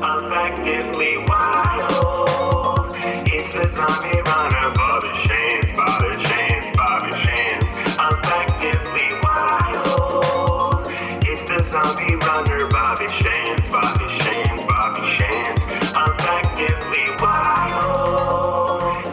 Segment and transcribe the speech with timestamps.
[0.00, 2.94] Effectively wild.
[3.26, 7.72] It's the zombie runner, Bobby Shanes, Bobby Shanes, Bobby Shanes.
[7.98, 10.92] Effectively wild.
[11.26, 15.66] It's the zombie runner, Bobby Shanes, Bobby Shanes, Bobby Shanes.
[15.66, 19.04] Effectively wild.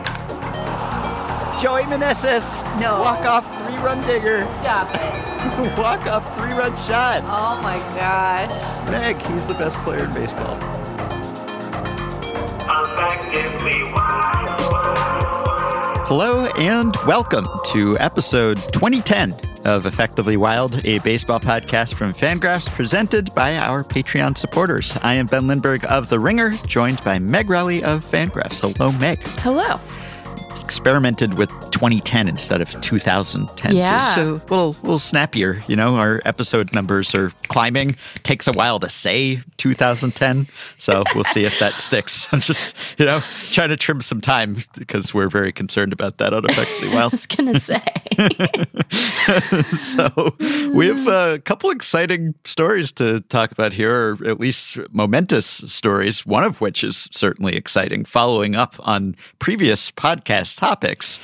[1.59, 2.61] Joey Meneses.
[2.79, 2.99] No.
[3.01, 4.45] Walk off three run digger.
[4.45, 5.25] Stop it.
[5.79, 7.23] Walk off three run shot.
[7.23, 8.49] Oh my god.
[8.91, 10.74] Meg, he's the best player in baseball.
[16.07, 23.33] Hello and welcome to episode 2010 of Effectively Wild, a baseball podcast from Fangraphs presented
[23.33, 24.95] by our Patreon supporters.
[25.01, 28.61] I am Ben Lindbergh of The Ringer, joined by Meg Rowley of Fangraphs.
[28.61, 29.19] Hello, Meg.
[29.39, 29.79] Hello.
[30.63, 33.75] Experimented with 2010 instead of 2010.
[33.75, 34.15] Yeah.
[34.15, 35.61] Just a little, little snappier.
[35.67, 37.97] You know, our episode numbers are climbing.
[38.23, 40.47] Takes a while to say 2010.
[40.77, 42.29] So we'll see if that sticks.
[42.31, 43.19] I'm just, you know,
[43.51, 47.25] trying to trim some time because we're very concerned about that on Effectively I was
[47.25, 47.81] gonna say.
[49.77, 50.33] so
[50.71, 56.25] we have a couple exciting stories to talk about here, or at least momentous stories,
[56.25, 61.19] one of which is certainly exciting, following up on previous podcast topics.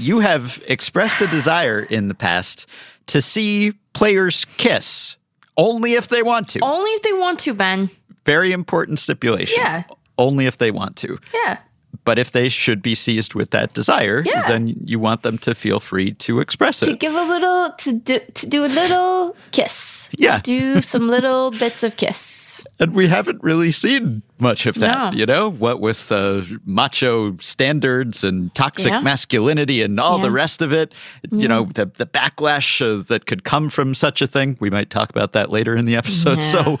[0.00, 2.66] You have expressed a desire in the past
[3.06, 5.16] to see players kiss
[5.56, 6.60] only if they want to.
[6.62, 7.90] Only if they want to, Ben.
[8.24, 9.56] Very important stipulation.
[9.58, 9.82] Yeah.
[10.16, 11.18] Only if they want to.
[11.34, 11.58] Yeah.
[12.04, 14.48] But if they should be seized with that desire, Yeah.
[14.48, 16.86] then you want them to feel free to express it.
[16.86, 20.08] To give a little to do to do a little kiss.
[20.16, 20.38] Yeah.
[20.38, 22.64] To do some little bits of kiss.
[22.80, 25.18] And we haven't really seen much of that, No.
[25.18, 25.50] you know?
[25.50, 29.00] What with uh, macho standards and toxic Yeah.
[29.00, 30.94] masculinity and all the rest of it,
[31.32, 34.56] you know, the, the backlash uh, that could come from such a thing.
[34.60, 36.38] We might talk about that later in the episode.
[36.38, 36.44] Yeah.
[36.50, 36.80] So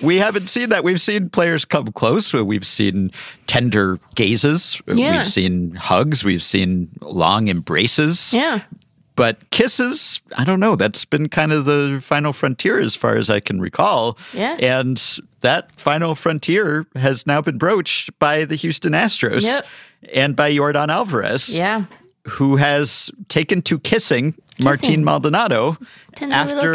[0.00, 0.84] we haven't seen that.
[0.84, 2.32] We've seen players come close.
[2.32, 3.10] We've seen
[3.46, 4.80] tender gazes.
[4.86, 5.18] Yeah.
[5.18, 6.24] We've seen hugs.
[6.24, 8.32] We've seen long embraces.
[8.34, 8.60] Yeah.
[9.16, 10.74] But kisses, I don't know.
[10.74, 14.18] That's been kind of the final frontier as far as I can recall.
[14.32, 14.56] Yeah.
[14.58, 15.00] And
[15.40, 19.66] that final frontier has now been broached by the Houston Astros Yep.
[20.12, 21.84] and by Yordan Alvarez, Yeah.
[22.26, 25.76] who has taken to kissing, Martin Maldonado
[26.16, 26.74] Tender after.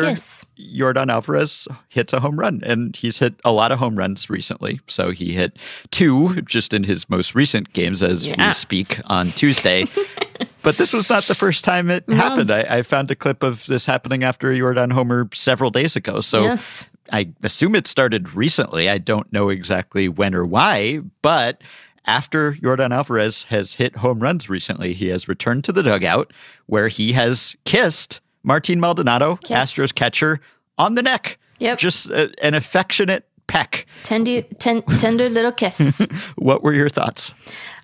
[0.58, 2.62] Yordan Alvarez hits a home run.
[2.66, 4.80] And he's hit a lot of home runs recently.
[4.88, 5.58] So he hit
[5.92, 8.48] two just in his most recent games as Yeah.
[8.50, 9.86] we speak on Tuesday.
[10.62, 12.52] but this was not the first time it happened.
[12.52, 16.20] I, I found a clip of this happening after a Yordan homer several days ago.
[16.22, 16.86] So Yes.
[17.12, 18.88] I assume it started recently.
[18.90, 21.62] I don't know exactly when or why, but
[22.06, 26.32] after Yordan Alvarez has hit home runs recently, he has returned to the dugout
[26.68, 29.58] where he has kissed Martin Maldonado, Kiss.
[29.74, 30.40] Astros catcher,
[30.78, 31.38] on the neck.
[31.60, 31.78] Yep.
[31.80, 33.86] Just a, an affectionate peck.
[34.04, 36.06] Tender, ten, tender little kiss.
[36.36, 37.34] What were your thoughts?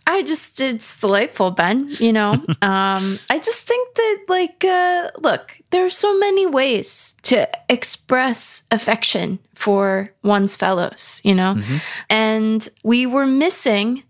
[0.07, 1.89] I just it's delightful, Ben.
[1.99, 7.15] You know, um, I just think that like, uh, look, there are so many ways
[7.23, 11.21] to express affection for one's fellows.
[11.23, 11.61] You know,
[12.09, 14.03] and we were missing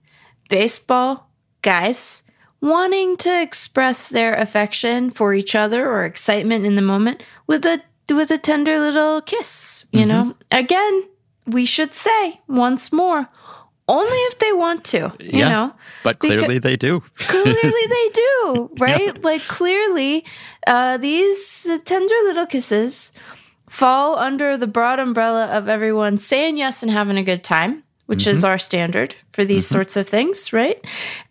[0.50, 1.30] baseball
[1.62, 2.24] guys
[2.62, 7.82] wanting to express their affection for each other or excitement in the moment with a
[8.10, 9.86] with a tender little kiss.
[9.92, 11.04] You know, again,
[11.48, 13.30] we should say once more.
[13.88, 15.50] Only if they want to, you Yeah.
[15.50, 15.74] know
[16.04, 17.04] But Because- clearly they do.
[17.18, 19.24] clearly they do, right?
[19.24, 20.26] Like clearly,
[20.66, 23.12] uh, these tender little kisses
[23.70, 28.26] fall under the broad umbrella of everyone saying yes and having a good time, which
[28.26, 30.80] is our standard for these sorts of things, right?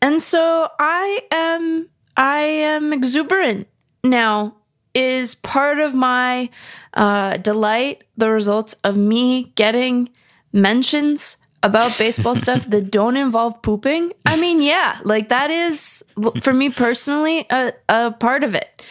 [0.03, 3.67] And so I am, I am exuberant
[4.05, 4.57] now.
[4.97, 6.51] Is part of my
[6.93, 10.09] uh, delight the results of me getting
[10.53, 16.05] mentions about baseball stuff that don't involve pooping, I mean, yeah, like that is
[16.43, 18.83] for me personally a, a part of it.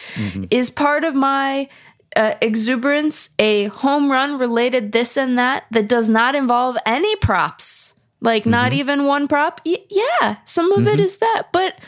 [0.50, 1.68] Is part of my
[2.16, 7.94] uh, exuberance a home run related this and that that does not involve any props,
[8.20, 9.60] like not even one prop.
[9.64, 11.78] Y- yeah, some of it is that, but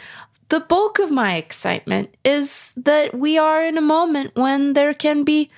[0.48, 5.24] the bulk of my excitement is that we are in a moment when there can
[5.24, 5.50] be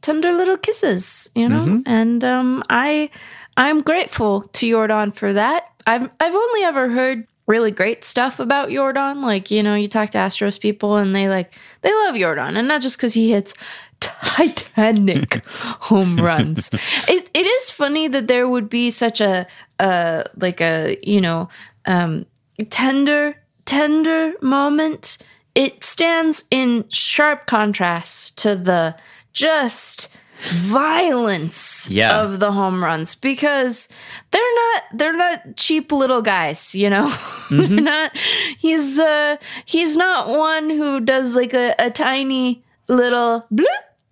[0.00, 1.64] tender little kisses, you know?
[1.86, 3.10] And um I
[3.58, 5.72] I'm grateful to Yordan for that.
[5.84, 9.22] I've I've only ever heard really great stuff about Yordan.
[9.22, 12.56] Like, you know, you talk to Astros people and they like they love Yordan.
[12.56, 13.54] And not just because he hits
[13.98, 16.70] titanic home runs.
[17.08, 19.44] It it is funny that there would be such a
[19.80, 21.48] uh like a, you know,
[21.84, 22.26] um
[22.70, 23.34] tender
[23.64, 25.18] tender moment.
[25.56, 28.94] It stands in sharp contrast to the
[29.32, 30.08] just
[30.50, 32.20] violence Yeah.
[32.22, 33.88] of the home runs because
[34.30, 37.08] they're not they're not cheap little guys, you know.
[37.48, 37.76] Mm-hmm.
[37.76, 38.16] they're not
[38.58, 43.64] he's uh he's not one who does like a, a tiny little bloop,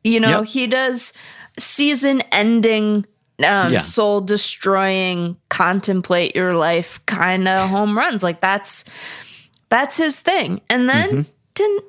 [0.04, 0.40] you know.
[0.40, 0.48] Yep.
[0.48, 1.12] He does
[1.58, 3.04] season ending
[3.44, 3.78] um, Yeah.
[3.80, 8.84] soul destroying contemplate your life kind of home runs like that's
[9.68, 11.26] that's his thing and then ten,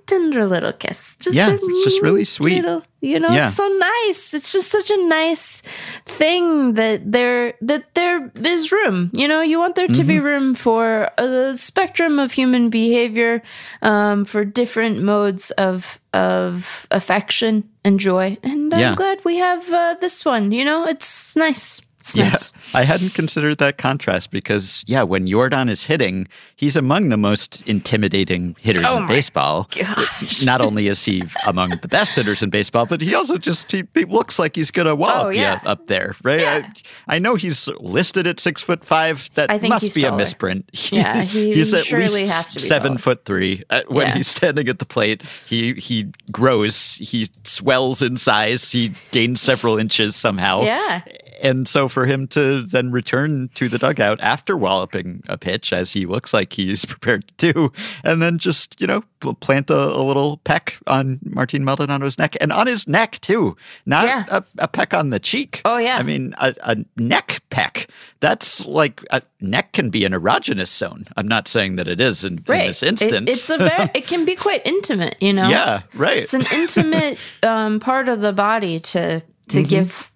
[0.05, 1.35] tender little kiss just.
[1.35, 2.63] Yeah, it's just really sweet.
[2.63, 3.45] little- you know Yeah.
[3.45, 5.61] it's so nice it's just such a nice
[6.07, 10.07] thing that there that there is room you know you want there to Mm-hmm.
[10.07, 13.43] be room for a spectrum of human behavior
[13.83, 19.95] um, for different modes of of affection and joy and i'm glad we have uh,
[20.01, 24.83] this one you know it's nice it's Yeah, nice I hadn't considered that contrast because,
[24.87, 29.67] yeah, when Yordan is hitting, he's among the most intimidating hitters Oh in baseball.
[29.77, 30.43] gosh.
[30.45, 33.83] Not only is he among the best hitters in baseball, but he also just he,
[33.93, 35.59] he looks like he's gonna wallop Oh, yeah.
[35.63, 36.39] you up there, right?
[36.41, 36.69] Yeah.
[37.07, 39.29] I, I know he's listed at six foot five.
[39.35, 40.69] That must be a misprint.
[40.91, 42.99] Yeah, he he's at surely least has to be seven taller.
[42.99, 43.63] foot three.
[43.69, 48.93] Uh, when he's standing at the plate, he he grows, he swells in size, he
[49.11, 50.61] gains several inches somehow.
[50.63, 51.01] Yeah.
[51.41, 55.93] And so for him to then return to the dugout after walloping a pitch, as
[55.93, 57.71] he looks like he's prepared to do,
[58.03, 59.03] and then just, you know,
[59.39, 63.55] plant a, a little peck on Martin Maldonado's neck and on his neck too,
[63.85, 64.25] not Yeah.
[64.29, 65.61] a, a peck on the cheek.
[65.65, 65.97] Oh, yeah.
[65.97, 67.87] I mean, a, a neck peck.
[68.19, 71.05] That's like a neck can be an erogenous zone.
[71.15, 73.29] I'm not saying that it is in, in this It- instance.
[73.29, 76.17] it's a very it can be quite intimate you know yeah, right.
[76.17, 80.11] it's an intimate um, part of the body to to give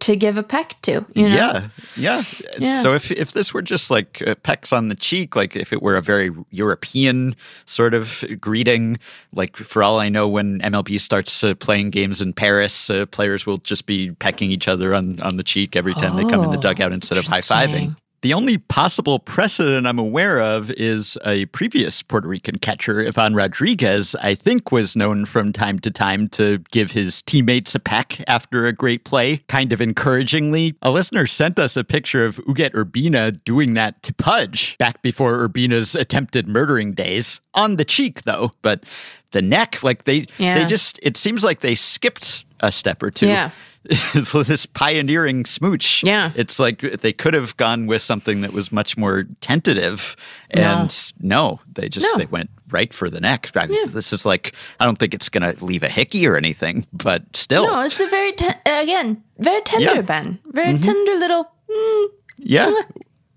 [0.00, 2.22] to give a peck to you know Yeah, yeah.
[2.58, 2.82] Yeah.
[2.82, 5.82] So if if this were just like uh, pecks on the cheek, like if it
[5.82, 7.34] were a very European
[7.64, 8.98] sort of greeting,
[9.32, 13.46] like for all I know, when MLB starts uh, playing games in Paris, uh, players
[13.46, 16.50] will just be pecking each other on on the cheek every time they come in
[16.50, 17.64] the Oh, dugout instead of high fiving.
[17.68, 17.96] interesting.
[18.22, 24.16] The only possible precedent I'm aware of is a previous Puerto Rican catcher, Ivan Rodriguez,
[24.16, 28.66] I think was known from time to time to give his teammates a peck after
[28.66, 30.74] a great play, kind of encouragingly.
[30.82, 35.46] A listener sent us a picture of Ugueth Urbina doing that to Pudge back before
[35.46, 37.40] Urbina's attempted murdering days.
[37.54, 38.84] On the cheek, though, but
[39.32, 43.28] the neck, like they, they just, it seems like they skipped a step or two.
[43.28, 43.50] Yeah.
[44.46, 46.02] this pioneering smooch.
[46.04, 46.32] Yeah.
[46.34, 50.16] It's like they could have gone with something that was much more tentative.
[50.50, 52.18] And no, they just No.
[52.18, 53.50] they went right for the neck.
[53.56, 56.86] I mean, This is like I don't think it's gonna leave a hickey or anything,
[56.92, 57.66] but still.
[57.66, 60.00] no it's a very ten- again very tender Yeah.
[60.02, 62.06] Ben very tender little mm,
[62.38, 62.72] yeah.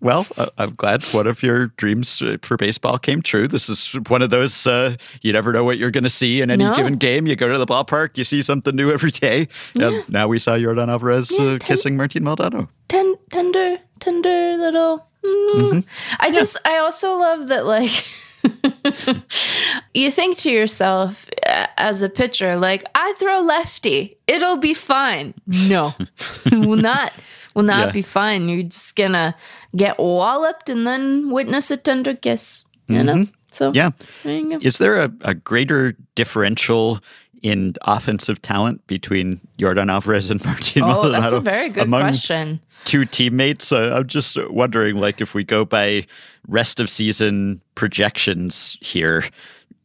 [0.01, 3.47] Well, uh, I'm glad one of your dreams uh, for baseball came true.
[3.49, 6.49] This is one of those uh, you never know what you're going to see in
[6.49, 6.73] any No.
[6.75, 7.27] given game.
[7.27, 9.47] You go to the ballpark, you see something new every day.
[9.79, 12.69] And now we saw Yordan Alvarez uh, ten- kissing Martin Maldonado.
[12.87, 15.59] ten- tender tender little mm.
[15.59, 15.79] Mm-hmm.
[16.19, 17.91] I just I also love that like
[19.93, 25.33] you think to yourself uh, as a pitcher like I throw lefty it'll be fine
[25.45, 25.93] no
[26.51, 27.11] will not
[27.55, 27.91] will not Yeah.
[27.91, 29.35] be fine you're just gonna
[29.75, 33.75] get walloped and then witness a tender kiss you know so Mm-hmm.
[33.77, 33.89] Yeah.
[34.23, 34.57] there you go.
[34.61, 36.99] Is there a, a greater differential
[37.41, 41.21] in offensive talent between Yordan Alvarez and Martin oh Maldonado?
[41.21, 43.71] that's a very good among question Two teammates.
[43.71, 46.05] Uh, I'm just wondering, like, if we go by
[46.47, 49.23] rest of season projections here,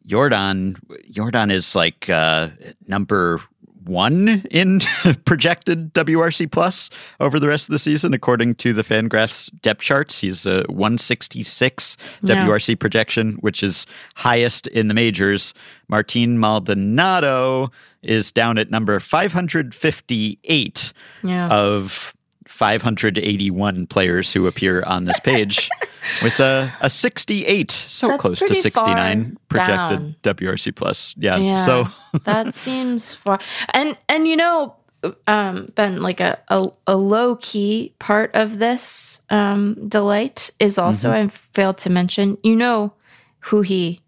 [0.07, 0.77] Yordan
[1.11, 2.49] Yordan is like uh,
[2.87, 3.41] number
[3.87, 4.81] one in
[5.25, 10.19] projected WRC plus over the rest of the season, according to the Fangraphs depth charts.
[10.21, 12.47] He's a 166 Yeah.
[12.47, 13.87] WRC projection, which is
[14.17, 15.55] highest in the majors.
[15.89, 17.71] Martin Maldonado
[18.03, 22.15] is down at number 558 yeah of
[22.55, 25.69] 581 players who appear on this page
[26.23, 31.57] with a, a 68 so That's close to 69 far projected wrc plus yeah, Yeah,
[31.57, 31.87] so
[32.25, 33.41] that seems far.
[33.73, 34.77] And and you know,
[35.27, 41.09] um, Ben, like a, a a low key part of this um delight is also
[41.09, 41.27] Mm-hmm.
[41.27, 42.39] I failed to mention.
[42.45, 42.93] You know
[43.41, 44.01] who he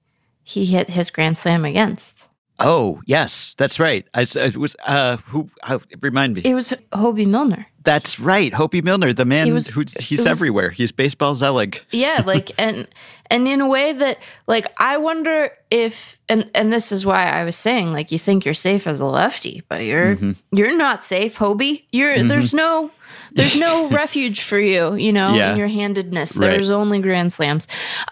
[0.45, 2.25] he hit his grand slam against.
[2.59, 7.27] Oh yes that's right I, it was uh who uh, remind me It was Hoby
[7.27, 7.67] Milner.
[7.85, 12.23] that's right Hoby Milner the man was- who he's was- everywhere he's baseball Zelig Yeah,
[12.27, 12.89] like and
[13.31, 17.45] and in a way that like I wonder if and and this is why I
[17.45, 20.57] was saying like you think you're safe as a lefty, but you're Mm-hmm.
[20.57, 21.85] you're not safe, Hobie.
[21.93, 22.91] You're there's no
[23.33, 25.51] there's no refuge for you, you know, Yeah.
[25.53, 26.37] in your handedness.
[26.37, 26.51] Right.
[26.51, 27.69] There's only grand slams.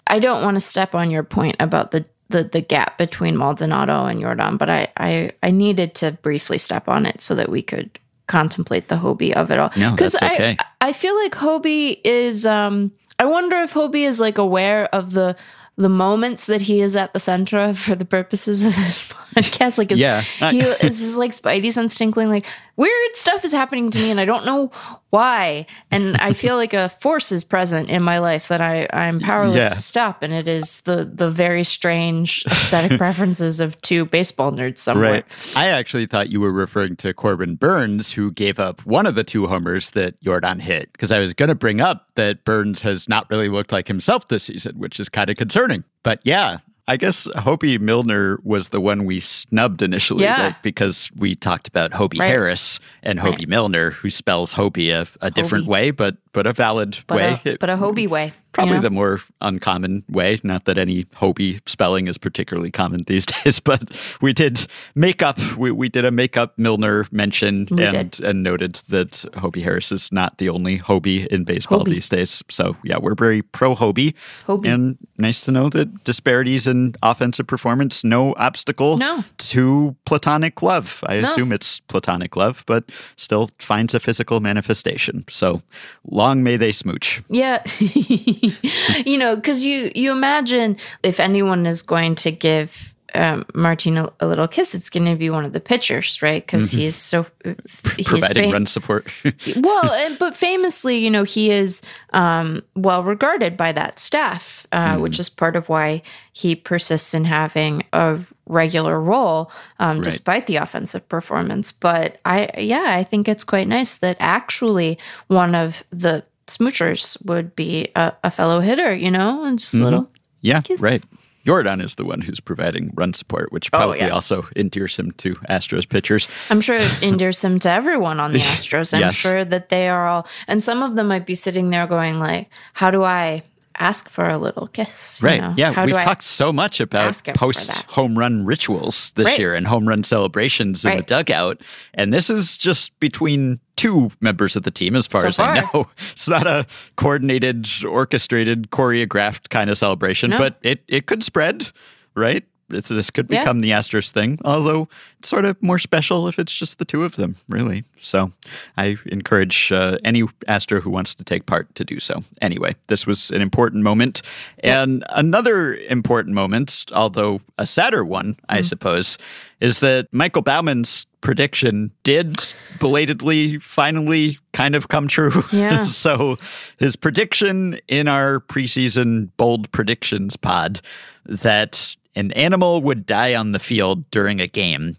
[0.07, 4.05] I don't want to step on your point about the the the gap between Maldonado
[4.07, 7.63] and Yordan, but I I I needed to briefly step on it so that we
[7.63, 9.71] could contemplate the Hobie of it all.
[9.77, 10.57] No, that's okay.
[10.59, 15.13] I I feel like Hobie is um I wonder if Hobie is like aware of
[15.13, 15.37] the
[15.77, 19.03] the moments that he is at the center of for the purposes of this
[19.35, 19.77] podcast.
[19.77, 20.21] Like, is, Yeah.
[20.51, 24.25] he is like Spidey sense tinkling, like weird stuff is happening to me and I
[24.25, 24.71] don't know
[25.11, 25.67] why.
[25.91, 29.57] And I feel like a force is present in my life that I, I'm powerless
[29.57, 29.69] Yeah.
[29.69, 30.23] to stop.
[30.23, 35.13] And it is the the very strange aesthetic preferences of two baseball nerds somewhere.
[35.13, 35.53] Right.
[35.57, 39.25] I actually thought you were referring to Corbin Burnes, who gave up one of the
[39.25, 43.09] two homers that Yordan hit, because I was going to bring up that Burnes has
[43.09, 45.85] not really looked like himself this season, which is kind of concerning.
[46.03, 46.59] But yeah.
[46.87, 50.49] I guess Hoby Milner was the one we snubbed initially, Yeah.
[50.49, 52.27] like, because we talked about Hobie Right.
[52.29, 53.49] Harris and Hoby Right.
[53.49, 55.69] Milner, who spells Hobie a, a different Hobie.
[55.71, 57.41] way, but but a valid But way.
[57.55, 58.27] a, but a Hobie way.
[58.27, 58.83] you Probably know?
[58.83, 60.39] the more uncommon way.
[60.45, 63.83] Not that any Hobie spelling is particularly common these days, but
[64.21, 65.39] we did make up.
[65.57, 68.25] We, we did a makeup Milner mention We and did.
[68.25, 71.95] and noted that Hobie Harris is not the only Hobie in baseball Hobie.
[71.95, 72.43] these days.
[72.51, 74.15] So yeah, we're very pro Hobie.
[74.47, 74.67] Hobie.
[74.73, 79.25] And nice to know that disparities in offensive performance no obstacle No.
[79.39, 81.03] to platonic love.
[81.07, 81.25] I No.
[81.29, 82.85] assume it's platonic love, but
[83.17, 85.25] still finds a physical manifestation.
[85.29, 85.63] So
[86.09, 87.23] long may they smooch.
[87.29, 87.63] Yeah.
[87.81, 94.13] you know, because you you imagine if anyone is going to give um, Martin a,
[94.19, 96.45] a little kiss, it's going to be one of the pitchers, right?
[96.45, 98.03] Because he's so he's Mm-hmm.
[98.03, 99.13] Providing fam- run support.
[99.57, 104.99] well, and, but famously, you know, he is um, well regarded by that staff, uh,
[104.99, 106.03] which is part of why
[106.33, 110.05] he persists in having a regular role um, Right.
[110.05, 111.73] despite the offensive performance.
[111.73, 114.99] But I, yeah, I think it's quite nice that actually
[115.29, 119.79] one of the smoochers would be a, a fellow hitter, you know, and just a
[119.79, 120.11] little.
[120.43, 120.81] Yeah, Kiss.
[120.81, 121.03] right.
[121.47, 124.09] Yordan is the one who's providing run support, which probably yeah.
[124.09, 126.27] also endears him to Astros pitchers.
[126.49, 128.95] I'm sure it endears him to everyone on the Astros.
[128.95, 129.15] I'm Yes.
[129.15, 132.49] sure that they are all, and some of them might be sitting there going like,
[132.73, 133.43] "How do I
[133.79, 135.41] ask for a little kiss?" you Right.
[135.41, 135.55] know?
[135.57, 135.73] Yeah.
[135.73, 139.39] How we've talked so much about ask him for post home run rituals this Right.
[139.39, 141.61] year and home run celebrations in the dugout.
[141.95, 145.61] And this is just between two members of the team, as far So as I
[145.73, 145.89] know.
[146.13, 146.67] It's not a
[146.97, 150.39] coordinated, orchestrated, choreographed kind of celebration, No.
[150.39, 151.71] but it, it could spread,
[152.15, 152.45] right?
[152.75, 153.41] It's, this could Yeah.
[153.41, 154.89] become the Astros thing, although
[155.19, 157.85] it's sort of more special if it's just the two of them, really.
[158.01, 158.33] So
[158.77, 162.23] I encourage uh, any Astro who wants to take part to do so.
[162.43, 164.21] Anyway, this was an important moment.
[164.63, 168.67] And another important moment, although a sadder one, I Mm.
[168.67, 169.19] suppose,
[169.61, 172.47] is that Michael Bauman's prediction did
[172.81, 175.43] belatedly finally kind of come true.
[175.53, 175.85] Yeah.
[176.05, 176.37] so
[176.79, 180.83] his prediction in our preseason bold predictions pod
[181.25, 184.97] that an animal would die on the field during a game.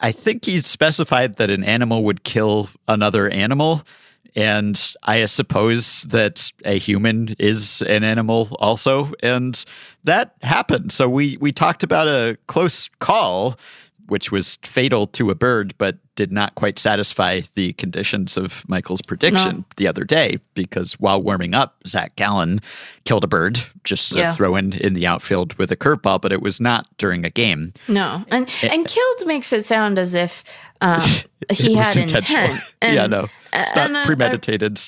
[0.00, 3.82] I- think he specified that an animal would kill another animal.
[4.34, 9.12] And I suppose that a human is an animal also.
[9.22, 9.64] And
[10.04, 10.92] that happened.
[10.92, 13.58] So we, we talked about a close call,
[14.08, 19.02] which was fatal to a bird, but did not quite satisfy the conditions of Michael's
[19.02, 19.64] prediction No.
[19.76, 22.60] the other day because while warming up, Zach Gallen
[23.04, 24.32] killed a bird just Yeah.
[24.32, 27.74] throw in in the outfield with a curveball, but it was not during a game.
[27.88, 30.42] No, and and killed makes it sound as if
[30.80, 31.00] um,
[31.50, 32.30] he had intent.
[32.30, 32.62] And,
[32.94, 34.80] yeah, no, it's not and, uh, premeditated.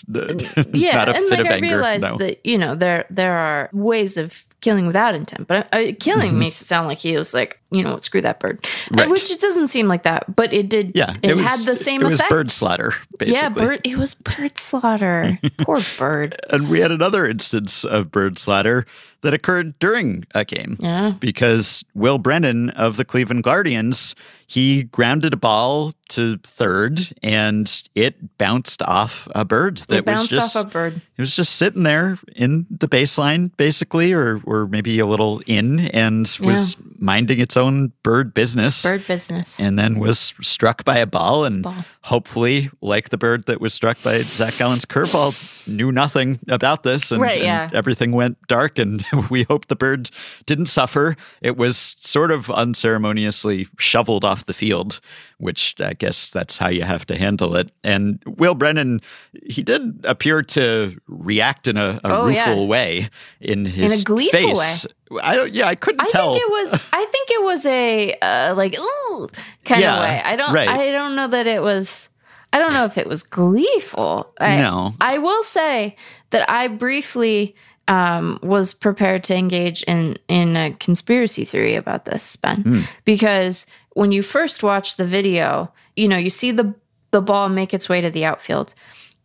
[0.73, 1.67] yeah, not a and fit like of I anger.
[1.67, 2.17] realize no.
[2.19, 6.39] that you know there there are ways of killing without intent, but uh, killing Mm-hmm.
[6.41, 9.11] makes it sound like he was like you know what, screw that bird, Uh, Right.
[9.11, 10.93] which it doesn't seem like that, but it did.
[10.95, 12.31] yeah, it, was, had the same It was effect.
[12.31, 13.35] bird slaughter, basically.
[13.41, 13.81] Yeah, bird.
[13.85, 15.39] It was bird slaughter.
[15.59, 16.41] Poor bird.
[16.51, 18.87] And we had another instance of bird slaughter
[19.23, 20.77] that occurred during a game.
[20.79, 21.15] Yeah.
[21.19, 24.15] Because Will Brennan of the Cleveland Guardians,
[24.47, 30.31] he grounded a ball to third and it bounced off a bird that It bounced
[30.31, 30.95] was just off a bird.
[30.97, 35.81] It was just sitting there in the baseline, basically, or or maybe a little in,
[35.89, 38.83] and was minding its own bird business.
[38.83, 39.59] Bird business.
[39.61, 41.85] And then was struck by a ball, and Ball.
[42.05, 47.13] hopefully, like the bird that was struck by Zach Gallen's curveball, knew nothing about this,
[47.13, 48.79] and, Right, and everything went dark.
[48.79, 50.11] And we hope the bird
[50.47, 51.17] didn't suffer.
[51.43, 55.01] It was sort of unceremoniously shoveled off the field,
[55.39, 57.71] which I guess that's how you have to handle it.
[57.85, 59.01] And Will Brennan,
[59.47, 62.67] he did appear to react in a, a Oh, rueful yeah.
[62.67, 63.11] way
[63.41, 64.87] in his gleeful face.
[65.23, 65.55] I don't.
[65.55, 66.33] Yeah, I couldn't I tell.
[66.35, 66.75] think it was.
[66.93, 69.29] I think it was a uh, like ooh
[69.65, 70.23] kind Yeah, of way.
[70.25, 70.53] I don't.
[70.55, 70.69] right.
[70.69, 72.09] I don't know that it was.
[72.53, 74.33] I don't know if it was gleeful.
[74.41, 74.95] I, No.
[75.01, 75.97] I will say
[76.31, 77.55] that I briefly
[77.89, 84.13] um, was prepared to engage in in a conspiracy theory about this, Ben, because when
[84.13, 86.75] you first watch the video, you know you see the
[87.11, 88.75] the ball make its way to the outfield,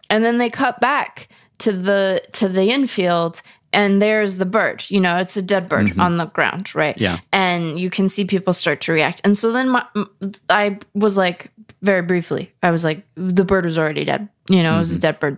[0.10, 1.27] and then they cut back
[1.60, 3.42] to the to the infield.
[3.75, 4.86] And there's the bird.
[4.89, 6.96] You know, it's a dead bird on the ground, right?
[6.96, 7.18] Yeah.
[7.32, 9.20] And you can see people start to react.
[9.24, 9.84] And so then my,
[10.48, 11.50] I was like,
[11.83, 14.29] very briefly, I was like, the bird was already dead.
[14.49, 15.37] You know, it was a dead bird.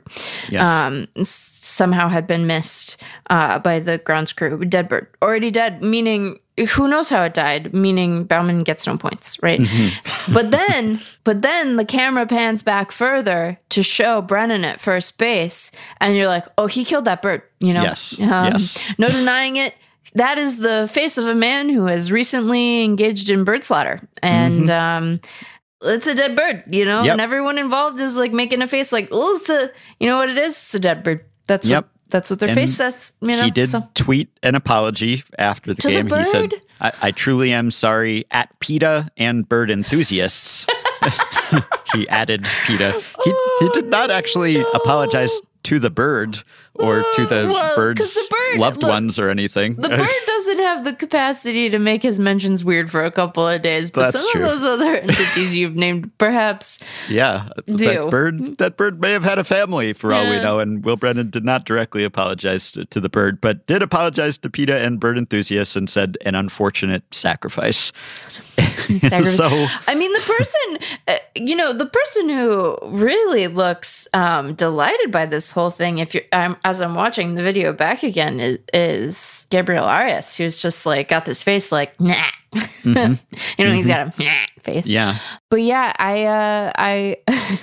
[0.49, 0.67] Yes.
[0.67, 4.63] Um, somehow had been missed uh, by the grounds crew.
[4.65, 5.81] Dead bird, already dead.
[5.83, 7.73] Meaning, who knows how it died?
[7.73, 9.59] Meaning, Bauman gets no points, right?
[10.33, 15.71] but then, but then the camera pans back further to show Brennan at first base,
[15.99, 17.41] and you're like, oh, he killed that bird.
[17.59, 18.17] You know, Yes.
[18.17, 18.79] Yes.
[18.97, 19.73] no denying it.
[20.13, 24.69] That is the face of a man who has recently engaged in bird slaughter, and
[24.69, 25.19] um,
[25.85, 27.03] it's a dead bird, you know.
[27.03, 27.11] Yep.
[27.13, 30.29] And everyone involved is like making a face, like, "Oh, it's a," you know what
[30.29, 30.53] it is?
[30.53, 31.23] It's a dead bird.
[31.47, 31.83] That's Yep.
[31.83, 33.13] what that's what their And face says.
[33.21, 36.09] You know, he did So- tweet an apology after the To the game.
[36.17, 36.53] he said.
[36.79, 40.67] I, I truly am sorry at PETA and bird enthusiasts.
[41.93, 42.91] he added PETA.
[43.23, 45.31] He, he did oh not actually apologize
[45.63, 46.43] to the bird
[46.75, 49.75] or to the Well, bird's the bird- loved look, ones or anything.
[49.75, 53.61] the bird doesn't have the capacity to make his mentions weird for a couple of
[53.61, 54.43] days, but That's some true.
[54.43, 56.79] of those other entities you've named, perhaps.
[57.09, 57.77] yeah, Do.
[57.77, 58.57] that bird.
[58.57, 60.59] That bird may have had a family for all we know.
[60.59, 64.49] And Will Brennan did not directly apologize to, to the bird, but did apologize to
[64.49, 67.91] PETA and bird enthusiasts and said an unfortunate sacrifice.
[68.57, 68.63] so
[69.87, 70.77] I mean, the person,
[71.07, 76.13] uh, you know, the person who really looks um, delighted by this whole thing, if
[76.13, 80.83] you're, um, as I'm watching the video back again, is, is Gabriel Arias, who's just
[80.87, 82.15] like got this face like, nah.
[82.83, 84.31] you know, he's got a nah
[84.63, 84.85] face.
[84.85, 84.91] Mm-hmm.
[84.91, 85.17] yeah,
[85.51, 87.17] But yeah, I, uh, I,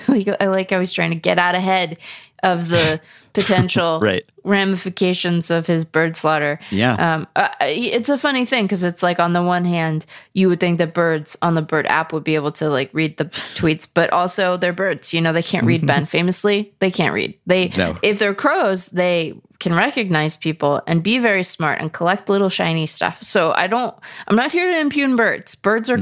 [0.09, 1.99] like, I like, I was trying to get out ahead
[2.42, 3.00] of the
[3.32, 4.25] potential right.
[4.44, 6.58] ramifications of his bird slaughter.
[6.70, 6.94] Yeah.
[6.94, 10.61] Um, uh, it's a funny thing because it's like on the one hand, you would
[10.61, 13.87] think that birds on the bird app would be able to like read the tweets,
[13.92, 15.12] but also they're birds.
[15.14, 15.87] You know, they can't read.
[15.87, 17.34] Ben famously, they can't read.
[17.46, 17.96] They No.
[18.02, 22.87] if they're crows, they can recognize people and be very smart and collect little shiny
[22.87, 23.22] stuff.
[23.22, 23.95] So I don't.
[24.26, 25.54] I'm not here to impugn birds.
[25.54, 25.99] Birds are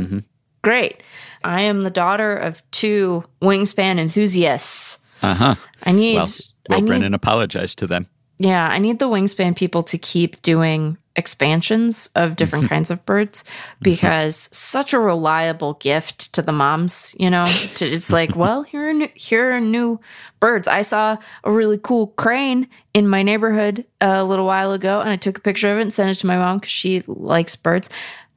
[0.62, 1.02] great.
[1.44, 4.98] I am the daughter of two wingspan enthusiasts.
[5.22, 5.54] Uh huh.
[5.83, 6.16] I need.
[6.16, 6.28] Well,
[6.70, 8.06] I Will need apologized to them.
[8.38, 13.44] yeah, I need the wingspan people to keep doing expansions of different kinds of birds
[13.83, 17.44] because such a reliable gift to the moms, you know.
[17.74, 20.00] To, it's like, well, here are new, here are new
[20.38, 20.68] birds.
[20.68, 25.16] I saw a really cool crane in my neighborhood a little while ago, and I
[25.16, 27.90] took a picture of it and sent it to my mom because she likes birds.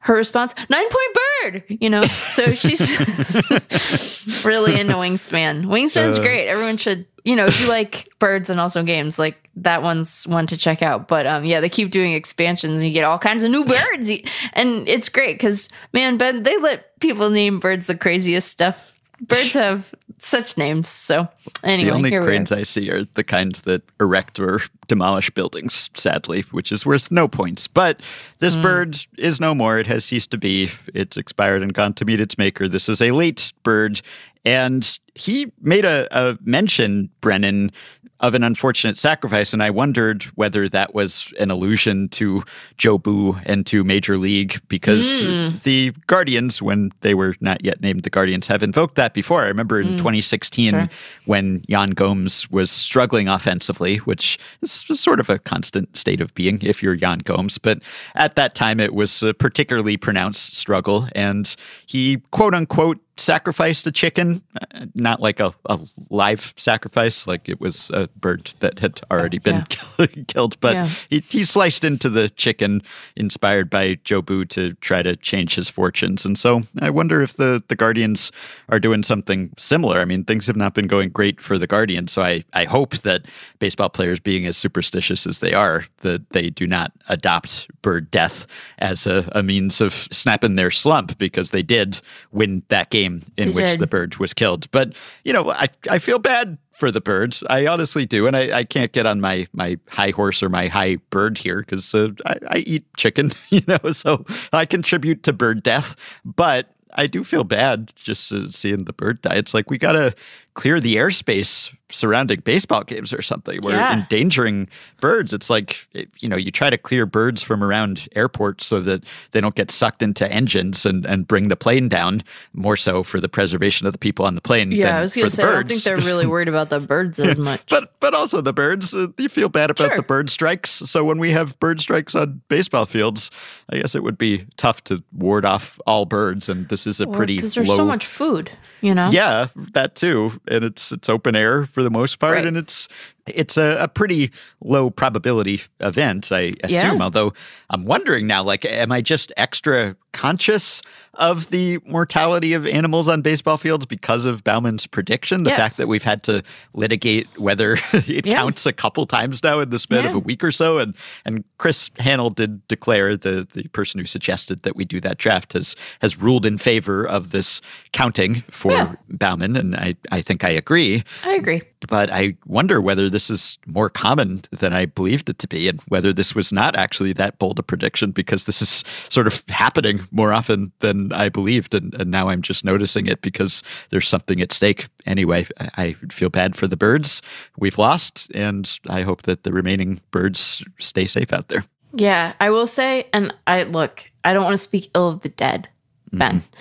[0.04, 1.64] Her response: nine point bird.
[1.68, 2.80] You know, so she's
[4.44, 5.64] really into wingspan.
[5.64, 6.46] Wingspan's Uh, great.
[6.46, 10.46] Everyone should, you know, if you like birds and also games, like that one's one
[10.48, 11.08] to check out.
[11.08, 14.10] But um, yeah, they keep doing expansions and you get all kinds of new birds,
[14.52, 18.92] and it's great because man, Ben, they let people name birds the craziest stuff.
[19.22, 20.90] Birds have such names.
[20.90, 21.28] So
[21.64, 22.52] anyway, the only cranes.
[22.52, 27.26] I see are the kind that erect or demolish buildings, sadly, which is worth no
[27.28, 27.66] points.
[27.68, 28.00] But
[28.38, 29.78] this bird is no more.
[29.78, 30.70] It has ceased to be.
[30.94, 32.68] It's expired and gone to meet its maker.
[32.68, 34.00] This is a late bird.
[34.44, 37.72] And he made a, a mention, Brennan,
[38.20, 39.52] of an unfortunate sacrifice.
[39.52, 42.42] And I wondered whether that was an allusion to
[42.78, 45.56] Jobu and to Major League because Hmm.
[45.62, 49.42] the Guardians, when they were not yet named the Guardians, have invoked that before.
[49.44, 50.78] I remember in 2016 Hmm.
[50.80, 50.88] Sure.
[51.26, 56.58] when Yan Gomes was struggling offensively, which is sort of a constant state of being
[56.62, 57.58] if you're Yan Gomes.
[57.58, 57.82] But
[58.14, 61.08] at that time, it was a particularly pronounced struggle.
[61.14, 61.54] And
[61.86, 65.78] he, quote unquote, sacrificed a chicken, uh, not like a, a
[66.10, 69.62] live sacrifice, like it was a bird that had already been
[70.26, 70.88] killed, but Yeah.
[71.10, 72.82] he, he sliced into the chicken
[73.16, 76.24] inspired by Jobu to try to change his fortunes.
[76.24, 78.32] And so I wonder if the, the Guardians
[78.68, 80.00] are doing something similar.
[80.00, 82.12] I mean, things have not been going great for the Guardians.
[82.12, 83.26] So I, I hope that
[83.58, 88.46] baseball players, being as superstitious as they are, that they do not adopt bird death
[88.78, 92.00] as a, a means of snapping their slump because they did
[92.32, 93.80] win that game in They which did.
[93.80, 94.70] the bird was killed.
[94.70, 97.42] But, you know, I, I feel bad for the birds.
[97.48, 98.26] I honestly do.
[98.26, 101.60] And I, I can't get on my, my high horse or my high bird here
[101.60, 105.96] because uh, I, I eat chicken, you know, so I contribute to bird death.
[106.24, 109.34] But I do feel bad just uh, seeing the bird die.
[109.34, 110.14] It's like we got to
[110.54, 113.60] clear the airspace surrounding baseball games or something.
[113.62, 113.92] We're Yeah.
[113.92, 114.68] endangering
[115.00, 115.32] birds.
[115.32, 115.86] It's like,
[116.18, 119.70] you know, you try to clear birds from around airports so that they don't get
[119.70, 123.92] sucked into engines and, and bring the plane down, more so for the preservation of
[123.92, 124.72] the people on the plane.
[124.72, 126.80] Yeah, than I was gonna the say I don't think they're really worried about the
[126.80, 127.62] birds as much.
[127.70, 129.96] But but also the birds, uh, you feel bad about Sure.
[129.96, 130.70] the bird strikes.
[130.70, 133.30] So when we have bird strikes on baseball fields,
[133.70, 136.48] I guess it would be tough to ward off all birds.
[136.48, 137.76] And this is a pretty because there's low.
[137.76, 139.10] so much food, you know.
[139.10, 142.46] Yeah, that too, and it's it's open air for the most part, Right.
[142.46, 142.88] and it's
[143.26, 144.30] it's a, a pretty
[144.62, 146.98] low probability event, I assume.
[146.98, 147.02] Yeah.
[147.04, 147.32] Although
[147.70, 150.80] I'm wondering now, like, am I just extra conscious
[151.14, 155.42] of the mortality of animals on baseball fields because of Bauman's prediction?
[155.44, 155.58] The Yes.
[155.58, 156.42] fact that we've had to
[156.74, 158.34] litigate whether it Yeah.
[158.36, 161.44] counts a couple times now in the span of a week or so, and and
[161.58, 165.76] Chris Hannell did declare the the person who suggested that we do that draft has
[166.00, 167.60] has ruled in favor of this
[167.92, 168.94] counting for Yeah.
[169.08, 171.62] Bauman, and I I think I agree I agree.
[171.88, 175.80] But I wonder whether this is more common than I believed it to be, and
[175.88, 180.06] whether this was not actually that bold a prediction because this is sort of happening
[180.10, 184.40] more often than I believed, and, and now I'm just noticing it because there's something
[184.40, 184.88] at stake.
[185.06, 187.22] Anyway, I, feel bad for the birds
[187.58, 191.64] we've lost, and I hope that the remaining birds stay safe out there.
[191.92, 195.28] Yeah, I will say, and I look, I don't want to speak ill of the
[195.28, 195.68] dead,
[196.12, 196.40] Ben.
[196.40, 196.54] Mm-hmm.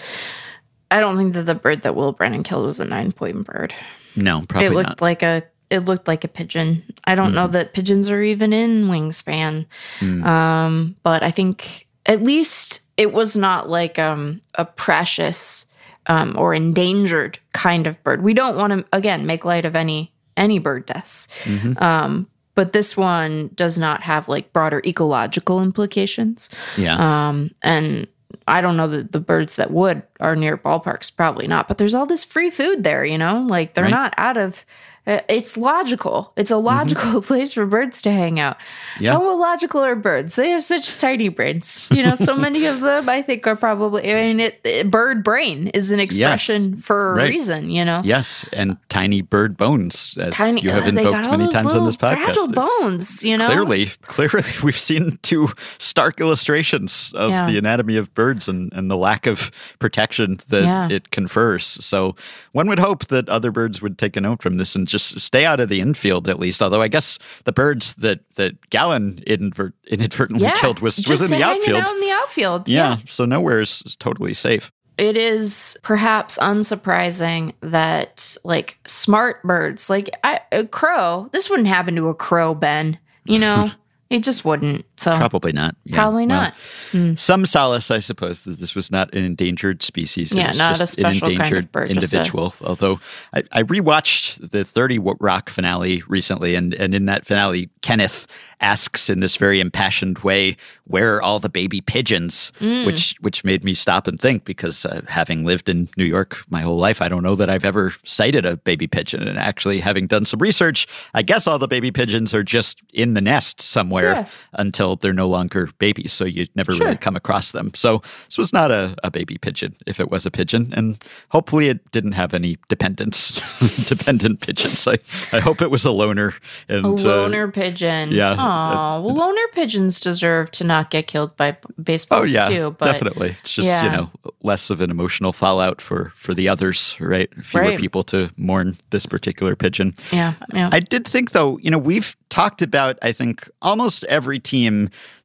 [0.91, 3.73] I don't think that the bird that Will Brennan killed was a nine point bird.
[4.15, 5.01] No, probably it looked not.
[5.01, 6.83] like a it looked like a pigeon.
[7.05, 7.35] I don't Mm-hmm.
[7.35, 9.65] know that pigeons are even in wingspan.
[9.99, 10.23] Mm.
[10.23, 15.65] Um, but I think at least it was not like um a precious
[16.07, 18.21] um or endangered kind of bird.
[18.21, 21.27] We don't want to again make light of any any bird deaths.
[21.45, 21.81] Mhm.
[21.81, 26.51] Um but this one does not have like broader ecological implications.
[26.77, 26.97] Yeah,
[27.29, 28.05] Um, and
[28.47, 31.67] I don't know that the birds that would are near ballparks, probably not.
[31.67, 33.91] But there's all this free food there, you know, like they're Right.
[33.91, 34.65] not out of.
[35.05, 36.31] uh, It's logical.
[36.37, 38.55] It's a logical place for birds to hang out.
[38.57, 39.03] Mm-hmm.
[39.03, 39.11] Yeah.
[39.19, 40.37] How illogical are birds?
[40.37, 41.89] They have such tiny brains.
[41.91, 44.09] You know, so many of them, I think, are probably.
[44.09, 47.29] I mean, it, it- bird brain is an expression for a Right.
[47.31, 47.69] reason.
[47.69, 50.61] You know, yes, and tiny bird bones, as tiny.
[50.61, 52.23] you have invoked many times on this podcast.
[52.23, 53.23] Fragile bones.
[53.25, 57.47] You know, Clearly, clearly, we've seen two stark illustrations of Yeah.
[57.51, 60.87] the anatomy of birds and, and the lack of protection that Yeah.
[60.89, 61.65] it confers.
[61.65, 62.15] So,
[62.51, 65.45] one would hope that other birds would take a note from this and just stay
[65.45, 66.61] out of the infield at least.
[66.61, 71.29] Although, I guess the birds that that Gallen inadvert, inadvertently yeah, killed was was in
[71.31, 71.81] the outfield.
[71.81, 72.69] out in the outfield.
[72.69, 74.71] yeah, so nowhere is, is totally safe.
[74.97, 81.95] it is perhaps unsurprising that like smart birds like I, a crow this wouldn't happen
[81.95, 83.71] to a crow ben you know
[84.11, 85.75] it just wouldn't so Probably not.
[85.85, 86.53] Yeah, probably well, not
[86.93, 87.17] Mm.
[87.17, 90.31] Some solace, I suppose, that this was not an endangered species.
[90.35, 92.53] Yeah, not a special an kind of endangered bird, just a- individual.
[92.61, 92.99] Although
[93.33, 98.27] I, I rewatched the 30 Rock finale recently, and, and in that finale, Kenneth
[98.61, 102.85] asks in this very impassioned way, "Where are all the baby pigeons?" Mm.
[102.85, 106.61] Which which made me stop and think because uh, having lived in New York my
[106.61, 109.27] whole life, I don't know that I've ever sighted a baby pigeon.
[109.27, 110.85] And actually, having done some research,
[111.15, 114.27] I guess all the baby pigeons are just in the nest somewhere Yeah.
[114.53, 116.13] until they're no longer babies.
[116.13, 116.85] So you never Sure.
[116.87, 117.71] really come across them.
[117.75, 120.73] So this was not a, a baby pigeon, if it was a pigeon.
[120.75, 120.97] And
[121.29, 123.39] hopefully it didn't have any dependents,
[123.87, 124.87] dependent pigeons.
[124.87, 124.97] I,
[125.31, 126.33] I hope it was a loner.
[126.69, 128.33] And a uh, loner pigeon yeah.
[128.37, 132.85] oh well loner pigeons deserve to not get killed by b- Oh yeah, too but
[132.91, 133.35] definitely.
[133.41, 134.09] It's just you know
[134.41, 137.29] less of an emotional fallout for for the others, right?
[137.43, 137.79] Fewer Right.
[137.79, 139.93] people to mourn this particular pigeon.
[140.11, 144.39] yeah yeah I did think, though, you know, we've talked about, I think, almost every
[144.39, 144.72] team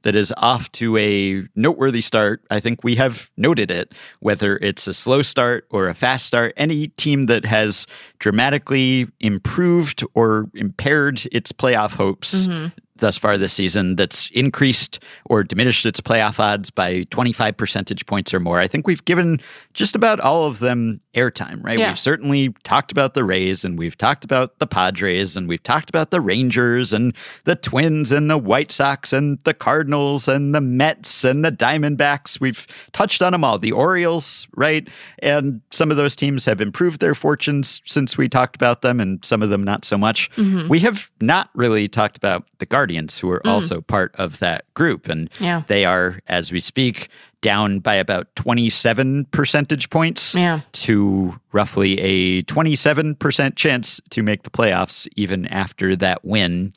[0.03, 2.43] that is off to a noteworthy start.
[2.51, 6.55] I think we have noted it, whether it's a slow start or a fast start.
[6.57, 7.87] Any team that has
[8.19, 12.47] dramatically improved or impaired its playoff hopes.
[12.47, 12.69] Mm-hmm.
[12.97, 18.35] Thus far this season, that's increased or diminished its playoff odds by 25 percentage points
[18.35, 18.59] or more.
[18.59, 19.41] I think we've given
[19.73, 21.79] just about all of them airtime, right?
[21.79, 21.89] Yeah.
[21.91, 25.89] We've certainly talked about the Rays and we've talked about the Padres and we've talked
[25.89, 30.61] about the Rangers and the Twins and the White Sox and the Cardinals and the
[30.61, 32.41] Mets and the Diamondbacks.
[32.41, 33.59] We've touched on them all.
[33.59, 34.89] The Orioles, right?
[35.21, 39.25] And some of those teams have improved their fortunes since we talked about them and
[39.25, 40.31] some of them not so much.
[40.33, 40.69] Mm-hmm.
[40.69, 43.51] We have not really talked about the Guardians, who are mm.
[43.51, 45.09] also part of that group.
[45.09, 45.63] And Yeah.
[45.67, 47.09] they are, as we speak,
[47.41, 50.61] down by about 27 percentage points Yeah.
[50.73, 56.73] to roughly a 27% chance to make the playoffs even after that win.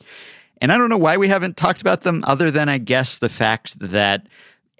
[0.60, 3.28] And I don't know why we haven't talked about them other than I guess the
[3.28, 4.28] fact that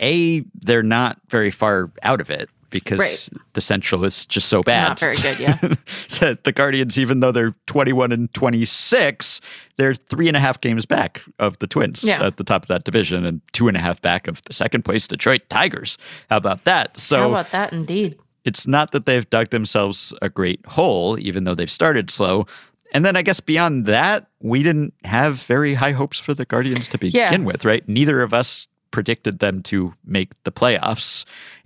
[0.01, 2.49] A, they're not very far out of it.
[2.73, 3.29] Because Right.
[3.53, 4.89] the Central is just so bad.
[4.89, 5.59] Not very good, yeah.
[6.21, 9.41] that the Guardians, even though they're 21 and 26,
[9.77, 12.25] they're three and a half games back of the Twins Yeah.
[12.27, 14.85] at the top of that division and two and a half back of the second
[14.85, 15.99] place Detroit Tigers.
[16.31, 16.97] How about that?
[16.99, 18.19] So How about that indeed?
[18.45, 22.47] it's not that they've dug themselves a great hole, even though they've started slow.
[22.95, 26.89] And then I guess beyond that, we didn't have very high hopes for the Guardians
[26.89, 27.47] to begin Yeah.
[27.47, 27.89] with, right?
[27.89, 31.25] Neither of us predicted them to make the playoffs.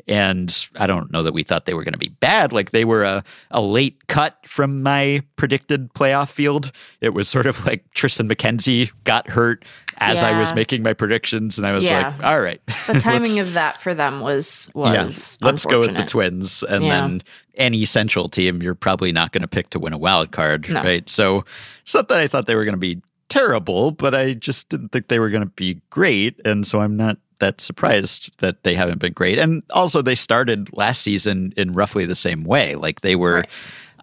[0.09, 2.53] And I don't know that we thought they were going to be bad.
[2.53, 6.71] Like they were a, a late cut from my predicted playoff field.
[7.01, 9.65] It was sort of like Triston McKenzie got hurt
[9.99, 11.59] as I was making my predictions.
[11.59, 12.11] And I was Yeah.
[12.11, 12.61] like, all right.
[12.87, 16.05] The timing of that for them was was Yes, let's go with the.
[16.05, 17.01] Twins, and Yeah.
[17.01, 17.23] then
[17.57, 20.83] any Central team you're probably not going to pick to win a wild card, No.
[20.83, 21.09] right?
[21.09, 21.45] So
[21.83, 24.91] it's not that I thought they were going to be terrible, but I just didn't
[24.91, 28.75] think they were going to be great, and so I'm not that surprised that they
[28.75, 29.39] haven't been great.
[29.39, 33.37] And also, they started last season in roughly the same way, like they were.
[33.37, 33.51] Right.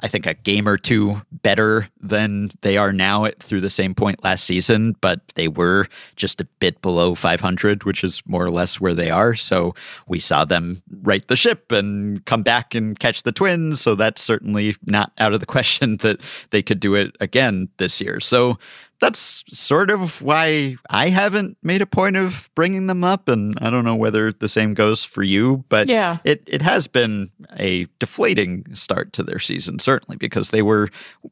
[0.03, 3.95] I think a game or two better than they are now at, through the same
[3.95, 8.51] point last season, but they were just a bit below 500, which is more or
[8.51, 9.33] less where they are.
[9.33, 13.79] So we saw them right the ship and come back and catch the Twins.
[13.79, 16.19] So that's certainly not out of the question that
[16.49, 18.19] they could do it again this year.
[18.19, 18.59] So
[19.01, 23.27] that's sort of why I haven't made a point of bringing them up.
[23.27, 26.19] And I don't know whether the same goes for you, but Yeah.
[26.23, 27.29] it, it has been
[27.59, 30.89] a deflating start to their season, certainly, because they were,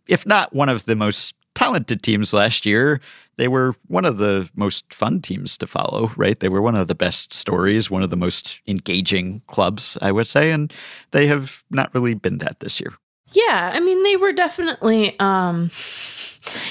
[0.07, 2.99] if not one of the most talented teams last year,
[3.37, 6.39] they were one of the most fun teams to follow, right?
[6.39, 10.27] They were one of the best stories, one of the most engaging clubs, I would
[10.27, 10.73] say, and
[11.11, 12.93] they have not really been that this year.
[13.33, 15.71] Yeah, I mean they were definitely um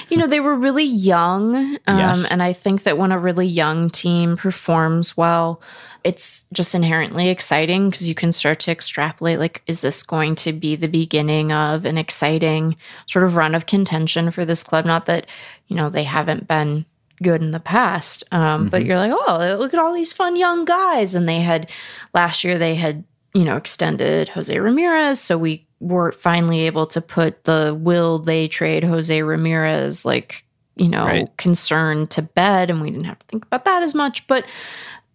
[0.09, 1.55] you know, they were really young.
[1.87, 2.29] Um Yes.
[2.31, 5.61] and I think that when a really young team performs well,
[6.03, 10.51] it's just inherently exciting because you can start to extrapolate like is this going to
[10.53, 12.75] be the beginning of an exciting
[13.07, 15.27] sort of run of contention for this club not that,
[15.67, 16.85] you know, they haven't been
[17.23, 18.23] good in the past.
[18.31, 21.13] Um, But you're like, oh, look at all these fun young guys.
[21.13, 21.69] And they had
[22.15, 23.03] last year they had
[23.33, 28.47] you know extended Jose Ramirez, so we were finally able to put the will they
[28.47, 30.45] trade Jose Ramirez like
[30.77, 31.37] you know Right.
[31.37, 34.25] concern to bed, and we didn't have to think about that as much.
[34.27, 34.45] But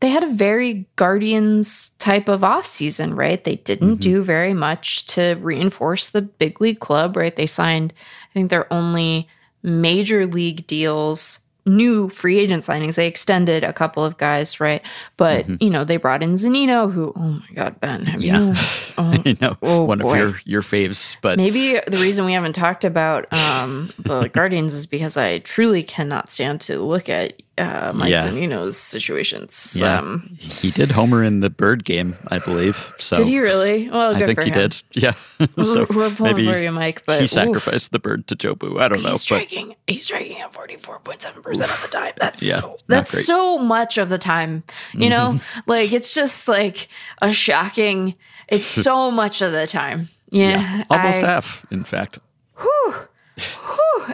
[0.01, 3.43] they had a very Guardians type of offseason, right?
[3.43, 4.01] They didn't Mhm.
[4.01, 7.35] do very much to reinforce the big league club, right?
[7.35, 7.95] They signed,
[8.31, 9.27] I think, their only
[9.63, 12.95] major league deals, new free agent signings.
[12.95, 14.83] They extended a couple of guys, right?
[15.17, 15.61] But, Mhm.
[15.61, 18.41] you know, they brought in Zunino, who, oh my God, Ben, have Yeah.
[18.41, 18.55] you?
[18.99, 20.13] Oh, you know, Oh, one boy.
[20.13, 24.73] of your, your faves, but Maybe the reason we haven't talked about um, the Guardians
[24.73, 28.27] is because I truly cannot stand to look at uh, Mike Yeah.
[28.29, 29.77] Zunino's situations.
[29.81, 29.99] Yeah.
[30.01, 32.93] Um, he did homer in the bird game, I believe.
[32.99, 33.89] So did he really?
[33.89, 34.55] Well, I think he him.
[34.59, 34.83] did.
[34.93, 35.13] Yeah.
[35.63, 37.05] so we're, we're pulling maybe for you, Mike.
[37.07, 38.81] But he oof, sacrificed the bird to Jobu.
[38.81, 39.11] I don't know.
[39.11, 39.75] he's But striking.
[39.87, 42.13] He's striking at forty four point seven percent of the time.
[42.19, 42.79] That's Yeah, so.
[42.89, 44.63] That's so much of the time.
[44.95, 45.61] You know, Mm-hmm.
[45.71, 46.89] like it's just like
[47.23, 48.15] a shocking.
[48.49, 50.09] It's so much of the time.
[50.31, 52.19] Yeah, almost I- half, in fact.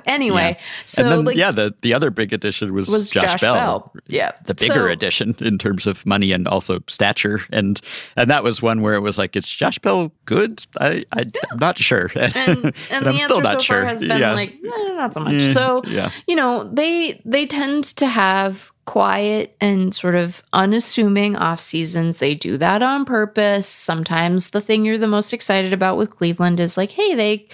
[0.06, 3.92] Anyway, so and then, like yeah, the, the other big addition was, was Josh, Bell.
[4.06, 7.80] Yeah, The bigger So- addition in terms of money and also stature, and
[8.16, 10.64] and that was one where it was like, is Josh Bell good?
[10.80, 13.76] I, I am not sure, and, and, and the I'm still not so sure.
[13.82, 14.32] far has been yeah.
[14.32, 15.34] like eh, not so much.
[15.34, 16.10] Mm, so yeah.
[16.26, 22.18] you know they they tend to have quiet and sort of unassuming off seasons.
[22.18, 23.68] They do that on purpose.
[23.68, 27.46] Sometimes the thing you're the most excited about with Cleveland is like, hey, they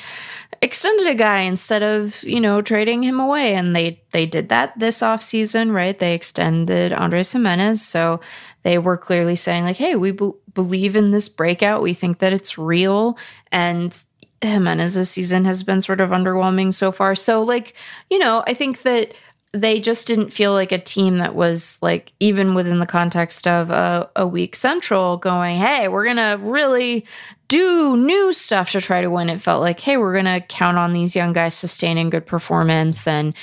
[0.61, 4.79] extended a guy instead of you know trading him away, and they they did that
[4.79, 5.99] this off season, right?
[5.99, 8.21] They extended Andres Gimenez, so
[8.63, 11.83] they were clearly saying like, hey, we be- believe in this breakout.
[11.83, 13.19] We think that it's real,
[13.53, 14.05] and
[14.43, 17.15] Gimenez's season has been sort of underwhelming so far.
[17.15, 17.75] So, like,
[18.11, 19.15] you know, I think that
[19.53, 23.71] they just didn't feel like a team that was like even within the context of
[23.71, 27.07] a, a weak central going hey we're gonna really
[27.49, 29.31] do new stuff to try to win.
[29.31, 33.35] It felt like hey we're gonna count on these young guys sustaining good performance and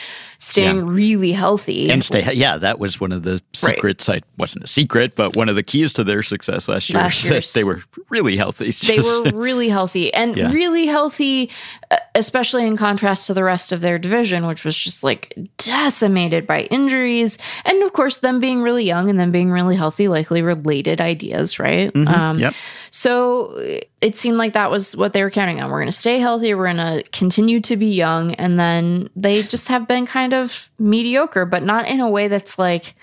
[0.45, 0.83] staying Yeah.
[0.85, 2.33] really healthy and stay.
[2.33, 3.41] Yeah, that was one of the Right.
[3.55, 4.07] secrets.
[4.09, 7.23] I wasn't a secret, but one of the keys to their success last year Last
[7.25, 8.71] year's- they were really healthy.
[8.87, 10.51] they were really healthy and Yeah.
[10.51, 11.49] really healthy
[11.91, 16.47] uh, especially in contrast to the rest of their division which was just like decimated
[16.47, 20.41] by injuries and of course them being really young and them being really healthy likely
[20.41, 22.53] related ideas right Mhm, um, yep.
[22.91, 23.51] So
[23.99, 25.69] it seemed like that was what they were counting on.
[25.69, 26.53] We're going to stay healthy.
[26.53, 28.33] We're going to continue to be young.
[28.35, 30.34] And then they just have been kind of
[30.79, 32.95] mediocre, but not in a way that's like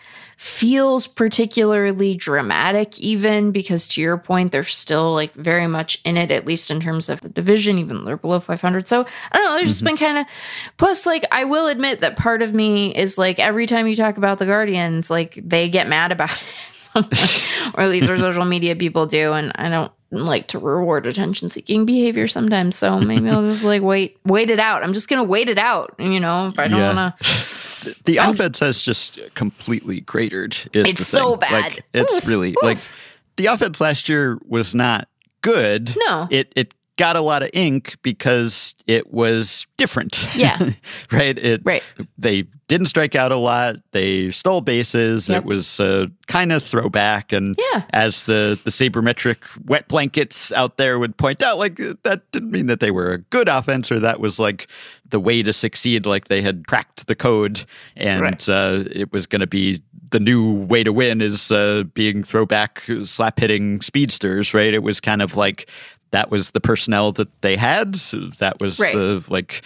[0.42, 6.32] feels particularly dramatic, even because to your point, they're still like very much in it,
[6.32, 8.88] at least in terms of the division, even though they're below 500.
[8.88, 9.56] So I don't know.
[9.56, 9.90] There's just mm-hmm.
[9.90, 10.26] been kind of,
[10.78, 14.16] plus, like, I will admit that part of me is like every time you talk
[14.16, 16.30] about the Guardians, like they get mad about
[16.96, 17.72] it.
[17.74, 19.32] or at least our social media people do.
[19.34, 22.76] And I don't like to reward attention seeking behavior sometimes.
[22.76, 24.82] So maybe I'll just like wait, wait it out.
[24.84, 25.94] I'm just to wait it out.
[25.98, 26.94] You know, if I don't Yeah.
[26.94, 27.94] want to.
[28.04, 30.54] the offense has just completely cratered.
[30.74, 31.52] Is It's the so bad.
[31.52, 32.78] Like, it's really like
[33.36, 35.08] the offense last year was not
[35.40, 35.94] good.
[36.06, 36.28] No.
[36.30, 40.24] it it got a lot of ink because it was different.
[40.36, 40.70] Yeah.
[41.10, 41.36] right.
[41.36, 41.82] It Right.
[42.16, 43.74] They didn't strike out a lot.
[43.90, 45.28] They stole bases.
[45.28, 45.42] Yep.
[45.42, 47.32] It was uh, kind of throwback.
[47.32, 47.82] And Yeah.
[47.92, 52.66] as the the sabermetric wet blankets out there would point out, like that didn't mean
[52.66, 54.68] that they were a good offense or that was like
[55.10, 56.06] the way to succeed.
[56.06, 57.64] Like they had cracked the code
[57.96, 58.48] and Right.
[58.48, 62.84] uh, it was going to be the new way to win is uh, being throwback
[63.02, 64.54] slap hitting speedsters.
[64.54, 64.72] Right.
[64.72, 65.68] It was kind of like.
[66.12, 67.94] That was the personnel that they had.
[68.38, 68.94] That was Right.
[68.94, 69.62] uh, like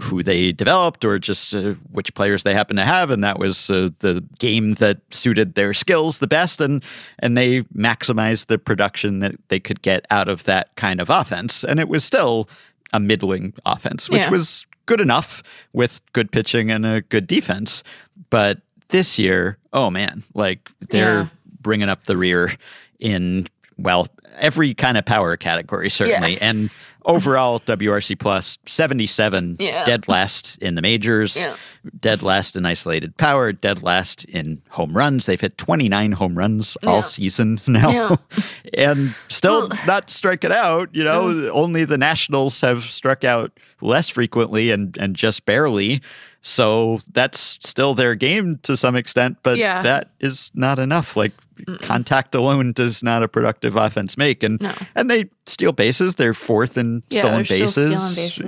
[0.00, 3.68] who they developed or just uh, which players they happen to have and that was
[3.68, 6.84] uh, the game that suited their skills the best and
[7.18, 11.64] and they maximized the production that they could get out of that kind of offense
[11.64, 12.48] and it was still
[12.92, 14.30] a middling offense which Yeah.
[14.30, 17.82] was good enough with good pitching and a good defense
[18.30, 21.28] but this year oh man like they're Yeah.
[21.60, 22.52] bringing up the rear
[23.00, 26.42] in well every kind of power category certainly Yes.
[26.42, 29.84] and overall WRC plus 77 Yeah.
[29.84, 31.56] dead last in the majors Yeah.
[32.00, 36.76] dead last in isolated power dead last in home runs they've hit 29 home runs
[36.86, 37.00] all Yeah.
[37.02, 38.18] season now
[38.74, 44.70] and still not striking out you know only the nationals have struck out less frequently
[44.70, 46.00] and and just barely
[46.42, 49.82] so that's still their game to some extent but Yeah.
[49.82, 51.32] that is not enough like
[51.80, 54.72] contact alone does not a productive offense make and No.
[54.94, 57.72] and they steal bases they're fourth in Yeah, stolen bases.
[57.72, 57.98] stealing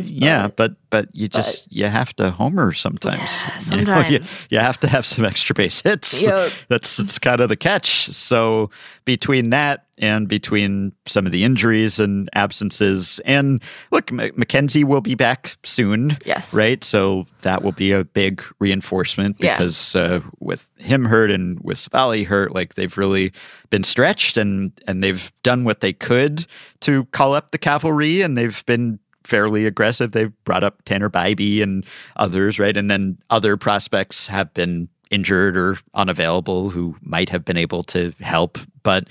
[0.01, 4.05] bases, yeah but- but you just you have to homer sometimes Yeah, You know, you-
[4.18, 4.46] sometimes.
[4.51, 6.53] you, have to have some extra base hits Yep.
[6.68, 8.70] that's it's kind of the catch so
[9.05, 15.01] between that and between some of the injuries and absences and look M- McKenzie will
[15.01, 16.55] be back soon Yes.
[16.55, 19.57] right so that will be a big reinforcement Yeah.
[19.57, 23.33] because uh, with him hurt and with Civale hurt like they've really
[23.69, 26.47] been stretched and and they've done what they could
[26.81, 31.63] to call up the cavalry and they've been fairly aggressive they've brought up Tanner Bibee
[31.63, 31.85] and
[32.17, 37.57] others right and then other prospects have been injured or unavailable who might have been
[37.57, 39.09] able to help but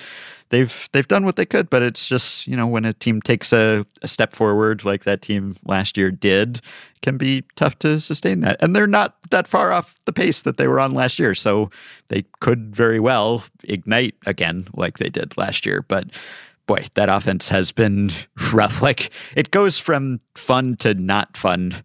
[0.49, 3.51] they've they've done what they could but it's just you know when a team takes
[3.53, 6.61] a, a step forward like that team last year did
[7.01, 8.57] can be tough to sustain that.
[8.61, 11.69] And they're not that far off the pace that they were on last year so
[12.09, 16.07] they could very well ignite again like they did last year but
[16.65, 18.11] boy that offense has been
[18.53, 18.81] rough.
[18.81, 21.83] Like it goes from fun to not fun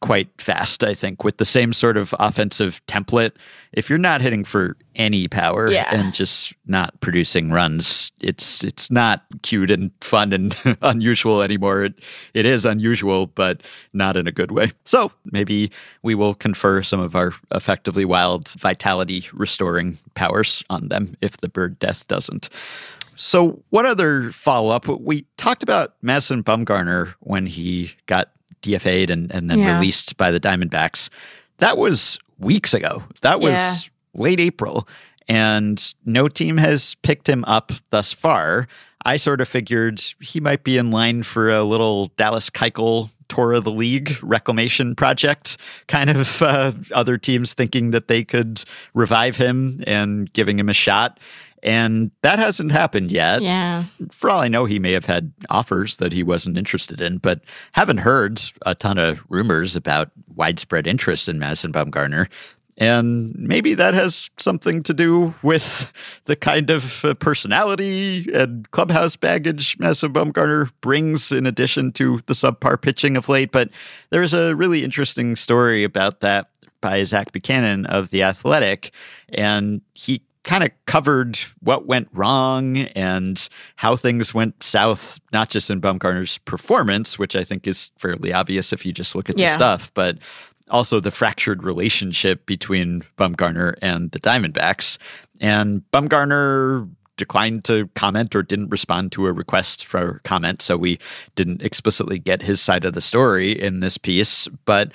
[0.00, 3.32] quite fast, I think, with the same sort of offensive template.
[3.72, 5.92] If you're not hitting for any power Yeah.
[5.94, 11.82] and just not producing runs, it's it's not cute and fun and unusual anymore.
[11.82, 11.94] It
[12.34, 14.70] it is unusual, but not in a good way.
[14.84, 15.70] So maybe
[16.02, 21.48] we will confer some of our effectively wild vitality restoring powers on them if the
[21.48, 22.48] bird death doesn't.
[23.16, 24.88] So, one other follow up?
[24.88, 28.30] We talked about Madison Bumgarner when he got
[28.64, 29.74] DFA'd and, and then Yeah.
[29.76, 31.08] released by the Diamondbacks.
[31.58, 33.04] That was weeks ago.
[33.22, 33.76] That was Yeah.
[34.14, 34.88] late April,
[35.28, 38.66] and no team has picked him up thus far.
[39.06, 43.52] I sort of figured he might be in line for a little Dallas Keuchel tour
[43.52, 45.56] of the league reclamation project,
[45.88, 48.62] kind of uh, other teams thinking that they could
[48.94, 51.20] revive him and giving him a shot.
[51.64, 53.40] And that hasn't happened yet.
[53.40, 53.84] Yeah.
[54.10, 57.40] For all I know, he may have had offers that he wasn't interested in, but
[57.72, 62.28] haven't heard a ton of rumors about widespread interest in Madison Bumgarner.
[62.76, 65.90] And maybe that has something to do with
[66.24, 72.34] the kind of uh, personality and clubhouse baggage Madison Bumgarner brings, in addition to the
[72.34, 73.52] subpar pitching of late.
[73.52, 73.70] But
[74.10, 76.50] there's a really interesting story about that
[76.82, 78.92] by Zach Buchanan of The Athletic.
[79.30, 85.70] And he kind of covered what went wrong and how things went south, not just
[85.70, 89.48] in Bumgarner's performance, which I think is fairly obvious if you just look at the
[89.48, 90.18] stuff, but
[90.70, 94.98] also the fractured relationship between Bumgarner and the Diamondbacks.
[95.40, 100.60] And Bumgarner declined to comment or didn't respond to a request for comment.
[100.60, 100.98] So we
[101.36, 104.48] didn't explicitly get his side of the story in this piece.
[104.64, 104.92] But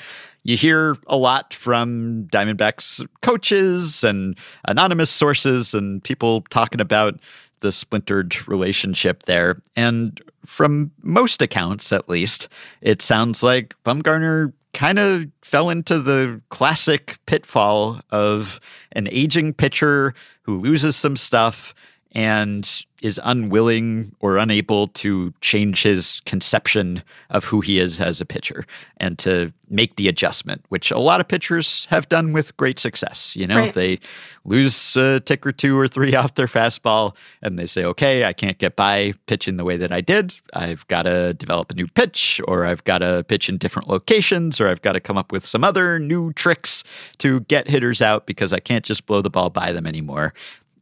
[0.49, 4.35] you hear a lot from Diamondbacks coaches and
[4.65, 7.19] anonymous sources and people talking about
[7.59, 9.61] the splintered relationship there.
[9.75, 12.47] And from most accounts, at least,
[12.81, 18.59] it sounds like Bumgarner kind of fell into the classic pitfall of
[18.93, 21.75] an aging pitcher who loses some stuff
[22.13, 28.25] and is unwilling or unable to change his conception of who he is as a
[28.25, 28.65] pitcher
[28.97, 33.35] and to make the adjustment, which a lot of pitchers have done with great success.
[33.37, 33.73] You know, Right.
[33.73, 33.99] they
[34.43, 38.33] lose a tick or two or three off their fastball and they say, okay, I
[38.33, 40.33] can't get by pitching the way that I did.
[40.53, 44.59] I've got to develop a new pitch or I've got to pitch in different locations
[44.59, 46.83] or I've got to come up with some other new tricks
[47.19, 50.33] to get hitters out because I can't just blow the ball by them anymore.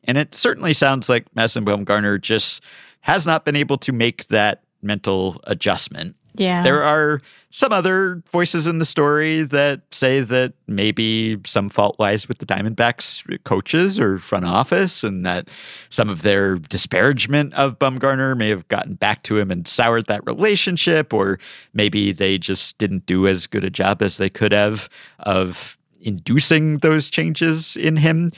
[0.07, 2.63] And it certainly sounds like Madison Bumgarner just
[3.01, 6.15] has not been able to make that mental adjustment.
[6.35, 6.61] Yeah.
[6.61, 12.27] There are some other voices in the story that say that maybe some fault lies
[12.27, 15.49] with the Diamondbacks coaches or front office, and that
[15.89, 20.21] some of their disparagement of Bumgarner may have gotten back to him and soured that
[20.27, 21.39] relationship, or
[21.73, 24.89] maybe they just didn't do as good a job as they could have
[25.19, 28.29] of inducing those changes in him.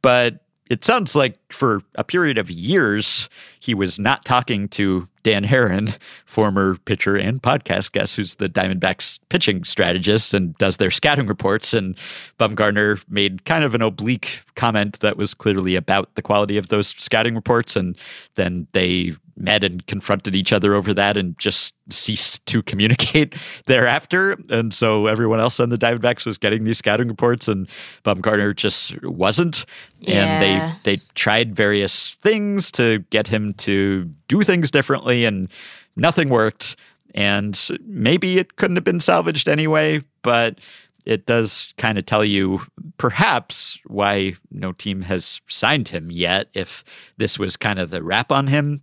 [0.00, 3.28] But it sounds like for a period of years,
[3.60, 5.96] he was not talking to Dan Haren,
[6.26, 11.74] former pitcher and podcast guest, who's the Diamondbacks pitching strategist and does their scouting reports.
[11.74, 11.96] And
[12.38, 16.88] Bumgarner made kind of an oblique comment that was clearly about the quality of those
[16.88, 17.76] scouting reports.
[17.76, 17.96] And
[18.34, 23.34] then they met and confronted each other over that and just ceased to communicate
[23.66, 24.36] thereafter.
[24.50, 27.68] And so everyone else on the Diamondbacks was getting these scouting reports and
[28.04, 29.64] Bumgarner just wasn't.
[30.00, 30.24] Yeah.
[30.24, 30.42] And
[30.84, 35.48] they they tried various things to get him to do things differently and
[35.96, 36.76] nothing worked.
[37.14, 40.60] And maybe it couldn't have been salvaged anyway, but
[41.06, 42.60] it does kind of tell you
[42.98, 46.84] perhaps why no team has signed him yet if
[47.16, 48.82] this was kind of the wrap on him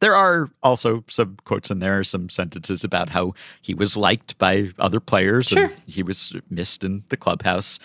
[0.00, 4.70] there are also some quotes in there, some sentences about how he was liked by
[4.78, 5.64] other players Sure.
[5.64, 7.78] and he was missed in the clubhouse.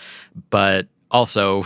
[0.49, 1.65] But also,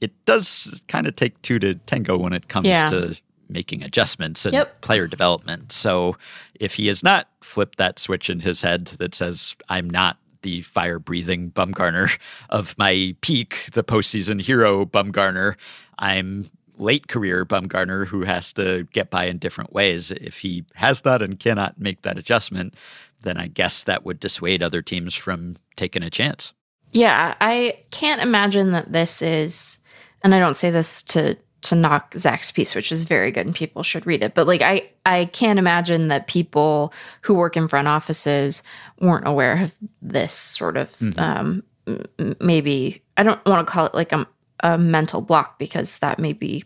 [0.00, 2.84] it does kind of take two to tango when it comes Yeah.
[2.86, 3.16] to
[3.48, 4.80] making adjustments and Yep.
[4.80, 5.72] player development.
[5.72, 6.16] So
[6.58, 10.62] if he has not flipped that switch in his head that says, I'm not the
[10.62, 12.18] fire breathing Bumgarner
[12.50, 15.54] of my peak, the postseason hero Bumgarner,
[15.98, 20.10] I'm late career Bumgarner who has to get by in different ways.
[20.10, 22.74] If he has that and cannot make that adjustment,
[23.22, 26.52] then I guess that would dissuade other teams from taking a chance.
[26.92, 29.78] Yeah, I can't imagine that this is,
[30.22, 33.54] and I don't say this to to knock Zach's piece, which is very good and
[33.54, 34.34] people should read it.
[34.34, 36.92] But like, I I can't imagine that people
[37.22, 38.62] who work in front offices
[39.00, 43.86] weren't aware of this sort of um, m- m- maybe I don't want to call
[43.86, 44.26] it like a,
[44.62, 46.64] a mental block because that maybe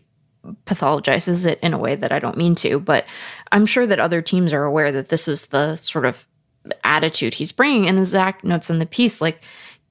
[0.65, 2.79] pathologizes it in a way that I don't mean to.
[2.79, 3.05] But
[3.51, 6.27] I'm sure that other teams are aware that this is the sort of
[6.83, 7.87] attitude he's bringing.
[7.87, 9.41] And as Zach notes in the piece, like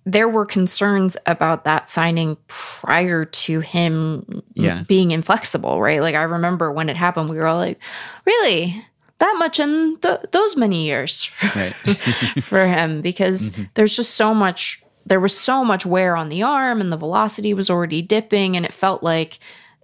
[0.05, 4.85] there were concerns about that signing prior to him Yeah.
[4.87, 6.01] being inflexible, right?
[6.01, 7.83] Like I remember when it happened, we were all like,
[8.25, 8.83] really?
[9.19, 11.75] That much in th- those many years Right.
[12.43, 13.65] for him because mm-hmm.
[13.75, 17.55] there's just so much there was so much wear on the arm and the velocity
[17.55, 19.39] was already dipping and it felt like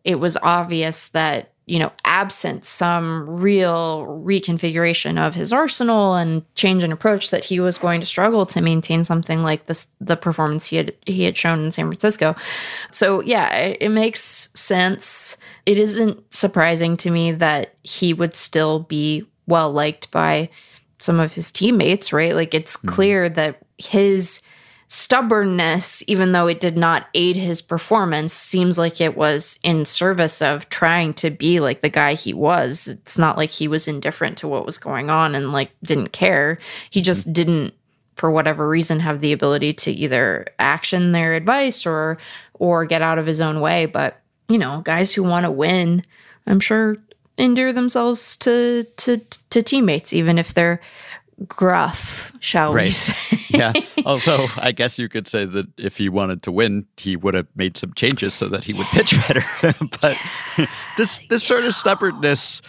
[0.04, 6.82] it was obvious that you know absent some real reconfiguration of his arsenal and change
[6.82, 10.66] in approach that he was going to struggle to maintain something like this the performance
[10.66, 12.34] he had he had shown in San Francisco.
[12.90, 15.36] So yeah it, it makes sense.
[15.64, 20.50] It isn't surprising to me that he would still be well liked by
[20.98, 22.34] some of his teammates, right?
[22.34, 22.88] Like it's mm-hmm.
[22.88, 24.42] clear that his
[24.88, 30.42] stubbornness, even though it did not aid his performance, seems like it was in service
[30.42, 32.88] of trying to be like the guy he was.
[32.88, 36.58] It's not like he was indifferent to what was going on and like didn't care.
[36.90, 37.74] He just didn't
[38.16, 42.18] for whatever reason have the ability to either action their advice or
[42.54, 46.04] or get out of his own way, but you know, guys who want to win,
[46.46, 46.98] I'm sure
[47.38, 49.16] endear themselves to to
[49.48, 50.80] to teammates even if they're
[51.48, 52.92] gruff shall we Right.
[52.92, 53.38] say?
[53.50, 53.72] yeah.
[54.06, 57.46] Although I guess you could say that if he wanted to win, he would have
[57.56, 59.44] made some changes so that he would pitch better.
[60.00, 60.16] but
[60.96, 62.62] this this sort of stubbornness,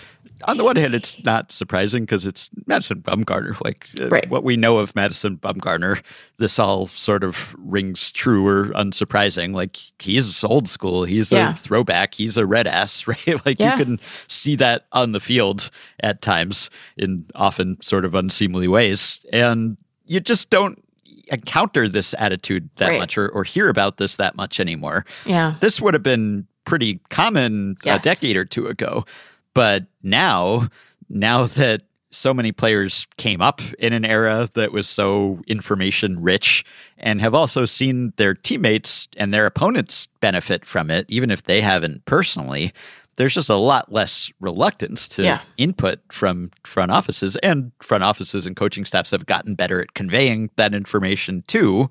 [0.48, 3.60] on the one hand, it's not surprising because it's Madison Bumgarner.
[3.64, 4.30] Like uh, Right.
[4.30, 6.02] what we know of Madison Bumgarner,
[6.38, 9.54] this all sort of rings true or unsurprising.
[9.54, 11.04] Like he's old school.
[11.04, 11.54] He's Yeah.
[11.54, 12.14] a throwback.
[12.16, 13.46] He's a red ass, right?
[13.46, 13.78] Like Yeah.
[13.78, 15.70] you can see that on the field
[16.02, 19.26] at times in often sort of unseemly ways.
[19.32, 20.84] And you just don't
[21.32, 23.00] encounter this attitude that Right.
[23.00, 25.06] much or, or hear about this that much anymore.
[25.26, 25.56] yeah.
[25.62, 28.00] This would have been pretty common Yes.
[28.00, 29.06] a decade or two ago.
[29.54, 30.70] But now,
[31.10, 36.64] now that so many players came up in an era that was so information rich
[36.98, 41.62] and have also seen their teammates and their opponents benefit from it, even if they
[41.62, 42.72] haven't personally,
[43.16, 45.42] there's just a lot less reluctance to Yeah.
[45.58, 47.36] input from front offices.
[47.38, 51.90] And front offices and coaching staffs have gotten better at conveying that information too.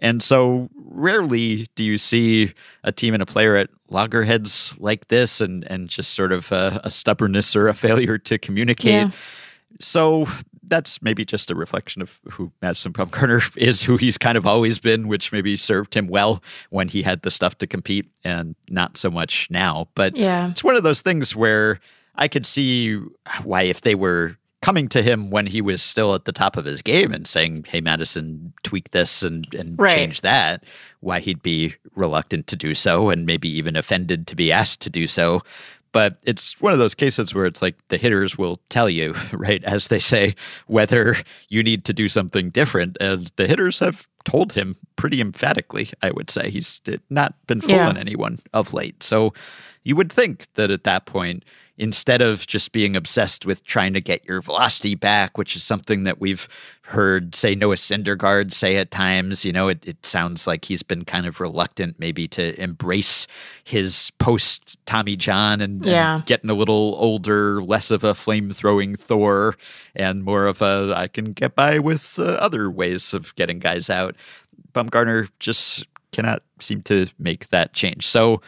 [0.00, 0.68] And so
[0.98, 2.52] rarely do you see
[2.84, 6.80] a team and a player at loggerheads like this and, and just sort of a,
[6.84, 8.92] a stubbornness or a failure to communicate.
[8.92, 9.10] Yeah.
[9.80, 10.26] So
[10.64, 14.78] that's maybe just a reflection of who Madison Bumgarner is, who he's kind of always
[14.78, 18.96] been, which maybe served him well when he had the stuff to compete and not
[18.98, 19.88] so much now.
[19.94, 20.50] But Yeah.
[20.50, 21.80] it's one of those things where
[22.16, 22.96] I could see
[23.44, 26.64] why if they were coming to him when he was still at the top of
[26.64, 29.94] his game and saying, "Hey, Madison, tweak this and and Right.
[29.94, 30.64] change that,"
[31.00, 34.90] why he'd be reluctant to do so and maybe even offended to be asked to
[34.90, 35.40] do so.
[35.90, 39.64] But it's one of those cases where it's like the hitters will tell you, right,
[39.64, 40.34] as they say,
[40.66, 41.16] whether
[41.48, 42.98] you need to do something different.
[43.00, 46.50] And the hitters have told him pretty emphatically, I would say.
[46.50, 47.86] He's not been Yeah.
[47.86, 49.02] fooling anyone of late.
[49.02, 49.32] So
[49.82, 51.42] you would think that at that point,
[51.78, 56.02] instead of just being obsessed with trying to get your velocity back, which is something
[56.04, 56.48] that we've
[56.82, 61.04] heard, say, Noah Syndergaard say at times, you know, it, it sounds like he's been
[61.04, 63.26] kind of reluctant maybe to embrace
[63.62, 68.96] his post Tommy John and, and getting a little older, less of a flame throwing
[68.96, 69.56] Thor
[69.94, 73.88] and more of a I can get by with uh, other ways of getting guys
[73.88, 74.16] out.
[74.72, 78.06] Bumgarner just cannot seem to make that change.
[78.06, 78.40] So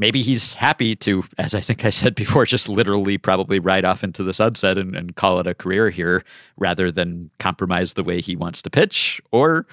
[0.00, 4.02] maybe he's happy to, as I think I said before, just literally probably ride off
[4.02, 6.24] into the sunset and, and call it a career here
[6.56, 9.20] rather than compromise the way he wants to pitch.
[9.30, 9.66] Or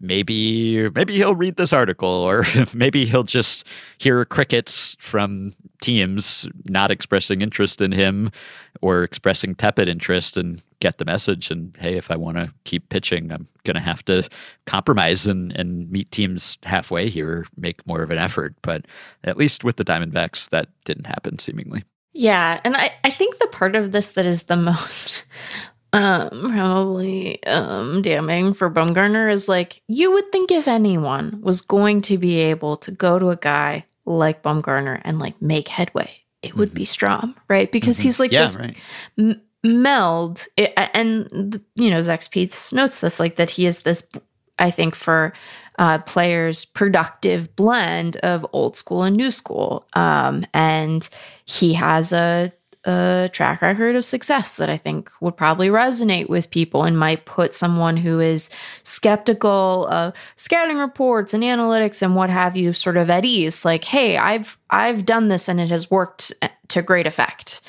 [0.00, 2.44] maybe maybe he'll read this article or
[2.74, 3.66] maybe he'll just
[3.98, 8.30] hear crickets from teams not expressing interest in him
[8.80, 12.88] or expressing tepid interest and get the message and hey if i want to keep
[12.88, 14.28] pitching i'm going to have to
[14.66, 18.54] compromise and, and meet teams halfway here make more of an effort.
[18.62, 18.86] But
[19.24, 21.84] at least with the diamondbacks that didn't happen seemingly.
[22.12, 25.24] Yeah, and I, I think the part of this that is the most
[25.92, 32.00] um probably um damning for Bumgarner is like you would think if anyone was going
[32.02, 36.10] to be able to go to a guy like Bumgarner and like make headway,
[36.42, 37.70] it would be Strom, right?
[37.70, 38.02] Because Mhm.
[38.02, 38.76] he's like yeah this right
[39.18, 44.02] m- meld it, and you know Zach Peets notes this like that he is this
[44.58, 45.32] I think for
[45.78, 51.08] uh, players productive blend of old school and new school um, and
[51.46, 52.52] he has a,
[52.84, 57.26] a track record of success that I think would probably resonate with people and might
[57.26, 58.48] put someone who is
[58.82, 63.84] skeptical of scouting reports and analytics and what have you sort of at ease like
[63.84, 66.32] hey I've I've done this and it has worked
[66.68, 67.60] to great effect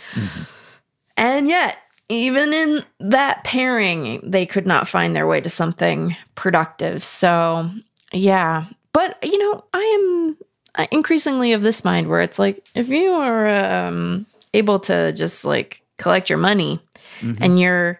[1.17, 1.77] and yet,
[2.09, 7.03] even in that pairing, they could not find their way to something productive.
[7.03, 7.69] So,
[8.11, 8.65] yeah.
[8.91, 10.35] But, you know, I
[10.79, 15.45] am increasingly of this mind where it's like, if you are um, able to just
[15.45, 16.79] like collect your money
[17.21, 17.37] Mhm.
[17.41, 17.99] and you're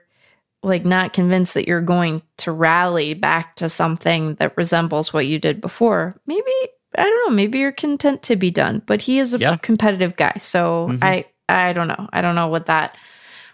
[0.63, 5.39] like not convinced that you're going to rally back to something that resembles what you
[5.39, 6.51] did before, maybe.
[6.97, 7.35] I don't know.
[7.35, 9.55] Maybe you're content to be done, but he is a Yeah.
[9.57, 10.99] competitive guy, so Mhm.
[11.01, 12.07] I I don't know.
[12.13, 12.95] I don't know what that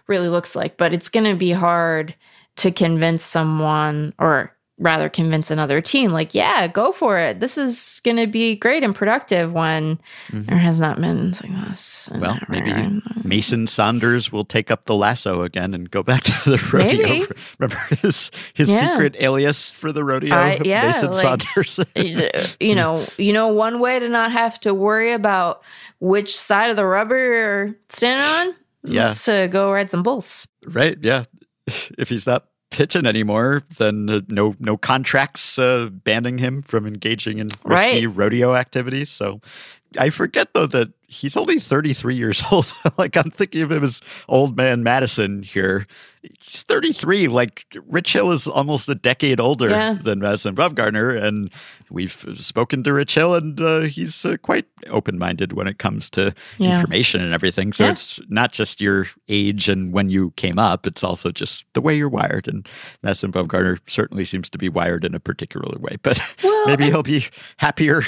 [0.06, 2.14] really looks like, but it's going to be hard
[2.56, 7.40] to convince someone or rather convince another team like, yeah, go for it.
[7.40, 9.98] This is going to be great and productive when
[10.30, 10.46] Mhm.
[10.46, 12.08] there has not been like this.
[12.14, 13.00] Well, maybe.
[13.24, 17.02] Mason Saunders will take up the lasso again and go back to the rodeo.
[17.08, 17.26] Maybe.
[17.58, 18.92] Remember his his Yeah.
[18.92, 21.80] secret alias for the rodeo, yeah, Mason like- Saunders.
[22.60, 25.62] you know, you know, one way to not have to worry about
[25.98, 28.54] which side of the rubber you're standing on
[28.84, 29.10] Yeah.
[29.10, 30.46] is to go ride some bulls.
[30.66, 30.96] right?
[31.02, 31.24] Yeah.
[31.98, 37.38] If he's not pitching anymore, then uh, no no contracts uh, banning him from engaging
[37.38, 38.16] in risky Right.
[38.16, 39.10] rodeo activities.
[39.10, 39.40] So
[39.98, 42.72] I forget though that he's only 33 years old.
[42.98, 45.86] like I'm thinking of him as old man Madison here.
[46.22, 47.28] He's 33.
[47.28, 49.94] Like Rich Hill is almost a decade older Yeah.
[50.02, 51.50] than Madison Bumgarner, and
[51.90, 56.34] we've spoken to Rich Hill, and uh, he's uh, quite open-minded when it comes to
[56.58, 56.76] Yeah.
[56.76, 57.72] information and everything.
[57.72, 57.92] So Yeah.
[57.92, 61.96] it's not just your age and when you came up; it's also just the way
[61.96, 62.48] you're wired.
[62.48, 62.68] And
[63.02, 67.02] Madison Bumgarner certainly seems to be wired in a particular way, but Well, maybe he'll
[67.02, 67.26] be
[67.58, 68.02] happier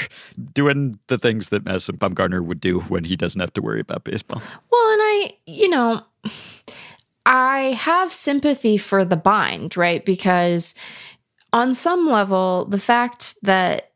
[0.54, 4.04] doing the things that Madison Bumgarner would do when he doesn't have to worry about
[4.04, 4.42] baseball.
[4.70, 6.02] Well, and I, you know,
[7.30, 10.04] I have sympathy for the bind, right?
[10.04, 10.74] Because
[11.52, 13.92] on some level, the fact that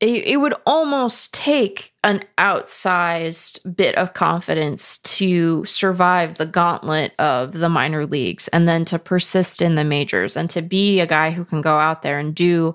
[0.00, 7.52] it, it would almost take an outsized bit of confidence to survive the gauntlet of
[7.52, 11.30] the minor leagues and then to persist in the majors and to be a guy
[11.30, 12.74] who can go out there and do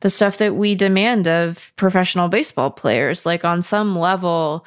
[0.00, 3.26] the stuff that we demand of professional baseball players.
[3.26, 4.64] Like, on some level,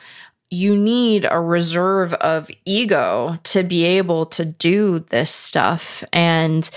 [0.51, 6.03] you need a reserve of ego to be able to do this stuff.
[6.11, 6.69] And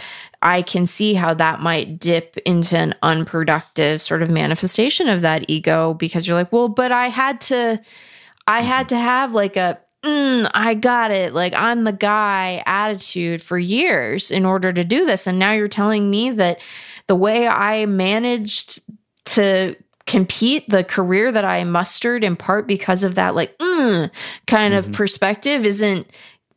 [0.43, 5.51] I can see how that might dip into an unproductive sort of manifestation of that
[5.51, 7.81] ego because you're like, well, but I had to,
[8.47, 13.43] I had to have like a, mm, I got it, like I'm the guy attitude
[13.43, 15.27] for years in order to do this.
[15.27, 16.61] And now you're telling me that
[17.09, 18.81] the way I managed
[19.25, 19.75] to
[20.07, 24.11] compete the career that I mustered in part because of that like mm,
[24.47, 26.07] kind of perspective isn't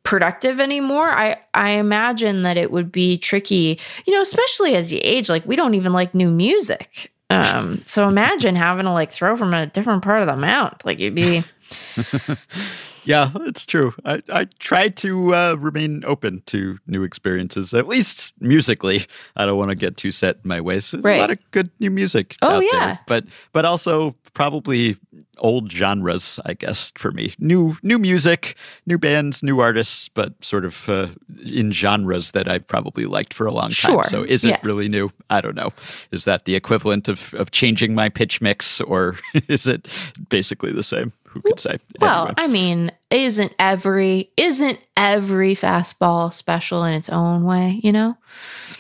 [0.04, 1.10] productive anymore.
[1.10, 5.46] I i imagine that it would be tricky you know especially as you age like
[5.46, 7.12] we don't even like new music.
[7.30, 10.86] Um so imagine having to like throw from a different part of the mount.
[10.86, 11.44] Like you'd be
[13.08, 13.94] Yeah, it's true.
[14.04, 19.06] I, I try to uh, remain open to new experiences, at least musically.
[19.38, 20.92] I don't want to get too set in my ways.
[20.92, 22.36] A lot of good new music.
[22.42, 22.86] Oh, out yeah.
[22.86, 24.98] there, but but also probably
[25.38, 26.38] old genres.
[26.46, 31.08] I guess for me, new new music, new bands, new artists, but sort of uh,
[31.46, 33.92] in genres that I've probably liked for a long time.
[33.92, 34.04] Sure.
[34.04, 34.60] So is it yeah.
[34.64, 35.12] really new?
[35.30, 35.72] I don't know.
[36.12, 39.16] Is that the equivalent of of changing my pitch mix, or
[39.48, 39.88] is it
[40.28, 41.14] basically the same?
[41.44, 41.78] Who could say?
[42.00, 42.34] well Anyway.
[42.38, 48.18] i mean isn't every isn't every fastball special in its own way you know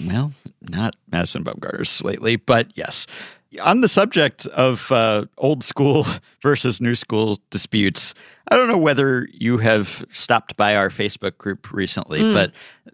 [0.05, 0.33] Well,
[0.69, 3.07] not Madison Bumgarner's lately, but yes.
[3.63, 6.05] On the subject of uh, old school
[6.43, 8.13] versus new school disputes,
[8.51, 12.51] I don't know whether you have stopped by our Facebook group recently, but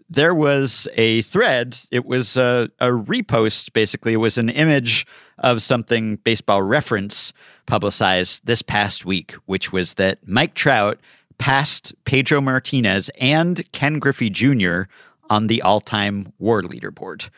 [0.08, 1.76] there was a thread.
[1.90, 4.12] It was a, a repost, basically.
[4.14, 5.06] It was an image
[5.38, 7.32] of something baseball reference
[7.66, 10.98] publicized this past week, which was that Mike Trout
[11.38, 14.82] passed Pedro Martinez and Ken Griffey Jr.
[15.30, 17.28] on the all time war leaderboard.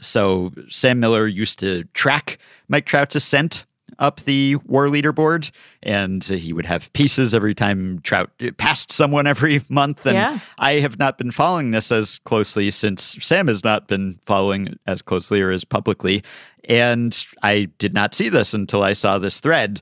[0.00, 3.64] So Sam Miller used to track Mike Trout's ascent
[3.98, 5.50] up the war leaderboard,
[5.82, 10.06] and he would have pieces every time Trout uh, passed someone every month.
[10.06, 10.38] And Yeah.
[10.58, 15.02] I have not been following this as closely since Sam has not been following as
[15.02, 16.22] closely or as publicly.
[16.68, 19.80] And I did not see this until I saw this thread.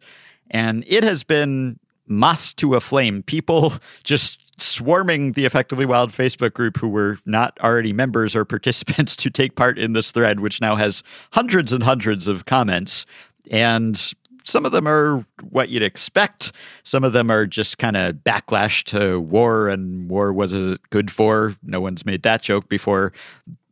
[0.51, 3.23] And it has been moths to a flame.
[3.23, 9.17] People just swarming the Effectively Wild Facebook group who were not already members or participants
[9.17, 11.03] to take part in this thread, which now has
[11.33, 13.07] hundreds and hundreds of comments.
[13.51, 14.01] And
[14.45, 16.53] some of them are what you'd expect.
[16.83, 21.11] Some of them are just kind of backlash to war and war was it good
[21.11, 21.55] for.
[21.63, 23.13] No one's made that joke before.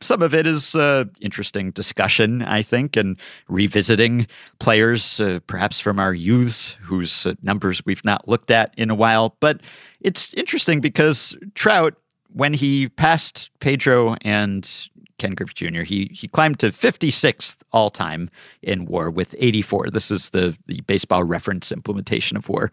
[0.00, 3.18] Some of it is uh, interesting discussion, I think, and
[3.48, 4.26] revisiting
[4.58, 8.94] players, uh, perhaps from our youths whose uh, numbers we've not looked at in a
[8.94, 9.36] while.
[9.40, 9.60] But
[10.00, 11.94] it's interesting because Trout,
[12.32, 14.88] when he passed Pedro and
[15.20, 15.82] Ken Griffey Jr.
[15.82, 18.30] He he climbed to 56th all time
[18.62, 19.90] in WAR with 84.
[19.90, 22.72] This is the the baseball reference implementation of WAR.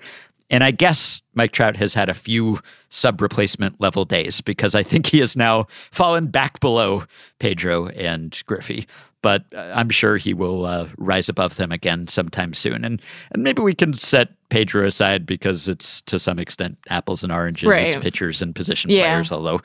[0.50, 4.82] And I guess Mike Trout has had a few sub replacement level days because I
[4.82, 7.04] think he has now fallen back below
[7.40, 8.88] Pedro and Griffey.
[9.28, 12.86] But uh, I'm sure he will uh, rise above them again sometime soon.
[12.86, 13.02] And
[13.34, 17.68] and maybe we can set Pedro aside because it's to some extent apples and oranges.
[17.88, 19.02] It's pitchers and position Yeah.
[19.16, 19.60] players, although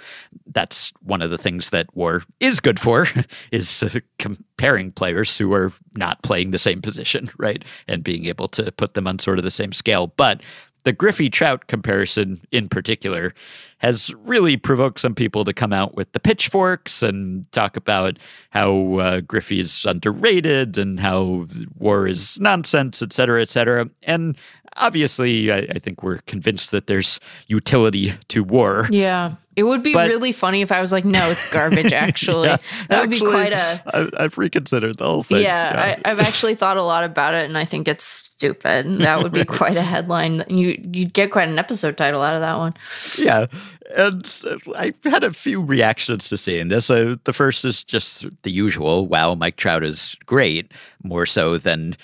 [0.52, 3.06] that's one of the things that war is good for
[3.52, 7.64] is uh, comparing players who are not playing the same position, right?
[7.86, 10.08] And being able to put them on sort of the same scale.
[10.16, 10.40] But
[10.84, 13.34] the Griffey Trout comparison in particular
[13.78, 18.18] has really provoked some people to come out with the pitchforks and talk about
[18.50, 21.46] how uh, Griffey is underrated and how
[21.78, 23.88] war is nonsense, et cetera, et cetera.
[24.04, 24.36] And
[24.76, 27.18] obviously, I, I think we're convinced that there's
[27.48, 28.88] utility to war.
[28.90, 29.34] Yeah.
[29.54, 32.48] It would be But- really funny if I was like, no, it's garbage, actually.
[32.48, 32.56] Yeah,
[32.88, 33.82] that would be quite a.
[33.86, 35.42] I, I've reconsidered the whole thing.
[35.42, 38.86] Yeah, I, I've actually thought a lot about it, and I think it's stupid.
[39.00, 40.44] That would be quite a headline.
[40.48, 42.72] You you'd get quite an episode title out of that one.
[43.18, 43.46] yeah.
[43.94, 44.26] And
[44.74, 46.88] I had a few reactions to seeing this.
[46.88, 50.72] Uh, the first is just the usual wow, Mike Trout is great,
[51.02, 51.94] more so than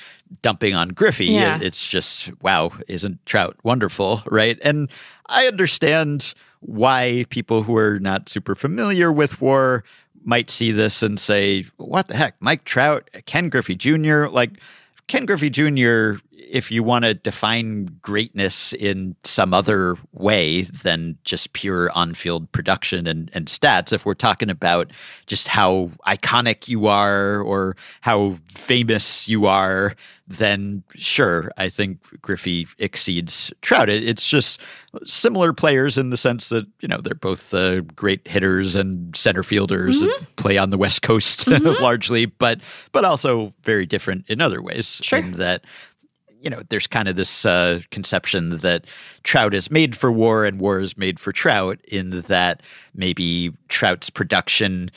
[0.43, 1.27] dumping on Griffey.
[1.29, 1.59] Yeah.
[1.63, 4.59] It's just wow, isn't Trout wonderful, right?
[4.61, 4.91] And
[5.31, 9.85] I understand why people who are not super familiar with war
[10.25, 14.61] might see this and say, what the heck, Mike Trout, Ken Griffey Jr., like
[15.07, 16.17] Ken Griffey Jr.,
[16.51, 22.51] if you want to define greatness in some other way than just pure on field
[22.53, 24.91] production and, and stats, if we're talking about
[25.27, 29.95] just how iconic you are or how famous you are,
[30.31, 33.89] then sure, I think Griffey exceeds Trout.
[33.89, 34.61] It, it's just
[35.07, 39.43] similar players in the sense that, you know, they're both uh, great hitters and center
[39.43, 40.11] fielders Mm-hmm.
[40.19, 41.47] and play on the West Coast
[41.81, 42.61] largely, but
[42.93, 45.01] but also very different in other ways.
[45.03, 45.19] Sure.
[45.19, 45.65] In that
[46.41, 48.85] you know, there's kind of this uh, conception that
[49.25, 52.63] Trout is made for war and war is made for Trout, in that
[52.95, 54.91] maybe Trout's production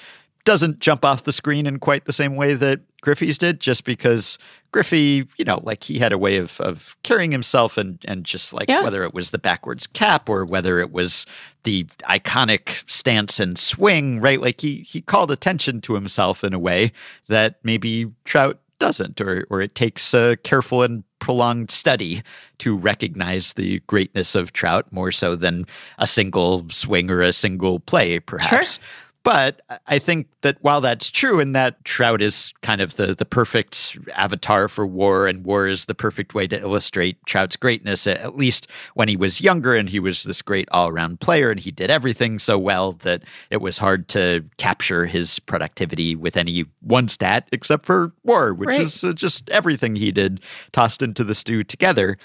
[0.44, 4.40] doesn't jump off the screen in quite the same way that Griffey's did, just because
[4.72, 8.54] Griffey, you know, like he had a way of of carrying himself and and just
[8.54, 8.82] like Yeah.
[8.84, 11.26] whether it was the backwards cap or whether it was
[11.64, 14.42] the iconic stance and swing, right?
[14.42, 16.92] Like he he called attention to himself in a way
[17.28, 22.24] that maybe Trout doesn't, or or it takes a careful and prolonged study
[22.58, 25.66] to recognize the greatness of Trout more so than
[26.00, 28.80] a single swing or a single play, perhaps.
[29.24, 33.24] But I think that while that's true, and that Trout is kind of the, the
[33.26, 38.36] perfect avatar for war, and war is the perfect way to illustrate Trout's greatness, at
[38.36, 38.66] least
[38.96, 41.92] when he was younger and he was this great all around player and he did
[41.92, 47.48] everything so well that it was hard to capture his productivity with any one stat
[47.52, 48.82] except for war, which Right.
[48.82, 50.42] is uh, just everything he did
[50.72, 52.18] tossed into the stew together.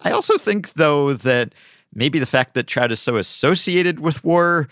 [0.00, 1.54] I also think, though, that
[1.94, 4.68] maybe the fact that Trout is so associated with war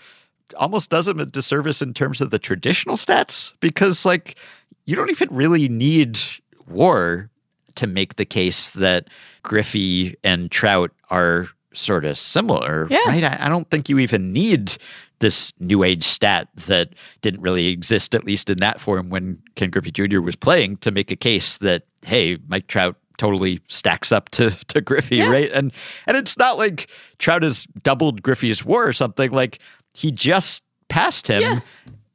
[0.55, 4.37] almost does him a disservice in terms of the traditional stats because, like,
[4.85, 6.19] you don't even really need
[6.67, 7.29] war
[7.75, 9.07] to make the case that
[9.43, 12.99] Griffey and Trout are sort of similar, Yeah.
[13.07, 13.23] right?
[13.23, 14.77] I, I don't think you even need
[15.19, 16.89] this new age stat that
[17.21, 20.19] didn't really exist, at least in that form, when Ken Griffey Jr.
[20.21, 24.81] was playing, to make a case that hey, Mike Trout totally stacks up to to
[24.81, 25.29] Griffey, Yeah.
[25.29, 25.49] right?
[25.51, 25.71] And
[26.07, 26.89] and it's not like
[27.19, 29.31] Trout has doubled Griffey's WAR or something.
[29.31, 29.59] Like
[29.93, 31.59] he just passed him, Yeah.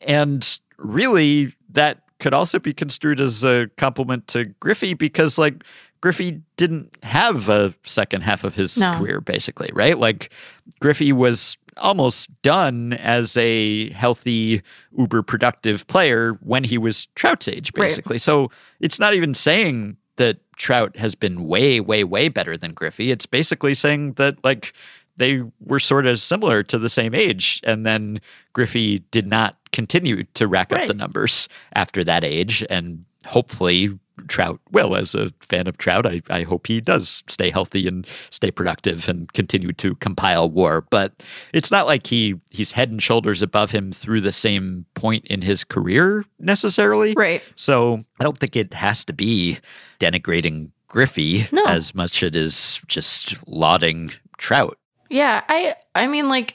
[0.02, 5.62] and really that could also be construed as a compliment to Griffey because like
[6.00, 8.96] Griffey didn't have a second half of his No.
[8.98, 9.98] career, basically, right?
[9.98, 10.32] Like
[10.80, 14.62] Griffey was almost done as a healthy,
[14.96, 17.86] uber productive player when he was Trout's age, Right.
[17.86, 18.18] basically.
[18.18, 18.50] So
[18.80, 23.12] it's not even saying that Trout has been way, way, way better than Griffey.
[23.12, 24.72] It's basically saying that like
[25.18, 28.20] they were sort of similar to the same age, and then
[28.52, 33.90] Griffey did not continue to rack up the numbers after that age, and hopefully
[34.26, 34.96] Trout will.
[34.96, 39.08] As a fan of Trout, I, I hope he does stay healthy and stay productive
[39.08, 40.80] and continue to compile WAR.
[40.80, 45.24] But it's not like he he's head and shoulders above him through the same point
[45.26, 47.14] in his career necessarily.
[47.16, 47.42] Right.
[47.54, 49.58] So I don't think it has to be
[50.00, 51.64] denigrating Griffey No.
[51.66, 54.78] as much as it is just lauding Trout.
[55.08, 56.54] Yeah, I I mean like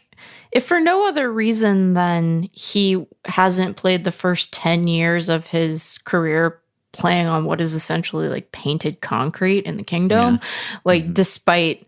[0.51, 5.97] if for no other reason than he hasn't played the first 10 years of his
[6.05, 6.59] career
[6.91, 10.39] playing on what is essentially like painted concrete in the Kingdome,
[10.85, 11.13] like Mhm.
[11.15, 11.87] despite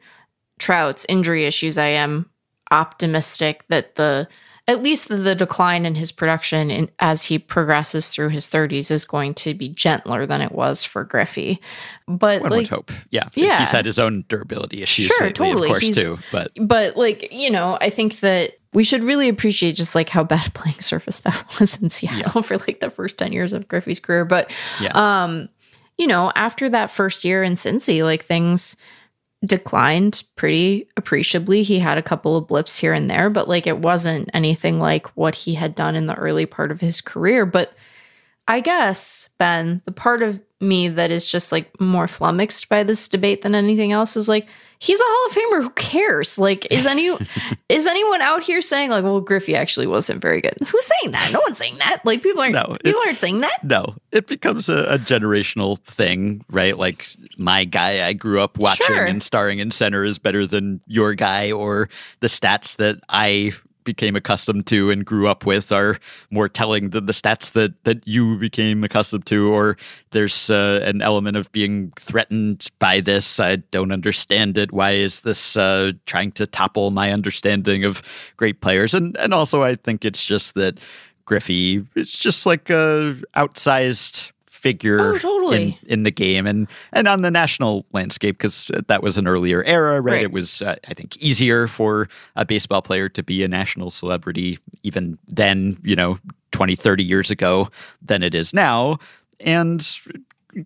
[0.58, 2.28] Trout's injury issues, I am
[2.72, 4.28] optimistic that the
[4.68, 9.06] at least the, decline in his production in, as he progresses through his 30s is
[9.06, 11.62] going to be gentler than it was for Griffey.
[12.08, 12.92] But One like would hope.
[13.12, 13.30] Yeah.
[13.36, 13.60] Yeah.
[13.60, 15.68] He's had his own durability issues Sure, lately, totally.
[15.68, 16.18] of course, He's- too.
[16.32, 20.24] But but like you know i think that we should really appreciate just like how
[20.24, 24.00] bad playing surface that was in seattle for like the first 10 years of griffey's
[24.00, 24.52] career but
[24.82, 24.92] Yeah.
[25.24, 25.48] um
[25.98, 28.76] you know after that first year in cincy like things
[29.46, 31.64] declined pretty appreciably.
[31.64, 35.08] He had a couple of blips here and there but like it wasn't anything like
[35.18, 37.46] what he had done in the early part of his career.
[37.46, 37.74] But
[38.48, 43.08] I guess, Ben, the part of me that is just like more flummoxed by this
[43.08, 44.48] debate than anything else is like,
[44.80, 45.64] he's a Hall of Famer.
[45.64, 46.38] Who cares?
[46.38, 47.08] Like, is any
[47.70, 50.56] is anyone out here saying like, well, Griffey actually wasn't very good?
[50.68, 51.32] Who's saying that?
[51.32, 52.00] No one's saying that.
[52.06, 53.64] Like, people aren't No, it- people aren't saying that.
[53.64, 56.78] no, it becomes a, a generational thing, right?
[56.78, 57.08] Like
[57.38, 59.06] my guy I grew up watching Sure.
[59.06, 63.52] and starring in center is better than your guy, or the stats that I
[63.86, 65.98] became accustomed to and grew up with are
[66.30, 69.78] more telling than the stats that that you became accustomed to or
[70.12, 73.40] there's uh, an element of being threatened by this.
[73.40, 74.72] I don't understand it.
[74.72, 78.02] Why is this uh, trying to topple my understanding of
[78.38, 78.94] great players?
[78.94, 80.80] And and also i think it's just that
[81.26, 84.32] griffey it's just like a outsized
[84.66, 85.78] figure Oh, totally.
[85.84, 89.64] in, in the game and and on the national landscape because that was an earlier
[89.64, 90.24] era right, Right.
[90.24, 94.58] it was uh, i think easier for a baseball player to be a national celebrity
[94.84, 96.18] even then you know
[96.52, 97.68] 20 30 years ago
[98.02, 98.98] than it is now
[99.40, 99.88] and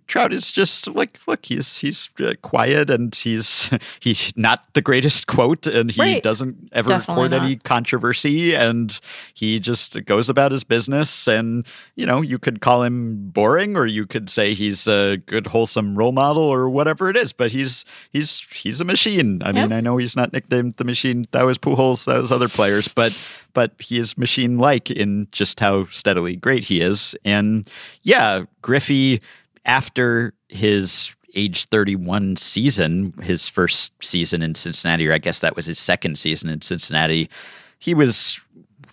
[0.08, 3.70] Trout is just like, look, he's he's uh, quiet and he's
[4.00, 6.24] he's not the greatest quote, and he Right.
[6.24, 7.42] doesn't ever Definitely court not.
[7.44, 9.00] any controversy, and
[9.34, 11.28] he just goes about his business.
[11.28, 11.66] And
[11.96, 15.96] you know, you could call him boring, or you could say he's a good, wholesome
[15.96, 17.34] role model, or whatever it is.
[17.34, 19.42] But he's he's he's a machine.
[19.44, 21.26] I mean, I know he's not nicknamed the machine.
[21.32, 22.06] That was Pujols.
[22.06, 23.18] That was other players, but
[23.54, 27.16] but he is machine-like in just how steadily great he is.
[27.26, 27.68] And
[28.04, 29.22] yeah, Griffey
[29.66, 35.66] after his age 31 season, his first season in Cincinnati, or I guess that was
[35.68, 37.30] his second season in Cincinnati,
[37.78, 38.40] he was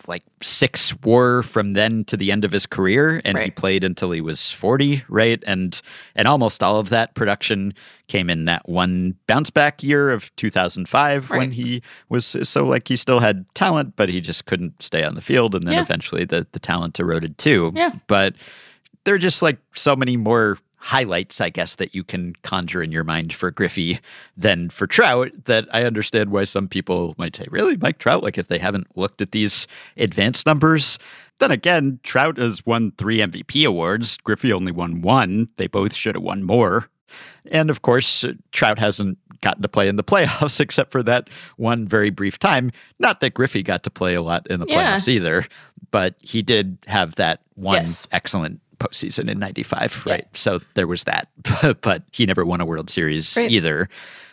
[0.07, 4.11] like six war from then to the end of his career and he played until
[4.11, 5.81] he was 40 right and
[6.14, 7.73] and almost all of that production
[8.07, 12.95] came in that one bounce back year of 2005 when he was so like he
[12.95, 15.83] still had talent but he just couldn't stay on the field and then Yeah.
[15.83, 17.93] eventually the the talent eroded too Yeah.
[18.07, 18.35] but
[19.07, 22.93] there are just like so many more highlights, I guess, that you can conjure in
[22.93, 23.99] your mind for Griffey
[24.37, 28.23] than for Trout that I understand why some people might say, really, Mike Trout?
[28.23, 30.99] Like if they haven't looked at these advanced numbers.
[31.39, 34.17] Then again, Trout has won three MVP awards.
[34.19, 35.49] Griffey only won one.
[35.57, 36.89] They both should have won more.
[37.51, 41.87] And of course, Trout hasn't gotten to play in the playoffs except for that one
[41.87, 42.71] very brief time.
[42.99, 44.97] Not that Griffey got to play a lot in the Yeah.
[44.97, 45.47] playoffs either,
[45.91, 48.07] but he did have that one Yes.
[48.13, 50.12] excellent postseason in 95, Yeah.
[50.12, 50.27] right?
[50.37, 51.29] So there was that,
[51.83, 53.51] but he never won a World Series Right.
[53.51, 53.89] either.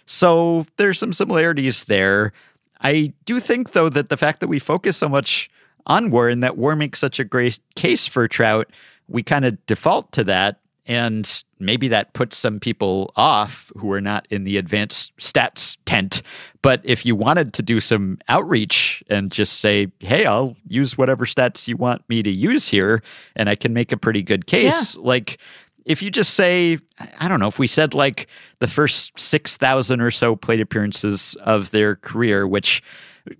[0.06, 2.34] So there's some similarities there.
[2.82, 5.50] I do think, though, that the fact that we focus so much
[5.86, 8.70] on War and that War makes such a great case for Trout,
[9.08, 10.60] we kind of default to that.
[10.86, 16.22] And maybe that puts some people off who are not in the advanced stats tent.
[16.62, 21.26] But if you wanted to do some outreach and just say, hey, I'll use whatever
[21.26, 23.02] stats you want me to use here,
[23.36, 25.40] and I can make a pretty good case, like
[25.86, 26.80] if you just say,
[27.20, 28.28] I don't know, if we said like
[28.60, 32.84] the first 6,000 or so plate appearances of their career, which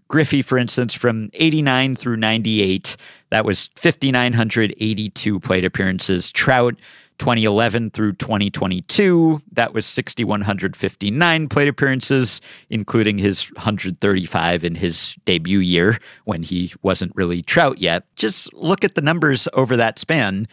[0.08, 2.96] Griffey, for instance, from 89 through 98,
[3.32, 6.32] that was 5,982 plate appearances.
[6.32, 6.76] Trout,
[7.20, 16.00] 2011 through 2022, that was 6,159 plate appearances, including his 135 in his debut year
[16.26, 18.06] when he wasn't really Trout yet.
[18.16, 20.48] Just look at the numbers over that span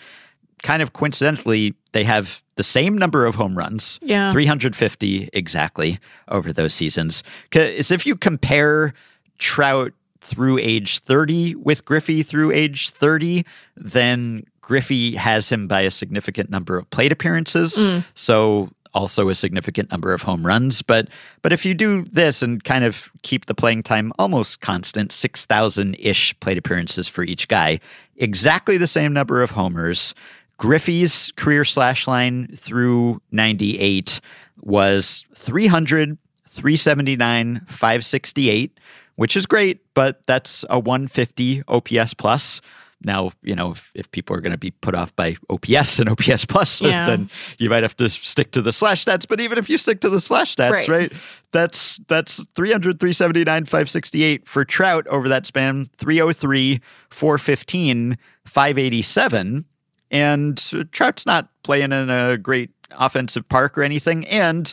[0.62, 4.30] kind of coincidentally, they have the same number of home runs, Yeah.
[4.30, 5.98] 350 exactly
[6.28, 7.22] over those seasons.
[7.44, 8.92] Because if you compare
[9.38, 13.44] Trout through age 30 with Griffey through age 30,
[13.74, 17.74] then Griffey has him by a significant number of plate appearances.
[17.74, 18.04] Mm.
[18.14, 20.80] So also a significant number of home runs.
[20.80, 21.08] But
[21.42, 25.44] but if you do this and kind of keep the playing time almost constant, six
[25.44, 27.80] thousand ish plate appearances for each guy,
[28.14, 30.14] exactly the same number of homers.
[30.56, 34.20] Griffey's career slash line through 98
[34.60, 36.16] was 300,
[36.46, 38.78] 379, 568,
[39.16, 42.60] which is great, but that's a 150 OPS plus.
[43.02, 46.08] Now, you know, if, if people are going to be put off by OPS and
[46.10, 47.06] OPS plus, Yeah.
[47.06, 49.26] then you might have to stick to the slash stats.
[49.26, 50.88] But even if you stick to the slash stats, Right.
[50.88, 51.12] right,
[51.52, 56.80] that's that's 300, 379, 568 for Trout over that span, 303,
[57.10, 59.64] 415, 587.
[60.10, 64.26] And Trout's not playing in a great offensive park or anything.
[64.26, 64.72] And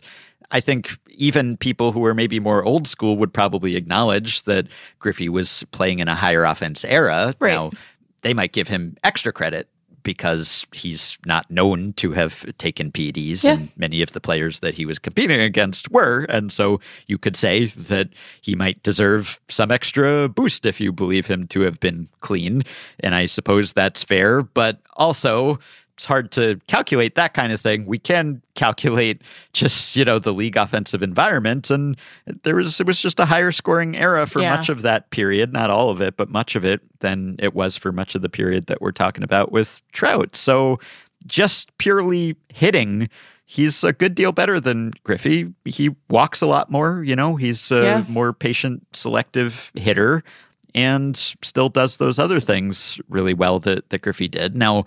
[0.49, 4.67] I think even people who are maybe more old school would probably acknowledge that
[4.99, 7.35] Griffey was playing in a higher offense era.
[7.39, 7.53] Right.
[7.53, 7.71] Now,
[8.23, 9.69] they might give him extra credit
[10.03, 13.53] because he's not known to have taken PEDs, Yeah.
[13.53, 16.23] and many of the players that he was competing against were.
[16.29, 18.09] And so you could say that
[18.41, 22.63] he might deserve some extra boost if you believe him to have been clean.
[23.01, 25.59] And I suppose that's fair, but also
[25.97, 27.87] it's hard to calculate that kind of thing.
[27.87, 29.23] We can calculate
[29.53, 31.71] just, you know, the league offensive environment.
[31.71, 31.97] And
[32.43, 34.55] there was it was just a higher scoring era for Yeah.
[34.55, 37.75] much of that period, not all of it, but much of it than it was
[37.75, 40.35] for much of the period that we're talking about with Trout.
[40.35, 40.79] So
[41.25, 43.09] just purely hitting,
[43.47, 45.51] he's a good deal better than Griffey.
[45.65, 48.03] He walks a lot more, you know, he's a Yeah.
[48.07, 50.23] more patient, selective hitter.
[50.75, 54.55] and still does those other things really well that, that Griffey did.
[54.55, 54.85] Now,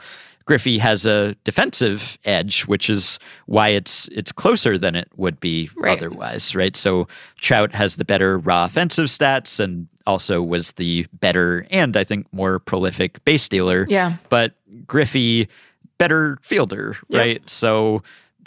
[0.50, 5.70] Griffey has a defensive edge, which is why it's it's closer than it would be
[5.76, 5.96] Right.
[5.96, 6.74] otherwise, right?
[6.76, 12.02] So Trout has the better raw offensive stats and also was the better and I
[12.02, 13.86] think more prolific base stealer.
[13.88, 14.14] Yeah.
[14.28, 14.54] But
[14.88, 15.46] Griffey
[15.98, 17.20] better fielder, Yep.
[17.20, 17.48] right?
[17.48, 18.02] So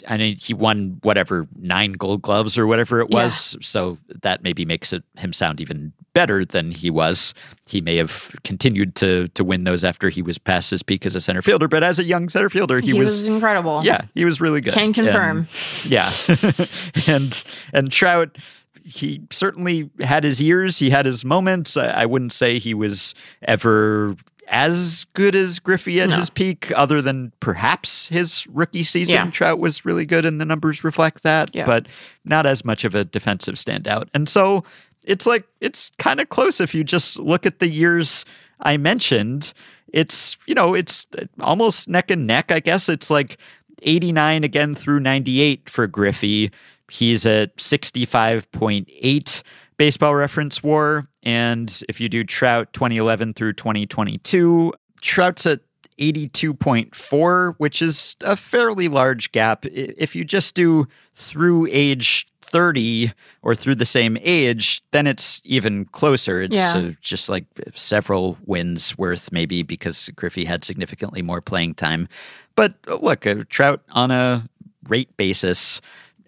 [0.06, 3.24] I mean, he won whatever nine Gold Gloves or whatever it Yeah.
[3.24, 3.56] was.
[3.62, 7.34] So that maybe makes it him sound even better than he was.
[7.68, 11.16] He may have continued to to win those after he was past his peak as
[11.16, 13.82] a center fielder, but as a young center fielder, he, He, was, incredible.
[13.84, 14.74] yeah, he was really good.
[14.74, 15.48] Can confirm.
[15.84, 16.12] And- yeah,
[17.08, 17.44] and
[17.74, 18.38] and Trout,
[18.84, 20.78] he certainly had his years.
[20.78, 21.78] He had his moments.
[21.78, 24.16] I, I wouldn't say he was ever
[24.50, 26.18] as good as Griffey at No.
[26.18, 29.16] his peak, other than perhaps his rookie season.
[29.16, 29.32] Yeah.
[29.32, 31.50] Trout was really good, and the numbers reflect that.
[31.56, 31.66] Yeah.
[31.66, 31.88] But
[32.26, 34.10] not as much of a defensive standout.
[34.14, 34.66] And so
[35.06, 38.26] it's like it's kind of close if you just look at the years
[38.62, 39.54] I mentioned.
[39.92, 41.08] It's you know it's
[41.40, 42.52] almost neck and neck.
[42.52, 43.38] I guess it's like
[43.84, 46.52] 89 again through 98 for Griffey.
[46.90, 49.44] He's at 65.8
[49.78, 51.06] baseball reference war.
[51.24, 55.62] And if you do Trout 2011 through 2022, Trout's at
[56.00, 59.66] 82.4, which is a fairly large gap.
[59.66, 65.86] If you just do through age 30 or through the same age, then it's even
[65.86, 66.44] closer.
[66.44, 66.78] It's Yeah.
[66.78, 72.08] uh, just like several wins worth, maybe because Griffey had significantly more playing time.
[72.56, 74.48] But uh, look, uh, Trout on a
[74.88, 75.82] rate basis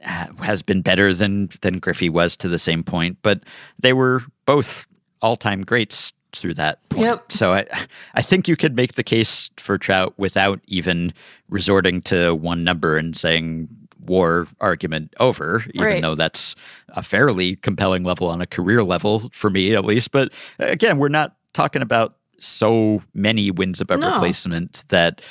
[0.03, 3.17] uh, has been better than than Griffey was to the same point.
[3.21, 3.41] But
[3.79, 4.87] they were both
[5.21, 7.03] all time greats through that point.
[7.05, 7.31] Yep.
[7.31, 7.65] So I
[8.15, 11.13] I think you could make the case for Trout without even
[11.49, 13.69] resorting to one number and saying
[13.99, 16.01] war argument over, even Right.
[16.01, 16.55] though that's
[16.89, 20.11] a fairly compelling level on a career level for me at least.
[20.11, 24.13] But again, we're not talking about so many wins above No.
[24.13, 25.21] replacement that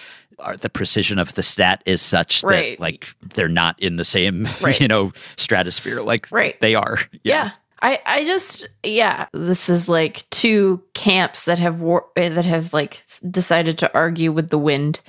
[0.41, 2.77] are the precision of the stat is such Right.
[2.79, 4.81] that like they're not in the same Right.
[4.81, 6.59] you know stratosphere like Right.
[6.61, 6.99] they are.
[7.23, 7.51] Yeah.
[7.83, 12.73] I, I just yeah this is like two camps that have war- eh, that have
[12.73, 15.01] like decided to argue with the wind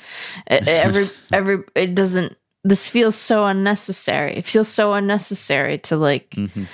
[0.47, 2.35] every every it doesn't
[2.67, 4.35] this feels so unnecessary.
[4.37, 6.65] It feels so unnecessary to like Mhm.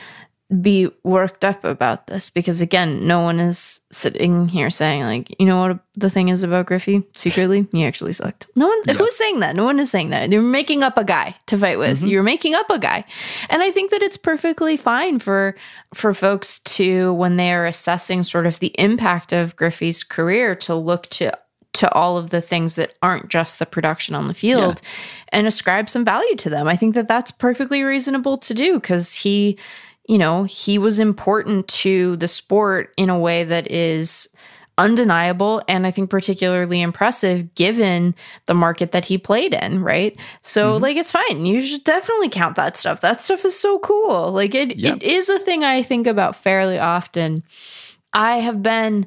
[0.62, 5.46] be worked up about this because again no one is sitting here saying like you
[5.46, 7.04] know what the thing is about griffey?
[7.16, 8.48] Secretly he actually sucked.
[8.58, 9.56] No one who's saying that?
[9.56, 10.30] No one is saying that.
[10.32, 12.04] You're making up a guy to fight with.
[12.06, 13.06] You're making up a guy.
[13.50, 15.56] And i think that it's perfectly fine for
[15.94, 20.76] for folks to when they are assessing sort of the impact of griffey's career to
[20.76, 21.32] look to
[21.74, 24.82] to all of the things that aren't just the production on the field
[25.30, 26.68] and ascribe some value to them.
[26.68, 29.58] I think that that's perfectly reasonable to do because he,
[30.08, 34.28] you know, he was important to the sport in a way that is
[34.78, 38.16] undeniable and I think particularly impressive given
[38.48, 40.18] the market that he played in, right?
[40.42, 40.84] So mm-hmm.
[40.84, 41.46] like it's fine.
[41.46, 43.02] You should definitely count that stuff.
[43.02, 44.32] That stuff is so cool.
[44.32, 44.96] Like it Yeah.
[44.96, 47.44] it is a thing I think about fairly often.
[48.14, 49.06] I have been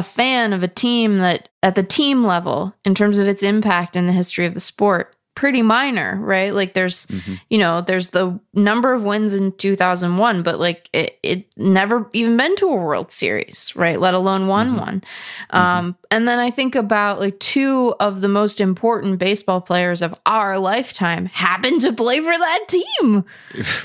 [0.00, 3.94] a fan of a team that at the team level in terms of its impact
[3.94, 6.54] in the history of the sport pretty minor right?
[6.54, 7.34] Like there's mm-hmm.
[7.50, 12.38] you know there's the number of wins in 2001 but like it, it never even
[12.38, 14.00] been to a world series right?
[14.00, 14.78] Let alone won mm-hmm.
[14.78, 15.00] one.
[15.00, 15.56] Mm-hmm.
[15.56, 20.14] Um and then i think about like two of the most important baseball players of
[20.24, 23.24] our lifetime happen to play for that team.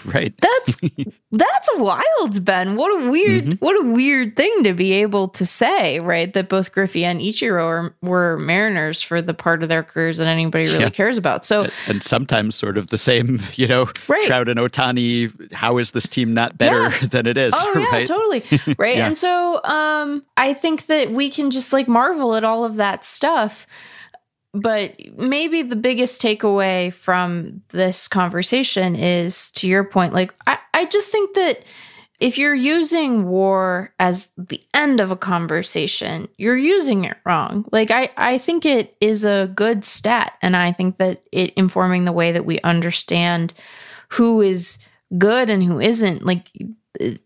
[0.06, 0.34] Right.
[0.40, 0.78] that's
[1.38, 2.76] that's wild, Ben.
[2.76, 3.66] What a weird, Mm-hmm.
[3.66, 6.34] what a weird thing to be able to say, right?
[6.34, 10.28] That both Griffey and Ichiro are, were Mariners for the part of their careers that
[10.28, 10.90] anybody really Yeah.
[10.90, 11.44] cares about.
[11.46, 14.24] So, and sometimes sort of the same, you know, Right.
[14.24, 15.52] Trout and Ohtani.
[15.54, 17.08] How is this team not better Yeah.
[17.10, 17.54] than it is?
[17.56, 18.44] oh yeah, totally,
[18.78, 18.98] right.
[18.98, 19.08] Yeah.
[19.08, 23.04] And so, um, I think that we can just like marvel at all of that
[23.06, 23.68] stuff.
[24.62, 30.86] But maybe the biggest takeaway from this conversation is to your point, like, I, I
[30.86, 31.64] just think that
[32.22, 37.66] if you're using war as the end of a conversation, you're using it wrong.
[37.74, 40.34] Like, I, I think it is a good stat.
[40.42, 43.54] And I think that it informing the way that we understand
[44.10, 44.78] who is
[45.18, 46.48] good and who isn't, like,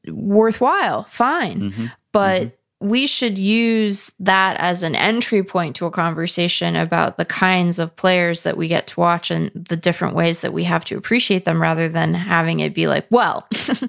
[0.07, 1.71] worthwhile, fine.
[1.71, 1.91] Mhm.
[2.11, 7.77] But we should use that as an entry point to a conversation about the kinds
[7.77, 10.95] of players that we get to watch and the different ways that we have to
[10.95, 13.45] appreciate them rather than having it be like, well,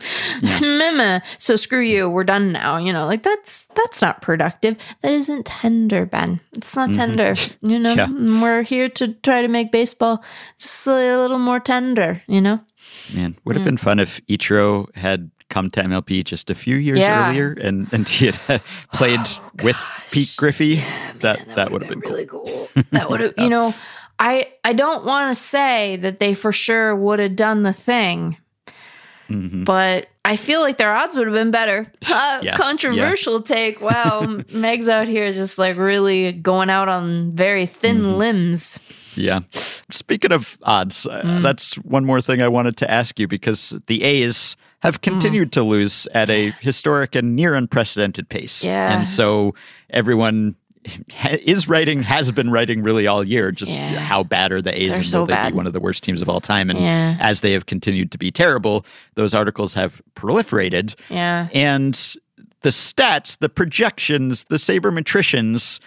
[0.60, 2.78] meh, so screw you, we're done now.
[2.78, 4.76] You know, like that's that's not productive.
[5.02, 6.40] That isn't tender, Ben.
[6.56, 6.98] It's not mm-hmm.
[6.98, 7.34] tender.
[7.60, 8.08] You know, Yeah.
[8.40, 10.24] we're here to try to make baseball
[10.58, 12.60] just a little more tender, you know?
[13.14, 13.80] Man, would have been mm.
[13.80, 17.28] fun if Ichiro had come to MLB just a few years Yeah.
[17.28, 18.62] earlier, and and he had
[18.94, 19.20] played
[19.62, 19.76] with
[20.10, 20.82] Pete Griffey,
[21.20, 22.68] that that, would have been, really cool.
[22.92, 23.74] That would have, you know,
[24.18, 28.36] I I don't want to say that they for sure would have done the thing,
[29.28, 29.64] Mhm.
[29.64, 31.86] but I feel like their odds would have been better.
[32.10, 32.56] Uh, Yeah.
[32.56, 33.80] Controversial take.
[33.80, 38.18] Wow, Meg's out here just like really going out on very thin Mm-hmm.
[38.18, 38.78] limbs.
[39.16, 39.40] Yeah.
[39.90, 41.42] Speaking of odds, uh, Mm.
[41.42, 45.00] that's one more thing I wanted to ask you because the A's have hmm.
[45.00, 48.64] continued to lose at a historic and near unprecedented pace.
[48.64, 48.98] Yeah.
[48.98, 49.54] And so
[49.90, 50.56] everyone
[51.24, 53.98] is writing, has been writing really all year, just Yeah.
[53.98, 55.52] how bad are the A's They're and so will they bad.
[55.52, 56.70] be one of the worst teams of all time?
[56.70, 57.16] And Yeah.
[57.20, 60.94] as they have continued to be terrible, those articles have proliferated.
[61.08, 61.48] Yeah.
[61.52, 61.94] And
[62.62, 65.80] the stats, the projections, the sabermetricians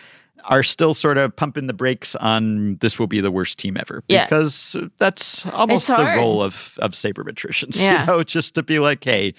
[0.45, 4.03] are still sort of pumping the brakes on this will be the worst team ever.
[4.07, 4.25] Yeah.
[4.25, 7.79] Because that's almost the role of, of sabermetricians.
[7.83, 8.01] Yeah.
[8.01, 9.33] You know, just to be like, hey,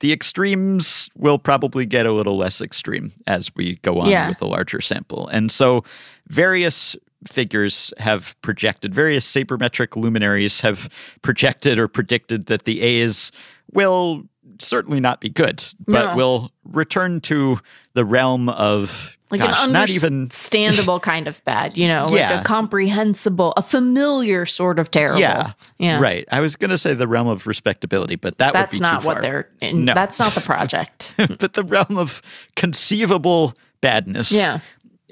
[0.00, 4.28] the extremes will probably get a little less extreme as we go on Yeah.
[4.28, 5.28] with a larger sample.
[5.28, 5.84] And so
[6.28, 6.96] various
[7.26, 10.88] figures have projected, various sabermetric luminaries have
[11.22, 13.32] projected or predicted that the A's
[13.72, 14.24] will
[14.60, 16.16] certainly not be good, but No.
[16.16, 17.58] will return to
[17.94, 22.18] the realm of Like gosh, an not even understandable kind of bad, you know, like
[22.20, 22.40] Yeah.
[22.40, 25.20] a comprehensible, a familiar sort of terrible.
[25.20, 26.00] yeah, Yeah.
[26.00, 26.26] right.
[26.30, 29.00] I was going to say the realm of respectability, but that That's would be not
[29.02, 29.22] too what far.
[29.22, 29.84] they're in.
[29.86, 29.94] No.
[29.94, 31.14] That's not the project.
[31.38, 32.22] but the realm of
[32.54, 34.30] conceivable badness.
[34.32, 34.60] yeah.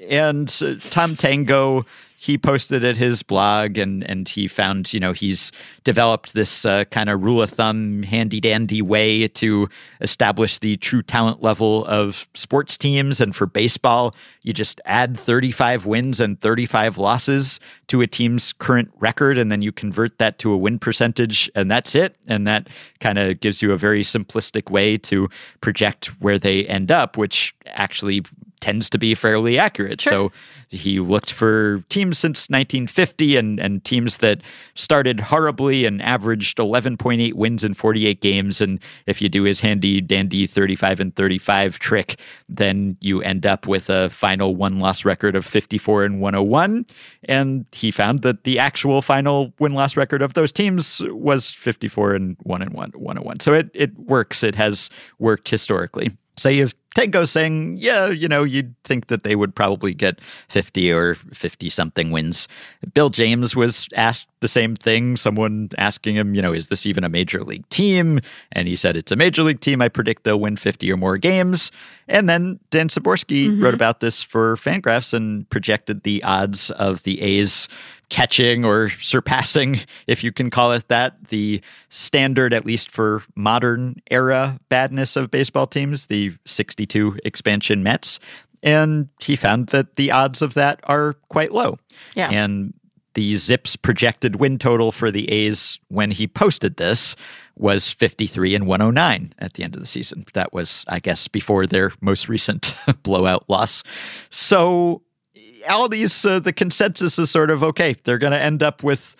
[0.09, 1.85] and uh, Tom Tango,
[2.25, 5.51] he posted at his blog, and and he found, you know, he's
[5.83, 9.69] developed this uh, kind of rule of thumb, handy dandy way to
[10.01, 13.21] establish the true talent level of sports teams.
[13.21, 18.89] And for baseball, you just add 35 wins and 35 losses to a team's current
[18.97, 22.15] record, and then you convert that to a win percentage, and that's it.
[22.27, 22.69] And that
[23.01, 25.29] kind of gives you a very simplistic way to
[25.61, 28.23] project where they end up, which actually
[28.65, 30.01] tends to be fairly accurate.
[30.01, 30.31] So
[30.69, 34.41] he looked for teams since 1950 and, and teams that
[34.75, 38.61] started horribly and averaged 11.8 wins in 48 games.
[38.61, 43.67] And if you do his handy dandy 35 and 35 trick, then you end up
[43.67, 46.85] with a final one loss record of 54 and 101.
[47.23, 52.15] And he found that the actual final win loss record of those teams was 54
[52.15, 53.39] and 1 and 1 101.
[53.39, 54.43] So it, it works.
[54.43, 54.89] It has
[55.19, 56.11] worked historically.
[56.37, 60.91] So you Tango saying, yeah, you know, you'd think that they would probably get 50
[60.91, 62.47] or 50 something wins.
[62.93, 65.17] Bill James was asked the same thing.
[65.17, 68.21] Someone asking him, you know, is this even a major league team?
[68.53, 69.81] And he said, it's a major league team.
[69.81, 71.71] I predict they'll win 50 or more games.
[72.07, 73.63] And then Dan Szymborski mm-hmm.
[73.63, 77.67] wrote about this for Fangraphs and projected the odds of the A's
[78.09, 84.01] catching or surpassing, if you can call it that, the standard, at least for modern
[84.11, 88.19] era badness of baseball teams, the 62 expansion Mets.
[88.63, 91.77] And he found that the odds of that are quite low.
[92.15, 92.29] Yeah.
[92.29, 92.73] And
[93.15, 97.15] the Zips projected win total for the A's when he posted this
[97.57, 100.25] was 53 and 109 at the end of the season.
[100.33, 103.83] That was, I guess, before their most recent blowout loss.
[104.29, 105.01] So
[105.67, 109.15] all these, uh, the consensus is sort of okay, they're going to end up with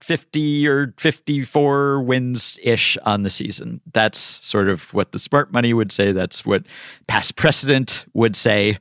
[0.00, 3.80] 50 or 54 wins ish on the season.
[3.92, 6.12] That's sort of what the smart money would say.
[6.12, 6.64] That's what
[7.06, 8.78] past precedent would say.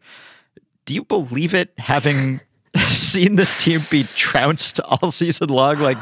[0.85, 2.41] Do you believe it having
[2.87, 5.77] seen this team be trounced all season long?
[5.77, 5.97] Like,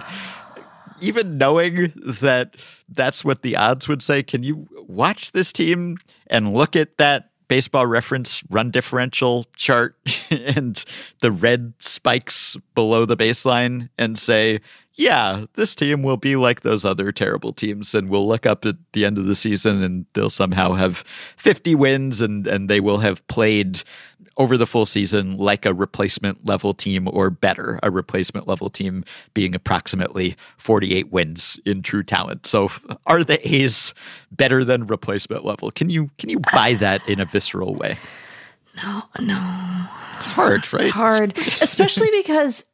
[1.01, 2.55] even knowing that
[2.89, 5.97] that's what the odds would say, can you watch this team
[6.27, 9.95] and look at that baseball reference run differential chart
[10.29, 10.83] and
[11.21, 14.59] the red spikes below the baseline and say,
[14.97, 17.93] yeah, this team will be like those other terrible teams.
[17.93, 21.03] And we'll look up at the end of the season and they'll somehow have
[21.37, 23.83] 50 wins and, and they will have played
[24.37, 29.03] over the full season like a replacement level team or better, a replacement level team
[29.33, 32.45] being approximately 48 wins in true talent.
[32.45, 32.69] So
[33.05, 33.93] are the A's
[34.31, 35.71] better than replacement level?
[35.71, 37.97] Can you can you buy that in a visceral way?
[38.83, 39.87] No, no.
[40.15, 40.83] It's hard, right?
[40.83, 42.65] It's hard, especially because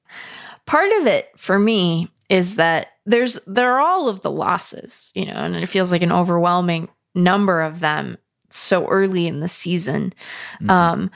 [0.66, 5.26] part of it for me is that there's there are all of the losses, you
[5.26, 8.18] know, and it feels like an overwhelming number of them
[8.49, 10.14] so early in the season.
[10.55, 10.70] Mm-hmm.
[10.70, 11.11] Um,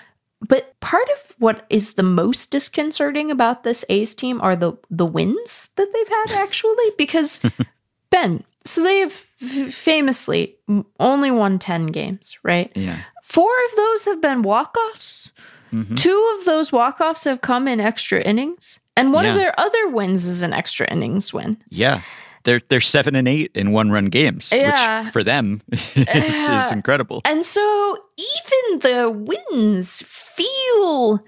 [0.48, 5.06] but part of what is the most disconcerting about this A's team are the the
[5.06, 7.42] wins that they've had actually because
[8.10, 10.56] Ben, so they have famously
[11.00, 12.72] only won 10 games, right?
[12.76, 13.00] Yeah.
[13.24, 15.32] Four of those have been walk-offs.
[15.74, 15.98] Mhm.
[15.98, 20.26] Two of those walk-offs have come in extra innings, and one of their other wins
[20.26, 21.58] is an extra innings win.
[21.70, 22.02] Yeah.
[22.48, 25.04] They're they're seven and eight in one run games, Yeah.
[25.04, 27.22] which for them is, is incredible.
[27.26, 31.20] And so even the wins feel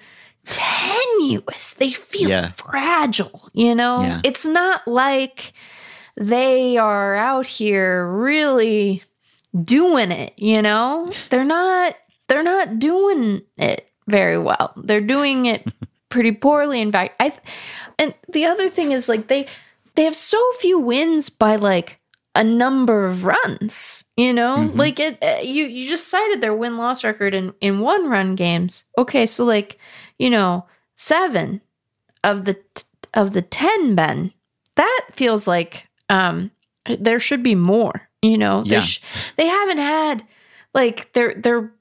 [0.46, 1.74] tenuous.
[1.74, 2.50] They feel Yeah.
[2.52, 4.02] fragile, you know?
[4.02, 4.22] Yeah.
[4.24, 5.52] It's not like
[6.16, 9.04] they are out here really
[9.64, 11.12] doing it, you know?
[11.30, 11.96] They're not
[12.28, 14.74] they're not doing it very well.
[14.78, 15.68] They're doing it
[16.10, 17.16] pretty poorly in fact.
[17.20, 17.34] I
[17.98, 19.48] and the other thing is like they
[20.00, 22.00] they have so few wins by like
[22.34, 24.60] a number of runs, you know?
[24.60, 24.78] Mhm.
[24.78, 28.86] Like it uh, you you just cited their win-loss record in in one run games.
[28.98, 29.78] Okay, so like,
[30.18, 30.66] you know,
[30.96, 31.60] 7
[32.24, 34.32] of the t- of the 10 Ben.
[34.76, 36.50] That feels like um
[36.98, 38.64] there should be more, you know?
[38.66, 38.80] Yeah.
[38.80, 39.02] sh-
[39.36, 40.24] they haven't had
[40.74, 41.74] like their their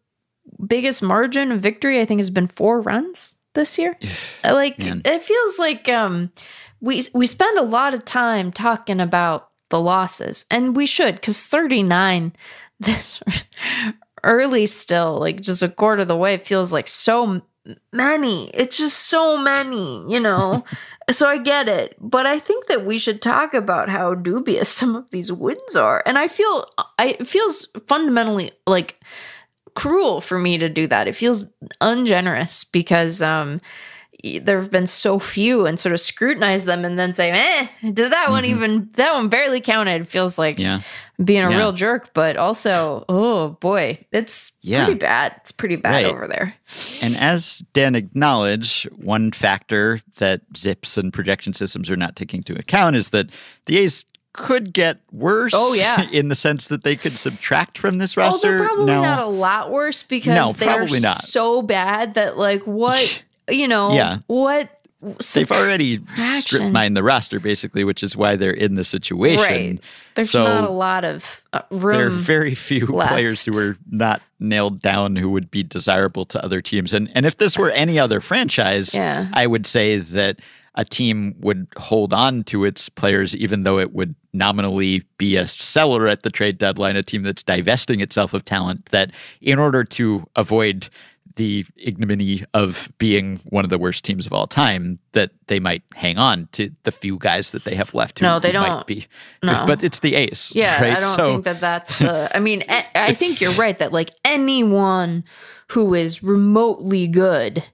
[0.67, 3.97] biggest margin of victory I think has been 4 runs this year.
[4.43, 5.03] like Man.
[5.05, 6.33] it feels like um
[6.81, 11.47] we we spend a lot of time talking about the losses and we should cuz
[11.47, 12.33] 39
[12.81, 13.23] this
[14.25, 17.43] early still like just a quarter of the way feels like so
[17.93, 18.51] many.
[18.51, 20.65] It's just so many you know?
[21.11, 24.95] So i get it but i think that we should talk about how dubious some
[24.95, 26.67] of these wins are and i feel
[26.99, 29.01] i it feels fundamentally like
[29.79, 31.07] cruel for me to do that.
[31.07, 31.47] It feels
[31.81, 33.61] ungenerous because um
[34.43, 38.11] there have been so few and sort of scrutinize them and then say eh did
[38.13, 38.49] that one Mhm.
[38.49, 40.81] even that one barely counted feels like Yeah.
[41.25, 41.57] being a Yeah.
[41.57, 44.85] real jerk, but also, oh boy, it's Yeah.
[44.87, 45.35] pretty bad.
[45.39, 46.05] It's pretty bad Right.
[46.07, 46.55] over there.
[47.01, 52.59] And as Dan acknowledged, one factor that zips and projection systems are not taking into
[52.59, 53.29] account is that
[53.67, 55.53] the A's could get worse.
[55.57, 56.09] Oh, yeah.
[56.13, 58.59] in the sense that they could subtract from this Oh, roster.
[58.59, 59.03] they're probably No.
[59.03, 61.23] not a lot worse because No, they're probably not.
[61.23, 64.19] so bad that like what you know, Yeah.
[64.27, 64.71] what
[65.33, 66.41] They've already subtraction.
[66.41, 69.41] strip mined the roster, basically, which is why they're in the situation.
[69.45, 69.81] Right.
[70.17, 71.97] There's So, not a lot of uh, room.
[71.99, 73.13] There are very few left.
[73.13, 76.93] players who are not nailed down who would be desirable to other teams.
[76.93, 79.29] And and if this were any other franchise, Yeah.
[79.33, 80.41] I would say that
[80.75, 85.47] a team would hold on to its players even though it would nominally be a
[85.47, 89.11] seller at the trade deadline, a team that's divesting itself of talent that
[89.41, 90.89] in order to avoid
[91.39, 95.83] the ignominy of being one of the worst teams of all time, that they might
[95.95, 98.19] hang on to the few guys that they have left.
[98.19, 98.87] Who, No, they don't.
[98.87, 99.07] be,
[99.43, 99.65] No.
[99.67, 100.53] but it's the ace.
[100.55, 100.97] Yeah, right?
[100.97, 102.31] I don't so, think that that's the.
[102.37, 105.25] I mean, I, I think you're right that like anyone
[105.69, 107.65] who is remotely good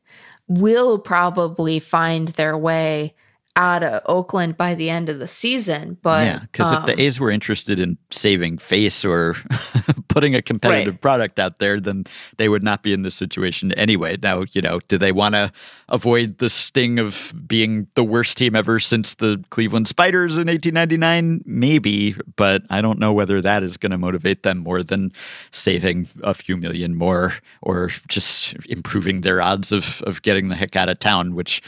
[0.46, 3.14] will probably find their way
[3.56, 5.96] out of Oakland by the end of the season.
[6.02, 9.36] But yeah, because if um, the A's were interested in saving face or
[10.14, 11.00] putting a competitive Right.
[11.00, 12.04] product out there, then
[12.38, 14.16] they would not be in this situation anyway.
[14.22, 15.52] Now, you know, do they want to
[15.88, 21.42] avoid the sting of being the worst team ever since the Cleveland Spiders in 1899?
[21.44, 25.12] Maybe, but I don't know whether that is going to motivate them more than
[25.50, 30.76] saving a few million more or just improving their odds of, of getting the heck
[30.76, 31.60] out of town, which,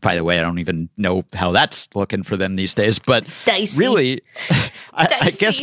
[0.00, 2.98] by the way, I don't even know how that's looking for them these days.
[2.98, 3.76] But Dicey.
[3.76, 4.22] really,
[4.94, 5.60] I, I guess,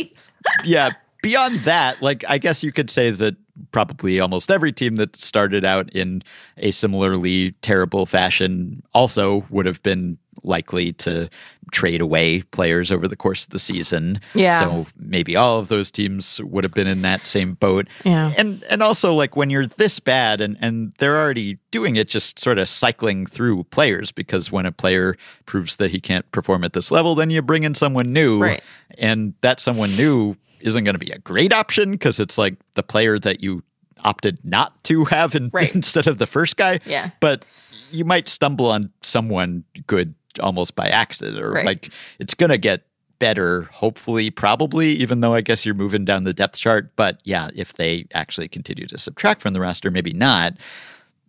[0.64, 0.90] yeah,
[1.26, 3.34] beyond that, like, I guess you could say that
[3.72, 6.22] probably almost every team that started out in
[6.58, 11.28] a similarly terrible fashion also would have been likely to
[11.72, 14.20] trade away players over the course of the season.
[14.34, 14.60] Yeah.
[14.60, 17.88] So maybe all of those teams would have been in that same boat.
[18.04, 18.32] Yeah.
[18.38, 22.38] And and also like when you're this bad and and they're already doing it just
[22.38, 25.16] sort of cycling through players because when a player
[25.46, 28.62] proves that he can't perform at this level then you bring in someone new Right.
[28.98, 32.82] and that someone new isn't going to be a great option because it's like the
[32.82, 33.62] player that you
[34.04, 35.74] opted not to have in, Right.
[35.74, 36.78] instead of the first guy.
[36.86, 37.10] Yeah.
[37.20, 37.44] But
[37.90, 41.64] you might stumble on someone good almost by accident or Right.
[41.66, 42.82] like it's going to get
[43.18, 47.48] better hopefully probably even though i guess you're moving down the depth chart but yeah
[47.54, 50.52] if they actually continue to subtract from the roster maybe not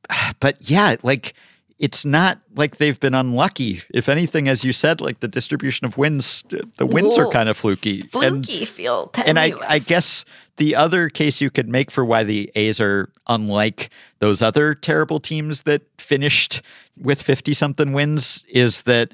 [0.42, 1.34] but yeah like
[1.80, 5.98] it's not like they've been unlucky if anything as you said like the distribution of
[5.98, 6.44] wins
[6.78, 9.12] the wins are kind of fluky And- fluky feel.
[9.26, 9.54] and I.
[9.68, 10.26] I guess
[10.58, 15.20] the other case you could make for why the A's are unlike those other terrible
[15.20, 16.64] teams that finished
[17.00, 19.14] with 50 something wins is that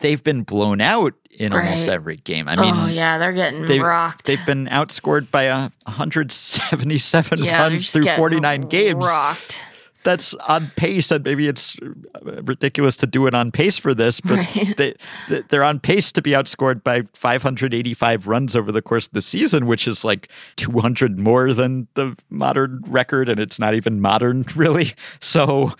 [0.00, 2.46] they've been blown out in almost every game.
[2.46, 4.26] I mean, oh yeah, they're getting they've, rocked.
[4.26, 9.04] they've been outscored by a 177 yeah, runs through getting 49 games.
[9.04, 9.58] Rocked.
[10.06, 14.20] That's on pace, and maybe it's uh, ridiculous to do it on pace for this,
[14.20, 14.74] but Right.
[14.76, 14.94] they,
[15.28, 19.20] they- they're on pace to be outscored by 585 runs over the course of the
[19.22, 24.44] season, which is like 200 more than the modern record, and it's not even modern,
[24.56, 24.94] really.
[25.20, 25.72] So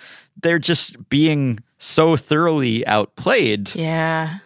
[0.43, 4.39] they're just being so thoroughly outplayed Yeah.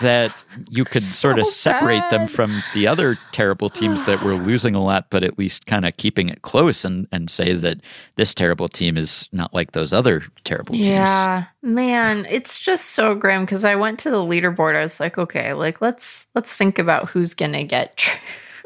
[0.00, 0.34] That
[0.68, 4.74] you could sort of So separate them from the other terrible teams that were losing
[4.74, 7.80] a lot, but at least kind of keeping it close and, and say that
[8.16, 10.86] this terrible team is not like those other terrible teams.
[10.86, 14.76] Yeah, man, it's just so grim because I went to the leaderboard.
[14.76, 17.96] I was like, okay, like let's let's think about who's gonna get.
[17.96, 18.20] Tra-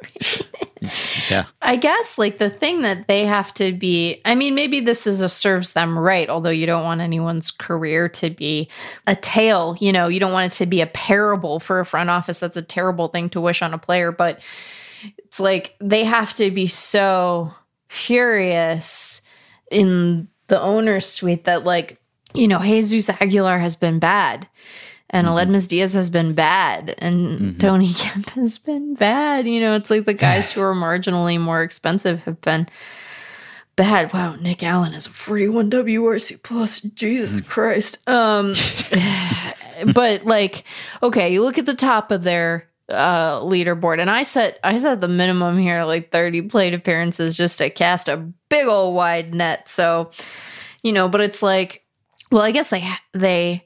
[1.31, 1.47] Yeah.
[1.61, 4.21] I guess like the thing that they have to be.
[4.25, 6.29] I mean, maybe this is a serves them right.
[6.29, 8.69] Although you don't want anyone's career to be
[9.07, 9.77] a tale.
[9.79, 12.39] You know, you don't want it to be a parable for a front office.
[12.39, 14.11] That's a terrible thing to wish on a player.
[14.11, 14.41] But
[15.19, 17.55] it's like they have to be so
[17.89, 19.23] furious
[19.71, 22.01] in the owner's suite that like
[22.35, 24.49] you know Jesus Aguilar has been bad
[25.13, 29.47] and Aledmys Diaz has been bad and Tony Kemp has been bad.
[29.47, 32.67] You know, it's like the guys who are marginally more expensive have been
[33.77, 34.13] bad.
[34.13, 36.81] Wow, Nick Allen is a 41 WRC plus.
[36.81, 38.07] Jesus Christ.
[38.09, 38.55] Um
[39.95, 40.65] but like
[41.03, 45.01] okay, you look at the top of their uh leaderboard and I set I set
[45.01, 48.17] the minimum here like 30 plate appearances just to cast a
[48.49, 49.69] big old wide net.
[49.69, 50.11] So,
[50.83, 51.82] you know, but it's like
[52.33, 53.65] well, I guess they they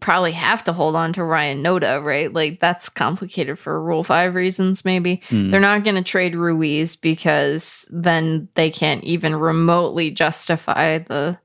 [0.00, 2.32] probably have to hold on to Ryan Noda, right?
[2.32, 5.20] Like that's complicated for Rule 5 reasons maybe.
[5.28, 5.50] Hmm.
[5.50, 11.38] They're not going to trade Ruiz because then they can't even remotely justify the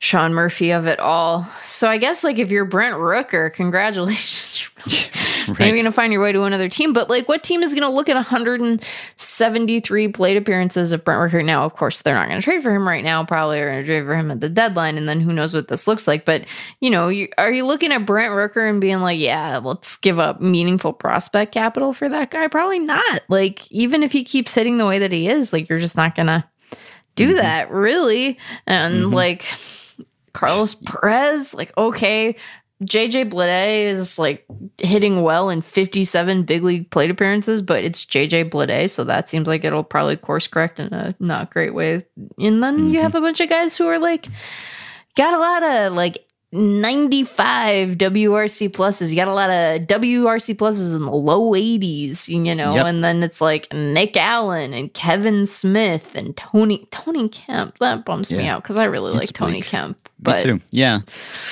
[0.00, 1.46] Sean Murphy of it all.
[1.64, 4.68] So I guess like if you're Brent Rooker, congratulations.
[5.54, 5.58] Right.
[5.58, 6.92] Maybe you're going to find your way to another team.
[6.92, 11.44] But like, what team is going to look at 173 plate appearances of Brent Rooker?
[11.44, 13.24] Now, of course, they're not going to trade for him right now.
[13.24, 14.96] Probably are going to trade for him at the deadline.
[14.96, 16.24] And then who knows what this looks like.
[16.24, 16.46] But,
[16.80, 20.18] you know, you, are you looking at Brent Rooker and being like, yeah, let's give
[20.18, 22.48] up meaningful prospect capital for that guy?
[22.48, 23.20] Probably not.
[23.28, 26.14] Like, even if he keeps hitting the way that he is, like, you're just not
[26.14, 26.44] going to
[27.14, 27.36] do mm-hmm.
[27.36, 28.38] that, really.
[28.66, 29.14] And mm-hmm.
[29.14, 29.44] like,
[30.32, 32.36] Carlos Perez, like, okay.
[32.84, 34.44] JJ Bleday is like
[34.78, 39.46] hitting well in 57 big league plate appearances, but it's JJ Bleday, so that seems
[39.46, 42.04] like it'll probably course correct in a not great way.
[42.38, 43.02] And then you mm-hmm.
[43.02, 44.26] have a bunch of guys who are like
[45.16, 46.24] got a lot of like
[46.54, 49.10] 95 WRC pluses.
[49.10, 52.86] You got a lot of WRC pluses in the low 80s, you know, Yep.
[52.86, 57.78] and then it's like Nick Allen and Kevin Smith and Tony Tony Kemp.
[57.78, 59.66] That bums me out because I really like It's Tony bleak.
[59.66, 59.96] Kemp.
[59.96, 60.60] Me But.
[60.70, 61.00] Yeah.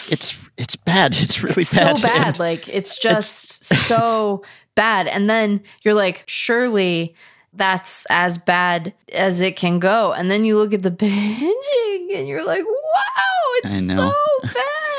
[0.09, 1.15] It's it's bad.
[1.21, 1.97] It's really it's bad.
[1.97, 2.27] so bad.
[2.29, 4.43] And like it's just so
[4.75, 5.07] bad.
[5.07, 7.15] And then you're like, surely
[7.53, 10.13] that's as bad as it can go.
[10.13, 14.13] And then you look at the benching and you're like, wow, it's so
[14.43, 14.92] bad.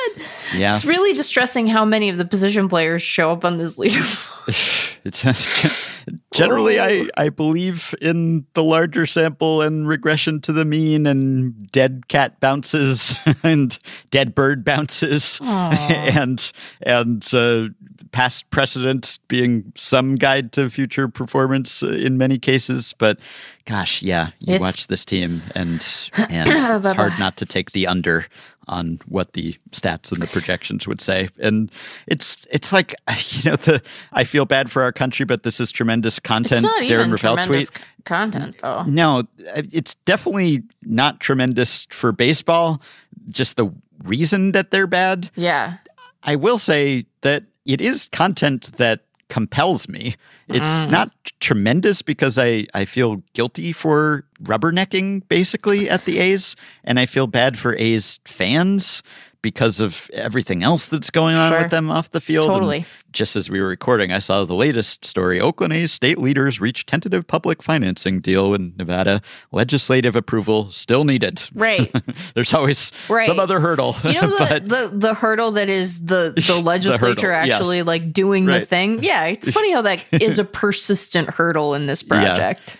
[0.55, 0.75] Yeah.
[0.75, 4.29] It's really distressing how many of the position players show up on this leaderboard.
[6.33, 12.07] Generally, I, I believe in the larger sample and regression to the mean and dead
[12.07, 13.77] cat bounces and
[14.11, 17.67] dead bird bounces and and uh,
[18.11, 22.93] past precedent being some guide to future performance uh, in many cases.
[22.97, 23.19] But
[23.65, 25.85] gosh, yeah, you It's- watch this team and
[26.29, 28.25] and it's hard not to take the under
[28.67, 31.27] on what the stats and the projections would say.
[31.39, 31.71] And
[32.07, 32.95] it's it's like
[33.29, 33.81] you know the
[34.11, 36.63] I feel bad for our country, but this is tremendous content.
[36.63, 37.85] It's not Darren even Rovell tremendous tweet.
[38.05, 38.83] content, though.
[38.83, 42.81] No, it's definitely not tremendous for baseball.
[43.29, 43.71] Just the
[44.03, 45.29] reason that they're bad.
[45.35, 45.77] Yeah.
[46.23, 49.01] I will say that it is content that
[49.33, 50.15] compels me.
[50.47, 50.89] It's Mm.
[50.91, 57.07] not tremendous because I, I feel guilty for rubbernecking basically at the A's, and I
[57.07, 59.01] feel bad for A's fans
[59.43, 61.61] because of everything else that's going on Sure.
[61.61, 62.45] with them off the field.
[62.45, 62.85] And Totally.
[63.11, 65.39] just as we were recording, I saw the latest story.
[65.39, 69.21] Oakland A's state leaders reach tentative public financing deal in Nevada.
[69.51, 71.43] Legislative approval still needed.
[71.53, 71.93] Right.
[72.33, 73.27] There's always Right.
[73.27, 73.95] some other hurdle.
[74.03, 77.55] You know the, the the hurdle that is the the legislature hurdle, yes.
[77.55, 79.03] actually like doing the thing.
[79.03, 82.77] Yeah, it's funny how that is a persistent hurdle in this project.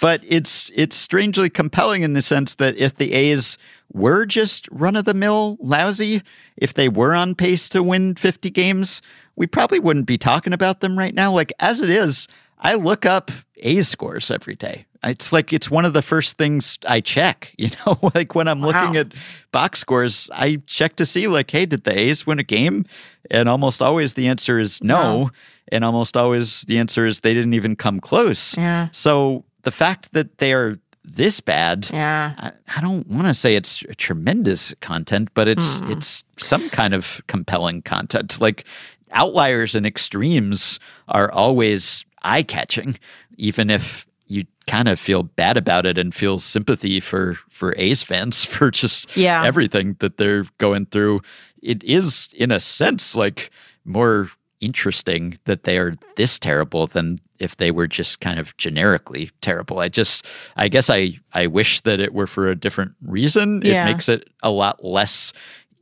[0.00, 3.58] But it's it's strangely compelling in the sense that if the A's
[3.92, 6.22] were just run of the mill lousy,
[6.56, 9.00] if they were on pace to win 50 games,
[9.36, 11.32] we probably wouldn't be talking about them right now.
[11.32, 12.28] Like as it is,
[12.58, 14.86] I look up A's scores every day.
[15.04, 18.60] It's like it's one of the first things I check, you know, like when I'm
[18.60, 19.12] looking at
[19.52, 22.86] box scores, I check to see like, hey, did the A's win a game?
[23.30, 24.96] And almost always the answer is no.
[25.24, 25.30] No.
[25.72, 28.56] And almost always the answer is they didn't even come close.
[28.56, 28.88] Yeah.
[28.92, 32.34] So the fact that they are this bad, Yeah.
[32.38, 35.90] I, I don't want to say it's tremendous content, but it's Hmm.
[35.92, 38.40] it's some kind of compelling content.
[38.40, 38.64] Like
[39.12, 42.98] outliers and extremes are always eye catching,
[43.36, 48.02] even if you kind of feel bad about it and feel sympathy for for A's
[48.02, 49.44] fans for just Yeah.
[49.44, 51.20] everything that they're going through.
[51.62, 53.50] It is in a sense like
[53.84, 54.30] more
[54.60, 59.78] interesting that they are this terrible than if they were just kind of generically terrible.
[59.78, 60.26] I just
[60.56, 63.60] I guess I I wish that it were for a different reason.
[63.64, 63.82] Yeah.
[63.86, 65.32] It makes it a lot less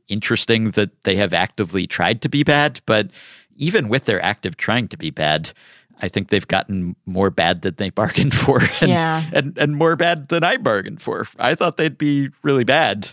[0.07, 3.09] interesting that they have actively tried to be bad, but
[3.55, 5.51] even with their active trying to be bad,
[6.01, 9.23] I think they've gotten more bad than they bargained for and, Yeah.
[9.33, 11.25] and, and more bad than I bargained for.
[11.39, 13.09] I thought they'd be really bad.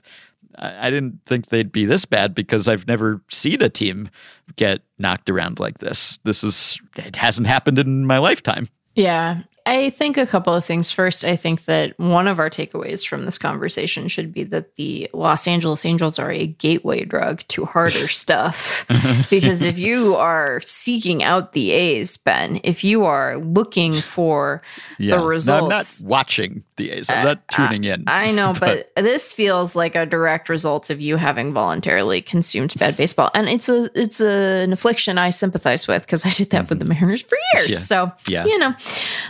[0.56, 4.08] I didn't think they'd be this bad because I've never seen a team
[4.56, 6.18] get knocked around like this.
[6.24, 8.68] This is, it hasn't happened in my lifetime.
[8.94, 9.42] Yeah.
[9.64, 10.90] I think a couple of things.
[10.90, 15.08] First, I think that one of our takeaways from this conversation should be that the
[15.12, 18.84] Los Angeles Angels are a gateway drug to harder stuff.
[19.30, 24.62] because if you are seeking out the A's, Ben, if you are looking for
[24.98, 25.16] Yeah.
[25.16, 27.08] the No, results, I'm not watching the A's.
[27.08, 28.04] I'm uh, not uh, tuning in.
[28.06, 32.96] I know, but, this feels like a direct result of you having voluntarily consumed bad
[32.96, 36.68] baseball, and it's a it's a, an affliction I sympathize with because I did that
[36.68, 36.88] with mm-hmm.
[36.88, 37.70] the Mariners for years.
[37.70, 37.76] Yeah.
[37.78, 38.44] So Yeah.
[38.44, 38.74] you know,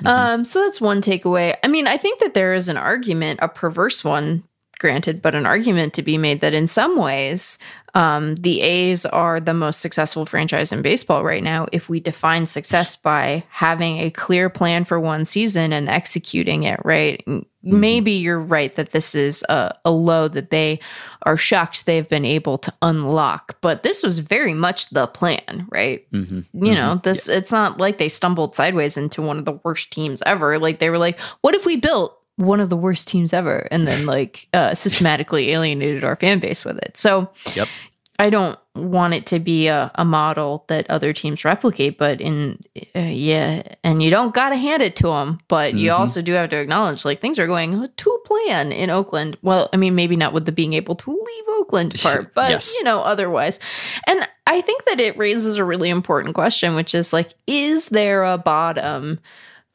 [0.04, 1.56] um, so that's one takeaway.
[1.62, 4.44] I mean, I think that there is an argument, a perverse one,
[4.78, 7.58] granted, but an argument to be made that in some ways.
[7.94, 11.66] Um, the A's are the most successful franchise in baseball right now.
[11.72, 16.80] If we define success by having a clear plan for one season and executing it,
[16.84, 17.22] right?
[17.62, 20.80] Maybe you're right that this is a, a low that they
[21.22, 26.04] are shocked they've been able to unlock, but this was very much the plan, right?
[26.10, 26.44] Mhm.
[26.52, 30.22] You know, this it's not like they stumbled sideways into one of the worst teams
[30.26, 30.58] ever.
[30.58, 33.86] Like they were like, what if we built one of the worst teams ever and
[33.86, 36.96] then like uh, systematically alienated our fan base with it.
[36.96, 37.68] So Yep.
[38.18, 42.58] I don't want it to be a, a model that other teams replicate, but in
[42.96, 45.98] uh, yeah, and you don't got to hand it to them, but you Mhm.
[45.98, 49.36] also do have to acknowledge like things are going to plan in Oakland.
[49.42, 52.74] Well, I mean, maybe not with the being able to leave Oakland part, but Yes.
[52.74, 53.60] you know, otherwise.
[54.06, 58.24] And I think that it raises a really important question, which is like, is there
[58.24, 59.20] a bottom?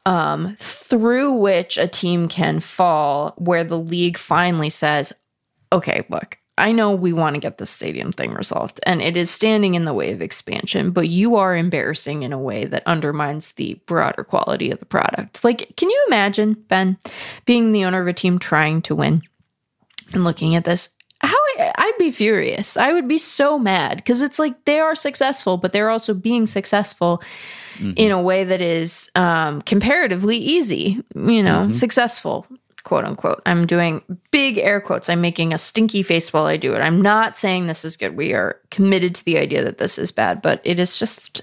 [0.05, 5.11] um, through which a team can fall where the league finally says,
[5.73, 9.29] okay, look, I know we want to get this stadium thing resolved and it is
[9.29, 13.53] standing in the way of expansion, but you are embarrassing in a way that undermines
[13.53, 15.43] the broader quality of the product.
[15.43, 16.97] Like, can you imagine, Ben,
[17.45, 19.21] being the owner of a team trying to win
[20.13, 20.89] and looking at this?
[21.19, 22.77] How I'd be furious.
[22.77, 26.45] I would be so mad because it's like they are successful, but they're also being
[26.45, 27.21] successful
[27.95, 32.45] in a way that is um, comparatively easy, you know, successful,
[32.87, 33.41] quote unquote.
[33.45, 34.01] I'm doing
[34.31, 35.09] big air quotes.
[35.09, 36.79] I'm making a stinky face while I do it.
[36.79, 38.15] I'm not saying this is good.
[38.15, 41.41] We are committed to the idea that this is bad, but it is just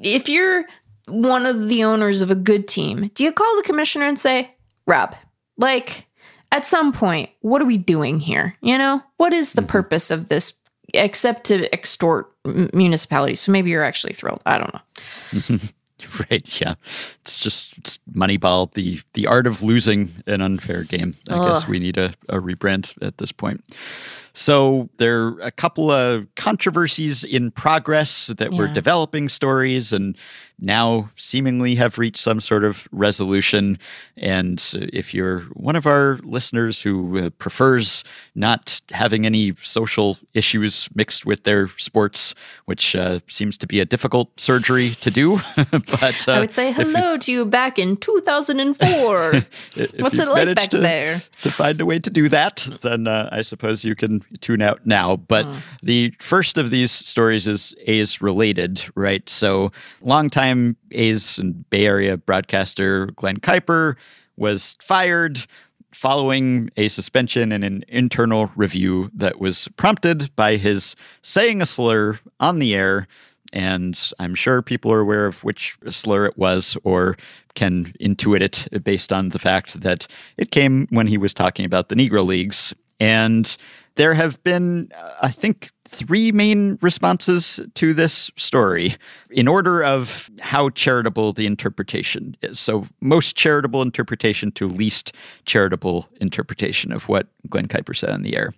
[0.00, 0.64] if you're
[1.06, 4.52] one of the owners of a good team, do you call the commissioner and say,
[4.84, 5.14] Rob,
[5.58, 6.06] like,
[6.50, 8.56] at some point, what are we doing here?
[8.60, 9.70] You know, what is the mm-hmm.
[9.70, 10.54] purpose of this
[10.92, 13.38] except to extort m- municipalities?
[13.38, 14.42] So maybe you're actually thrilled.
[14.44, 15.58] I don't know.
[16.30, 16.60] Right.
[16.60, 16.74] Yeah.
[17.22, 21.14] It's just it's Moneyball, the the art of losing an unfair game.
[21.28, 23.64] I guess we need a, a rebrand at this point.
[24.34, 28.72] So there are a couple of controversies in progress that were Yeah.
[28.74, 30.16] developing stories and
[30.60, 33.78] now seemingly have reached some sort of resolution.
[34.16, 34.62] And
[34.92, 38.04] if you're one of our listeners who uh, prefers
[38.34, 43.84] not having any social issues mixed with their sports, which uh, seems to be a
[43.84, 45.38] difficult surgery to do,
[45.70, 49.32] but uh, I would say hello to you back in 2004.
[49.98, 51.22] What's it like back to, there?
[51.42, 54.86] to find a way to do that, then uh, I suppose you can tune out
[54.86, 55.16] now.
[55.16, 55.58] But Hmm.
[55.82, 59.26] the first of these stories is A's related, right?
[59.28, 59.70] So,
[60.48, 63.96] longtime A's and Bay Area broadcaster Glen Kuiper
[64.36, 65.46] was fired
[65.92, 72.18] following a suspension and an internal review that was prompted by his saying a slur
[72.38, 73.08] on the air.
[73.52, 77.16] And I'm sure people are aware of which slur it was or
[77.54, 80.06] can intuit it based on the fact that
[80.36, 82.74] it came when he was talking about the Negro Leagues.
[83.00, 83.56] And
[83.96, 88.96] there have been, uh, I think, three main responses to this story
[89.30, 92.60] in order of how charitable the interpretation is.
[92.60, 95.12] So, most charitable interpretation to least
[95.46, 98.52] charitable interpretation of what Glen Kuiper said on the air.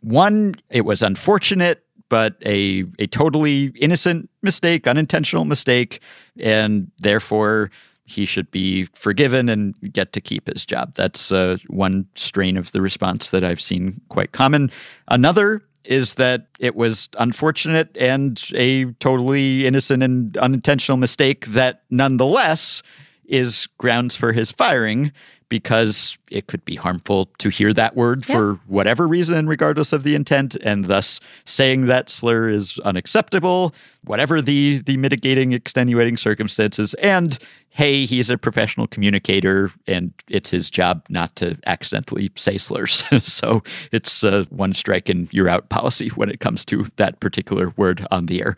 [0.00, 6.00] One, it was unfortunate, but a a totally innocent mistake, unintentional mistake,
[6.38, 7.70] and therefore
[8.06, 10.94] he should be forgiven and get to keep his job.
[10.94, 14.70] That's uh, one strain of the response that I've seen quite common.
[15.08, 22.82] Another is that it was unfortunate and a totally innocent and unintentional mistake that nonetheless
[23.24, 25.12] is grounds for his firing
[25.48, 28.34] because it could be harmful to hear that word Yeah.
[28.34, 33.74] for whatever reason, regardless of the intent, and thus saying that slur is unacceptable,
[34.04, 36.94] whatever the the mitigating, extenuating circumstances.
[36.94, 37.38] And
[37.70, 43.04] hey, he's a professional communicator, and it's his job not to accidentally say slurs.
[43.22, 43.62] so
[43.92, 48.06] it's a one strike and you're out policy when it comes to that particular word
[48.10, 48.56] on the air.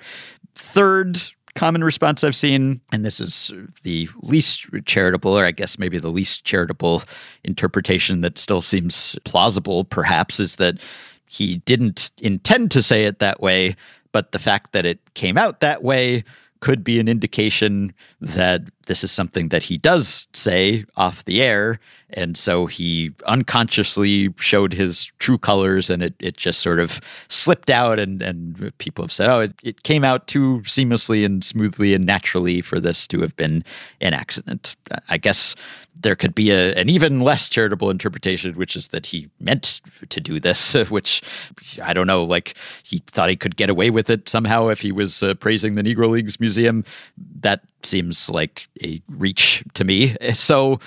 [0.54, 1.20] Third
[1.58, 3.52] common response I've seen, and this is
[3.82, 7.02] the least charitable, or I guess maybe the least charitable
[7.42, 10.80] interpretation that still seems plausible, perhaps, is that
[11.26, 13.74] he didn't intend to say it that way,
[14.12, 16.22] but the fact that it came out that way
[16.60, 21.78] could be an indication that this is something that he does say off the air.
[22.10, 27.68] And so he unconsciously showed his true colors and it, it just sort of slipped
[27.68, 27.98] out.
[27.98, 32.06] And, and people have said, oh, it, it came out too seamlessly and smoothly and
[32.06, 33.62] naturally for this to have been
[34.00, 34.74] an accident.
[35.10, 35.54] I guess
[36.00, 40.20] there could be a, an even less charitable interpretation, which is that he meant to
[40.20, 41.22] do this, which
[41.82, 44.92] I don't know, like he thought he could get away with it somehow if he
[44.92, 46.84] was uh, praising the Negro Leagues Museum.
[47.40, 50.16] That seems like a reach to me.
[50.34, 50.80] So,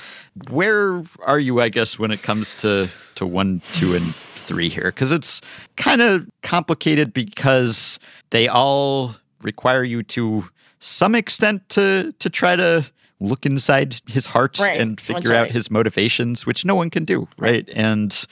[0.49, 4.85] where are you, I guess, when it comes to, to one, two, and three here?
[4.91, 5.41] Because it's
[5.77, 7.99] kind of complicated because
[8.29, 10.45] they all require you to
[10.79, 12.85] some extent to to try to
[13.19, 14.79] look inside his heart Right.
[14.79, 17.69] and figure out his motivations, which no one can do, right?
[17.71, 18.25] And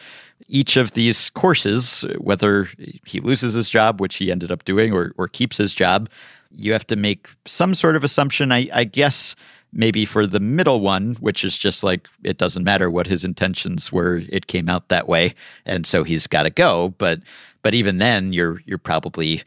[0.48, 2.68] each of these courses, whether
[3.06, 6.10] he loses his job, which he ended up doing, or, or keeps his job,
[6.52, 8.52] you have to make some sort of assumption.
[8.52, 9.36] I, I guess
[9.72, 13.92] maybe for the middle one, which is just like it doesn't matter what his intentions
[13.92, 15.36] were, it came out that way,
[15.66, 16.94] and so he's got to go.
[16.98, 17.22] But
[17.62, 19.44] but even then, you're you're probably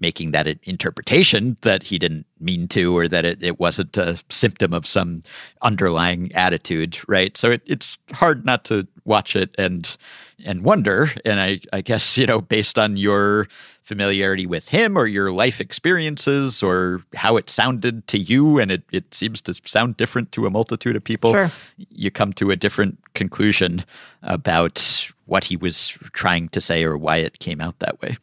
[0.00, 4.74] making that interpretation that he didn't mean to or that it, it wasn't a symptom
[4.74, 5.22] of some
[5.62, 9.96] underlying attitude right so it, it's hard not to watch it and
[10.44, 13.48] and wonder and I, I guess you know based on your
[13.82, 18.82] familiarity with him or your life experiences or how it sounded to you and it,
[18.90, 21.50] it seems to sound different to a multitude of people Sure.
[21.76, 23.84] you come to a different conclusion
[24.22, 28.16] about what he was trying to say or why it came out that way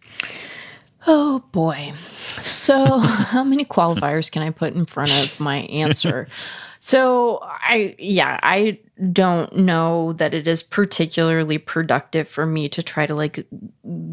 [1.08, 1.94] Oh boy.
[2.41, 6.28] So, how many qualifiers can I put in front of my answer?
[6.80, 8.80] so, I, yeah, I
[9.11, 13.48] don't know that it is particularly productive for me to try to like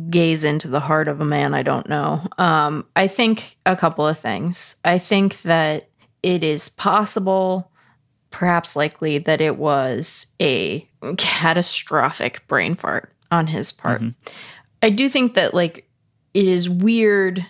[0.09, 2.27] gaze into the heart of a man I don't know.
[2.39, 4.77] Um, I think a couple of things.
[4.85, 5.89] I think that
[6.23, 7.71] it is possible,
[8.31, 14.03] perhaps likely, that it was a catastrophic brain fart on his part.
[14.83, 15.89] I do think that like
[16.35, 17.45] it is weird.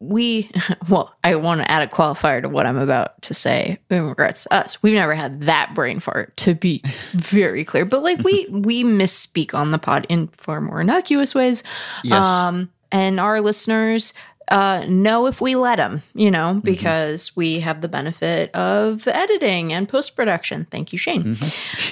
[0.00, 0.50] We,
[0.88, 4.44] well, I want to add a qualifier to what I'm about to say in regards
[4.44, 4.82] to us.
[4.82, 6.82] We've never had that brain fart, to be
[7.12, 7.84] very clear.
[7.84, 11.62] But like we we misspeak on the pod in far more innocuous ways.
[12.02, 12.24] Yes.
[12.24, 14.12] Um, and our listeners
[14.50, 19.72] uh, know if we let them, you know, because we have the benefit of editing
[19.72, 20.66] and post production.
[20.70, 21.36] Thank you, Shane.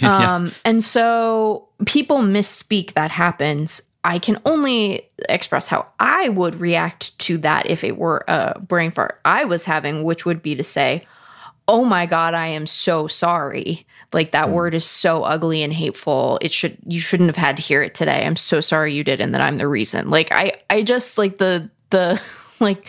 [0.02, 3.87] Um, and so people misspeak that happens.
[4.04, 8.90] I can only express how I would react to that if it were a brain
[8.90, 11.06] fart I was having, which would be to say,
[11.66, 13.86] Oh my God, I am so sorry.
[14.12, 14.54] Like that hmm.
[14.54, 16.38] word is so ugly and hateful.
[16.40, 18.24] It should you shouldn't have had to hear it today.
[18.24, 20.10] I'm so sorry you did and that I'm the reason.
[20.10, 22.20] Like I I just like the the
[22.60, 22.86] like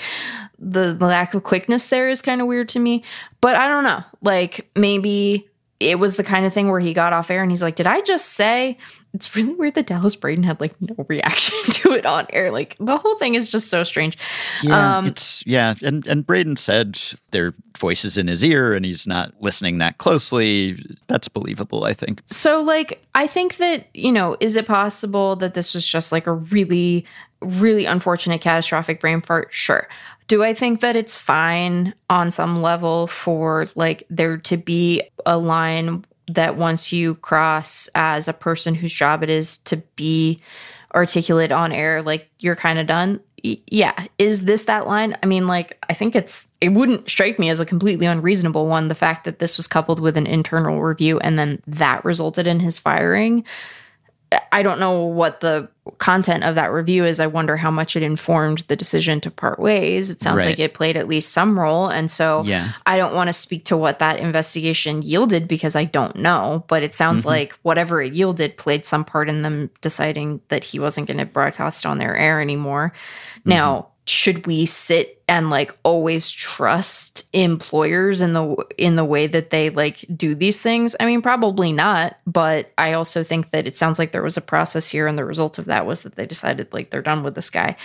[0.57, 3.03] the lack of quickness there is kind of weird to me.
[3.41, 4.03] But I don't know.
[4.21, 5.47] Like maybe
[5.79, 7.87] it was the kind of thing where he got off air and he's like, Did
[7.87, 8.77] I just say?
[9.13, 12.51] It's really weird that Dallas Braden had like no reaction to it on air.
[12.51, 14.17] Like the whole thing is just so strange.
[14.61, 16.99] Yeah, Um, it's yeah, and and Braden said
[17.31, 20.83] their voices in his ear, and he's not listening that closely.
[21.07, 22.21] That's believable, I think.
[22.27, 26.27] So, like, I think that, you know, is it possible that this was just like
[26.27, 27.05] a really,
[27.41, 29.51] really unfortunate catastrophic brain fart?
[29.51, 29.87] Sure.
[30.27, 35.37] Do I think that it's fine on some level for like there to be a
[35.39, 40.39] line that once you cross as a person whose job it is to be
[40.93, 43.19] articulate on air, like you're kind of done?
[43.41, 44.07] Yeah.
[44.17, 45.15] Is this that line?
[45.23, 48.89] I mean, like, I think it's, it wouldn't strike me as a completely unreasonable one.
[48.89, 52.59] The fact that this was coupled with an internal review and then that resulted in
[52.59, 53.45] his firing.
[54.51, 57.19] I don't know what the content of that review is.
[57.19, 60.09] I wonder how much it informed the decision to part ways.
[60.11, 60.49] It sounds Right.
[60.49, 61.87] like it played at least some role.
[61.87, 62.69] And so Yeah.
[62.85, 66.83] I don't want to speak to what that investigation yielded because I don't know, but
[66.83, 67.29] it sounds mm-hmm.
[67.29, 71.25] like whatever it yielded played some part in them deciding that he wasn't going to
[71.25, 72.93] broadcast on their air anymore.
[73.45, 73.87] Now, mm-hmm.
[74.09, 79.69] Should we sit and like always trust employers in the in the way that they
[79.69, 80.95] like do these things?
[80.99, 84.41] I mean, probably not, but I also think that it sounds like there was a
[84.41, 87.35] process here and the result of that was that they decided like they're done with
[87.35, 87.75] this guy.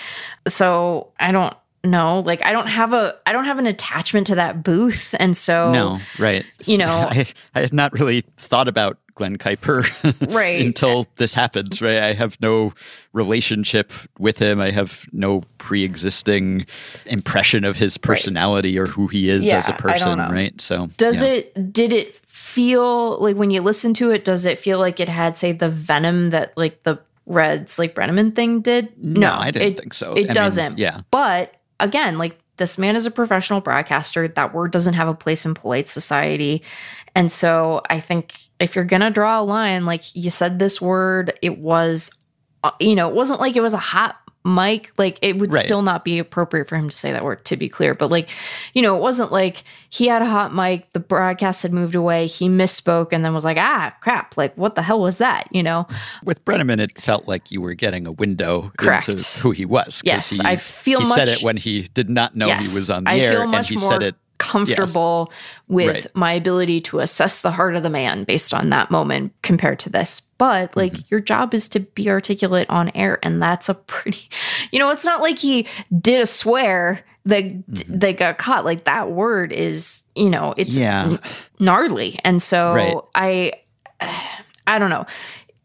[0.49, 4.35] So, I don't know, like I don't have a I don't have an attachment to
[4.37, 6.45] that booth and so No, right.
[6.65, 9.89] you know, I, I had not really thought about Glen Kuiper
[10.35, 10.61] Right.
[10.67, 11.99] until this happens, right?
[12.03, 12.73] I have no
[13.13, 14.61] relationship with him.
[14.61, 16.67] I have no pre-existing
[17.07, 20.29] impression of his personality or who he is Yeah, as a I don't person, know.
[20.31, 20.61] right?
[20.61, 21.29] So Does yeah.
[21.29, 25.09] it did it feel like when you listen to it, does it feel like it
[25.09, 28.93] had say the venom that like the Reds like Brennaman thing did?
[29.03, 30.13] No, I didn't it, think so.
[30.13, 30.79] It mean, doesn't.
[30.79, 31.03] yeah.
[31.11, 34.29] But again, like this man is a professional broadcaster.
[34.29, 36.63] That word doesn't have a place in polite society.
[37.15, 41.39] And so I think if you're gonna draw a line, like you said this word,
[41.43, 42.11] it was
[42.65, 44.93] uh, you know, it wasn't like it was a hot mic.
[44.99, 45.63] Like it would Right.
[45.65, 47.95] still not be appropriate for him to say that word, to be clear.
[47.95, 48.29] But like,
[48.75, 52.27] you know, it wasn't like he had a hot mic, the broadcast had moved away,
[52.27, 55.49] he misspoke, and then was like, ah, crap, like what the hell was that?
[55.51, 55.87] You know?
[56.23, 59.09] With Brennaman, it felt like you were getting a window Correct.
[59.09, 60.03] into who he was.
[60.05, 62.91] Yes, he, I feel he much- said it when he did not know he was
[62.91, 64.15] on the I air, and he said it.
[64.37, 65.33] comfortable
[65.69, 66.07] with Right.
[66.15, 69.91] my ability to assess the heart of the man based on that moment compared to
[69.91, 70.21] this.
[70.45, 71.07] But like Mm-hmm.
[71.09, 74.29] your job is to be articulate on air, and that's a pretty,
[74.73, 75.67] you know, it's not like he
[75.99, 77.99] did a swear that Mm-hmm.
[78.01, 78.67] that got caught.
[78.67, 81.17] Like that word is, you know, it's Yeah.
[81.61, 83.53] gnarly, and so Right.
[84.01, 84.07] I,
[84.67, 85.07] I don't know.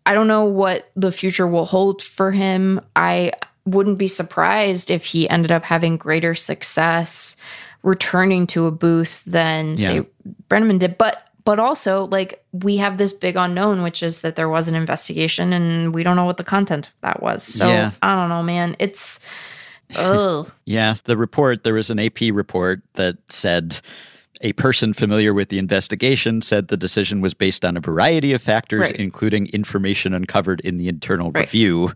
[0.06, 2.80] I don't know what the future will hold for him.
[2.95, 3.34] I
[3.65, 7.35] wouldn't be surprised if he ended up having greater success
[7.84, 9.88] returning to a booth than Yeah.
[10.01, 10.07] say
[10.49, 10.97] Brennaman did.
[10.97, 14.76] But but also like we have this big unknown, which is that there was an
[14.76, 17.44] investigation and we don't know what the content of that was.
[17.44, 17.91] So Yeah.
[18.02, 18.76] I don't know, man.
[18.80, 19.20] It's
[19.95, 23.80] oh Yeah, the report, there was an AP report that said
[24.41, 28.41] a person familiar with the investigation said the decision was based on a variety of
[28.41, 28.95] factors, Right.
[28.95, 31.41] including information uncovered in the internal Right.
[31.41, 31.91] review.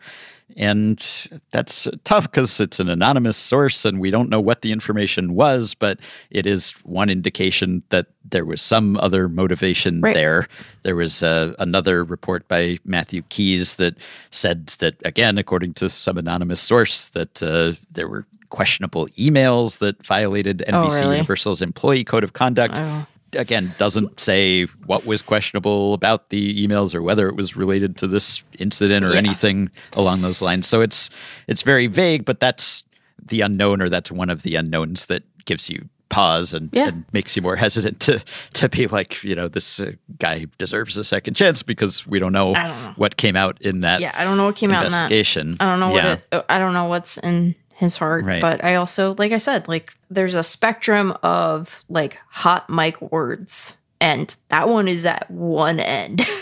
[0.57, 1.03] And
[1.51, 5.73] that's tough because it's an anonymous source and we don't know what the information was,
[5.73, 5.99] but
[6.29, 10.13] it is one indication that there was some other motivation Right.
[10.13, 10.47] there.
[10.83, 13.95] There was uh, another report by Matthew Keys that
[14.31, 20.05] said that, again, according to some anonymous source, that uh, there were questionable emails that
[20.05, 21.15] violated Oh, NBC really?
[21.17, 22.75] Universal's employee code of conduct.
[22.77, 23.05] Oh.
[23.35, 28.07] Again, doesn't say what was questionable about the emails or whether it was related to
[28.07, 29.17] this incident or Yeah.
[29.17, 30.67] anything along those lines.
[30.67, 31.09] So it's
[31.47, 32.83] it's very vague, but that's
[33.25, 36.89] the unknown, or that's one of the unknowns that gives you pause and, Yeah.
[36.89, 38.21] and makes you more hesitant to
[38.53, 42.33] to be like, you know, this uh, guy deserves a second chance because we don't
[42.33, 42.93] know, don't know.
[42.97, 45.11] what came out in that Yeah, I don't know what came out in that.
[45.11, 46.09] I don't know Yeah.
[46.09, 48.41] what it, I don't know what's in his heart, Right.
[48.41, 53.75] but I also like I said, like there's a spectrum of like hot mic words
[54.03, 56.27] and that one is at one end.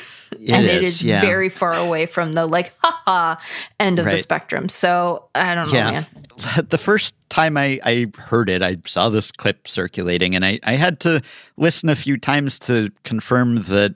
[0.49, 1.21] and it is, is yeah.
[1.21, 3.39] very far away from the like haha
[3.79, 4.67] end of the spectrum.
[4.67, 5.91] So, I don't know, yeah.
[5.91, 6.07] man.
[6.69, 10.73] The first time I, I heard it, I saw this clip circulating, and I, I
[10.73, 11.21] had to
[11.57, 13.95] listen a few times to confirm that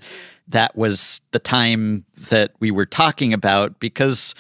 [0.50, 4.36] that was the time that we were talking about because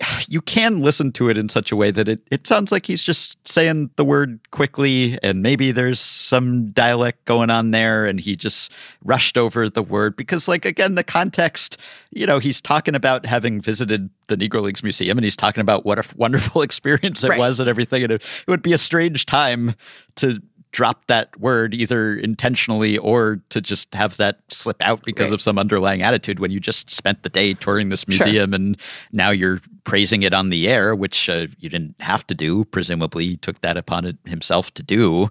[0.28, 3.02] you can listen to it in such a way that it, it sounds like he's
[3.02, 8.36] just saying the word quickly and maybe there's some dialect going on there and he
[8.36, 8.72] just
[9.04, 11.76] rushed over the word because like again the context
[12.10, 15.84] you know he's talking about having visited the negro leagues museum and he's talking about
[15.84, 17.38] what a wonderful experience it Right.
[17.38, 19.74] was and everything and it, it would be a strange time
[20.16, 20.40] to
[20.72, 25.34] drop that word either intentionally or to just have that slip out because Right.
[25.34, 28.24] of some underlying attitude when you just spent the day touring this Sure.
[28.24, 28.76] museum and
[29.12, 32.64] now you're praising it on the air, which uh, you didn't have to do.
[32.66, 35.28] Presumably, he took that upon it himself to do.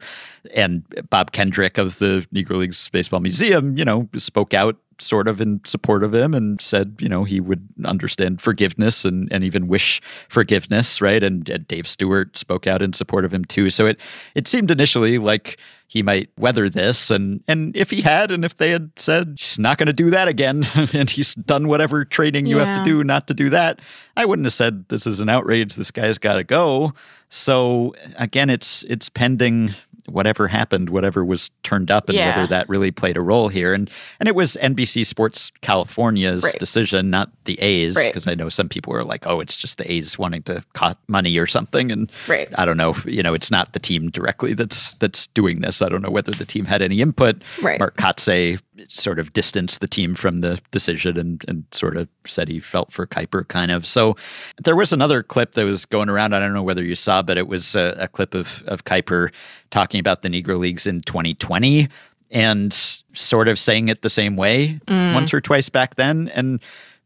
[0.54, 5.42] And Bob Kendrick of the Negro Leagues Baseball Museum, you know, spoke out sort of
[5.42, 9.68] in support of him and said, you know, he would understand forgiveness and, and even
[9.68, 11.24] wish forgiveness, right?
[11.24, 13.70] And, and Dave Stewart spoke out in support of him too.
[13.70, 14.00] So it
[14.36, 15.60] it seemed initially like
[15.92, 19.60] he might weather this and and if he had and if they had said he's
[19.60, 23.04] not going to do that again and he's done whatever training you have to do
[23.04, 23.82] not to do that
[24.16, 26.94] i wouldn't have said this is an outrage this guy's got to go
[27.28, 29.76] so again it's it's pending
[30.14, 32.36] whatever happened whatever was turned up and Yeah.
[32.38, 33.90] whether that really played a role here and
[34.20, 36.58] and it was NBC Sports California's Right.
[36.60, 38.10] decision not the A's Right.
[38.12, 40.98] because I know some people were like oh it's just the A's wanting to cut
[41.08, 42.48] money or something and Right.
[42.58, 45.82] I don't know if, you know it's not the team directly that's that's doing this
[45.82, 47.80] I don't know whether the team had any input Right.
[47.80, 52.48] Mark Kotze sort of distanced the team from the decision and, and sort of said
[52.48, 53.86] he felt for Kuiper, kind of.
[53.86, 54.16] So
[54.64, 56.34] there was another clip that was going around.
[56.34, 59.32] I don't know whether you saw, but it was a, a clip of, of Kuiper
[59.70, 61.90] talking about the Negro Leagues in 2020
[62.32, 62.74] and
[63.14, 65.14] sort of saying it the same way mm.
[65.14, 66.30] once or twice back then.
[66.30, 66.62] And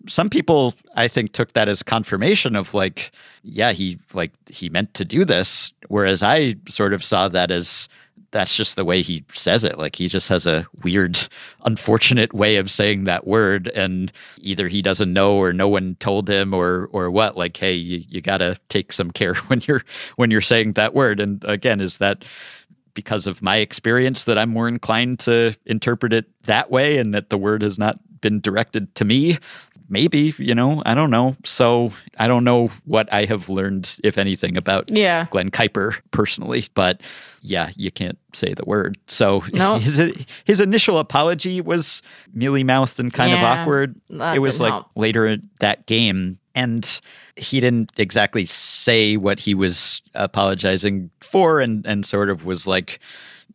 [0.08, 3.12] some people I think took that as confirmation of like,
[3.44, 5.72] yeah, he like he meant to do this.
[5.88, 7.90] Whereas I sort of saw that as
[8.36, 9.78] that's just the way he says it.
[9.78, 11.18] Like he just has a weird,
[11.64, 16.30] unfortunate way of saying that word, and either he doesn't know or no one told
[16.30, 17.38] him or or what.
[17.38, 19.84] Like, hey, you, you gotta take some care when you're
[20.18, 21.22] when you're saying that word.
[21.22, 22.26] And again, is that
[22.94, 27.30] because of my experience that I'm more inclined to interpret it that way, and that
[27.30, 29.38] the word has not been directed to me?
[29.88, 31.36] Maybe, you know, I don't know.
[31.45, 35.28] So I don't know what I have learned, if anything, about Yeah.
[35.30, 37.02] Glen Kuiper personally, but
[37.41, 38.98] yeah, you can't say the word.
[39.07, 39.82] So Nope.
[39.84, 40.02] his
[40.45, 42.02] his initial apology was
[42.34, 43.95] mealy mouthed and kind Yeah, of awkward.
[44.10, 44.88] it was like help.
[44.95, 46.99] later in that game, and
[47.36, 52.99] he didn't exactly say what he was apologizing for, and and sort of was like.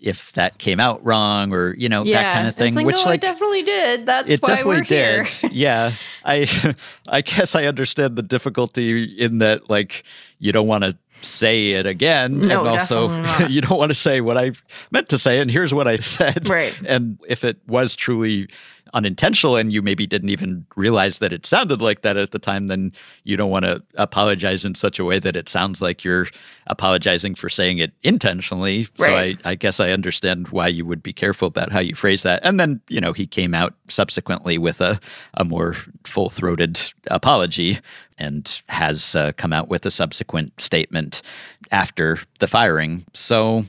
[0.01, 2.23] If that came out wrong, or you know Yeah.
[2.23, 4.07] that kind of thing, It's like, which no, like definitely did.
[4.07, 5.27] That's it why definitely we're did.
[5.27, 5.51] here.
[5.53, 5.93] yeah,
[6.25, 6.75] I
[7.09, 10.05] I guess I understand the difficulty in that like
[10.39, 13.11] you don't want to say it again, No, and also
[13.49, 14.53] you don't want to say what I
[14.91, 16.49] meant to say, and here's what I said.
[16.49, 16.75] Right.
[16.87, 18.49] And if it was truly
[18.95, 22.67] unintentional and you maybe didn't even realize that it sounded like that at the time,
[22.67, 22.93] then
[23.25, 26.27] you don't want to apologize in such a way that it sounds like you're
[26.67, 28.87] apologizing for saying it intentionally.
[28.99, 32.23] So I, I guess I understand why you would be careful about how you phrase
[32.23, 32.41] that.
[32.43, 35.01] And then, you know, he came out subsequently with a,
[35.35, 37.79] a more full throated apology
[38.19, 41.23] and has uh, come out with a subsequent statement
[41.71, 43.05] after the firing.
[43.15, 43.65] So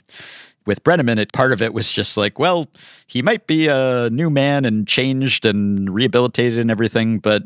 [0.65, 2.67] with Brennaman, it part of it was just like, well,
[3.07, 7.43] he might be a new man and changed and rehabilitated and everything, but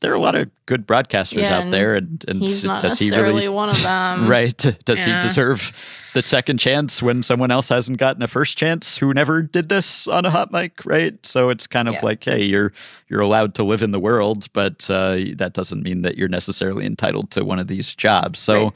[0.00, 2.82] there are a lot of good broadcasters Yeah, out and there, and, and He's not
[2.82, 4.28] does he necessarily really one of them.
[4.28, 4.56] right?
[4.84, 5.20] Does Yeah.
[5.20, 5.72] he deserve
[6.12, 10.06] the second chance when someone else hasn't gotten a first chance who never did this
[10.06, 11.14] on a hot mic, right?
[11.24, 12.00] So it's kind of Yeah.
[12.04, 12.72] like, hey, you're
[13.08, 16.84] you're allowed to live in the world, but uh, that doesn't mean that you're necessarily
[16.86, 18.38] entitled to one of these jobs.
[18.38, 18.64] So.
[18.64, 18.72] Right.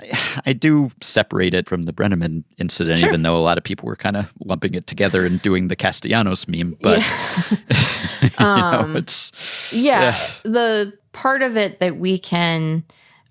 [0.00, 3.08] I, I do separate it from the Brennaman incident, Sure.
[3.08, 5.76] even though a lot of people were kind of lumping it together and doing the
[5.76, 6.76] Castellanos meme.
[6.80, 6.98] But
[8.22, 9.32] you Um, know, it's
[9.72, 10.20] yeah, Yeah.
[10.44, 12.84] the part of it that we can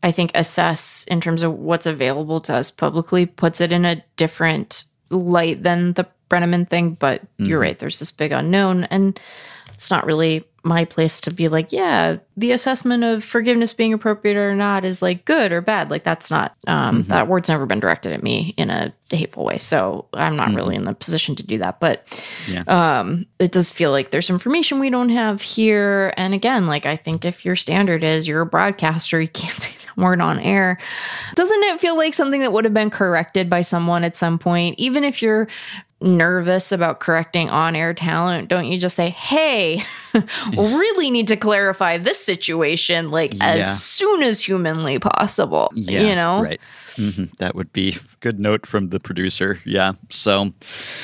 [0.04, 4.04] i think assess in terms of what's available to us publicly puts it in a
[4.18, 7.64] different light than the brennaman thing but you're Mhm.
[7.64, 9.20] right there's this big unknown and
[9.80, 14.36] it's not really my place to be like yeah the assessment of forgiveness being appropriate
[14.36, 15.90] or not is like good or bad.
[15.90, 17.08] Like that's not um Mhm.
[17.08, 19.58] that word's never been directed at me in a hateful way.
[19.58, 21.80] So i'm not really in the position to do that.
[21.80, 22.06] But
[22.46, 22.64] Yeah.
[22.68, 26.14] um it does feel like there's information we don't have here.
[26.18, 29.72] And again like i think if your standard is you're a broadcaster you can't say
[29.86, 30.78] that word on air
[31.36, 34.76] doesn't it feel like something that would have been corrected by someone at some point?
[34.78, 35.48] Even if you're
[36.02, 39.82] nervous about correcting on-air talent don't you just say hey
[40.58, 43.46] really need to clarify this situation like Yeah.
[43.46, 46.62] as soon as humanly possible Yeah, you know right.
[46.96, 49.60] Hmm That would be good note from the producer.
[49.66, 49.94] Yeah.
[50.10, 50.52] So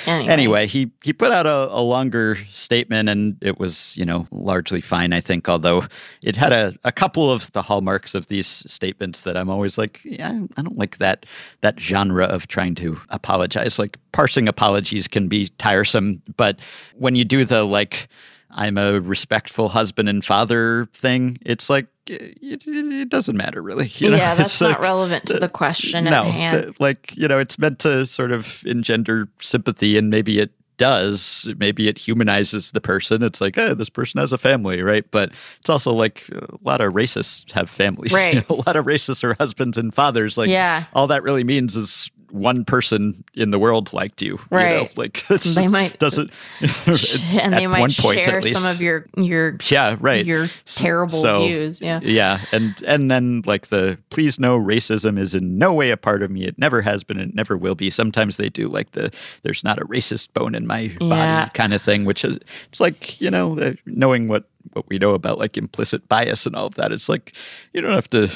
[0.05, 4.27] anyway, anyway, he he put out a, a longer statement, and it was you know
[4.31, 5.13] largely fine.
[5.13, 5.83] I think, although
[6.23, 10.01] it had a, a couple of the hallmarks of these statements that I'm always like,
[10.03, 11.25] yeah, I don't like that
[11.61, 13.79] that genre of trying to apologize.
[13.79, 16.59] Like parsing apologies can be tiresome, but
[16.95, 18.07] when you do the like.
[18.55, 21.37] I'm a respectful husband and father thing.
[21.45, 23.87] It's like it, it, doesn't matter really.
[23.95, 24.17] you know?
[24.17, 27.37] yeah that's It's not like- relevant to the question no, at hand like you know,
[27.39, 31.47] it's meant to sort of engender sympathy, and maybe it does.
[31.57, 33.23] Maybe it humanizes the person.
[33.23, 35.09] It's like, oh, this person has a family, right?
[35.09, 38.11] But it's also like a lot of racists have families.
[38.11, 38.35] you Right.
[38.49, 40.37] know, a lot of racists are husbands and fathers.
[40.37, 40.83] Like, Yeah.
[40.93, 44.33] all that really means is one person in the world liked you.
[44.33, 44.57] you know?
[44.57, 44.97] Right.
[44.97, 46.31] Like They might- doesn't.
[46.61, 50.25] and they might point, share some of your your Yeah, right.
[50.25, 51.81] your terrible So, views.
[51.81, 51.99] Yeah.
[52.03, 56.23] Yeah, and and then like the please no racism is in no way a part
[56.23, 56.45] of me.
[56.45, 57.19] It never has been.
[57.19, 57.89] It never will be.
[57.89, 59.11] Sometimes they do like the
[59.43, 61.45] there's not a racist bone in my Yeah.
[61.45, 62.37] body kind of thing, which is
[62.67, 66.55] it's like you know uh, knowing what what we know about like implicit bias and
[66.55, 66.91] all of that.
[66.91, 67.33] It's like
[67.73, 68.29] you don't have to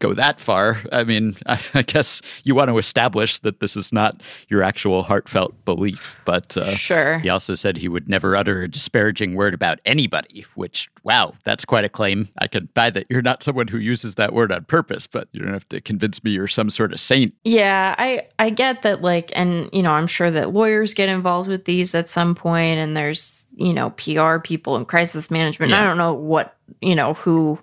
[0.00, 0.80] go that far.
[0.90, 5.02] I mean, I, I guess you want to establish that this is not your actual
[5.02, 6.20] heartfelt belief.
[6.24, 7.18] But uh, Sure.
[7.18, 11.64] he also said he would never utter a disparaging word about anybody, which, wow, that's
[11.64, 12.28] quite a claim.
[12.38, 15.40] I can buy that you're not someone who uses that word on purpose, but you
[15.40, 17.34] don't have to convince me you're some sort of saint.
[17.44, 21.48] Yeah, I I get that like and you know, I'm sure that lawyers get involved
[21.48, 25.72] with these at some point and there's, you know, PR people and crisis management.
[25.72, 27.58] I don't know what, you know, who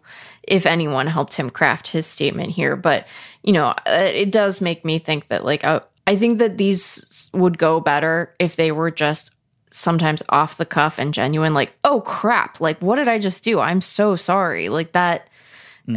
[0.49, 3.07] if anyone helped him craft his statement here, but
[3.43, 7.29] you know, uh, it does make me think that like uh, I think that these
[7.33, 9.31] would go better if they were just
[9.71, 13.59] sometimes off the cuff and genuine like, "Oh crap, like what did I just do?
[13.59, 15.29] I'm so sorry." Like that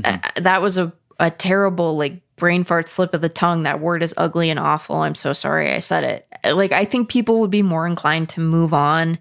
[0.05, 3.63] uh, that was a, a terrible like brain fart slip of the tongue.
[3.63, 4.97] That word is ugly and awful.
[4.97, 6.55] I'm so sorry i said it.
[6.55, 9.19] Like i think people would be more inclined to move on.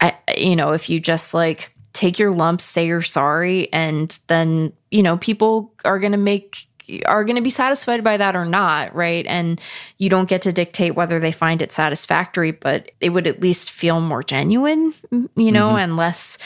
[0.00, 4.72] I, you know if you just like take your lumps say you're sorry and then
[4.90, 6.66] you know people are gonna make
[7.06, 9.60] are going to be satisfied by that or not right and
[9.98, 13.70] you don't get to dictate whether they find it satisfactory but it would at least
[13.70, 15.78] feel more genuine mm, you know mm-hmm.
[15.78, 16.38] and less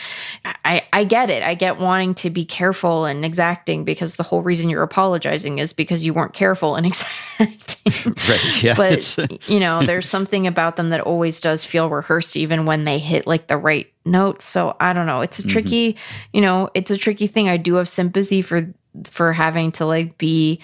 [0.64, 1.42] I, I get it.
[1.42, 5.72] I get wanting to be careful and exacting because the whole reason you're apologizing is
[5.72, 7.60] because you weren't careful and exacting.
[8.28, 8.62] Right.
[8.62, 8.74] Yeah.
[8.74, 9.16] but
[9.48, 13.26] you know, there's something about them that always does feel rehearsed, even when they hit
[13.26, 14.44] like the right notes.
[14.44, 15.20] So I don't know.
[15.20, 15.50] It's a mm-hmm.
[15.50, 15.96] tricky,
[16.32, 17.48] you know, it's a tricky thing.
[17.48, 18.72] I do have sympathy for
[19.04, 20.60] for having to like be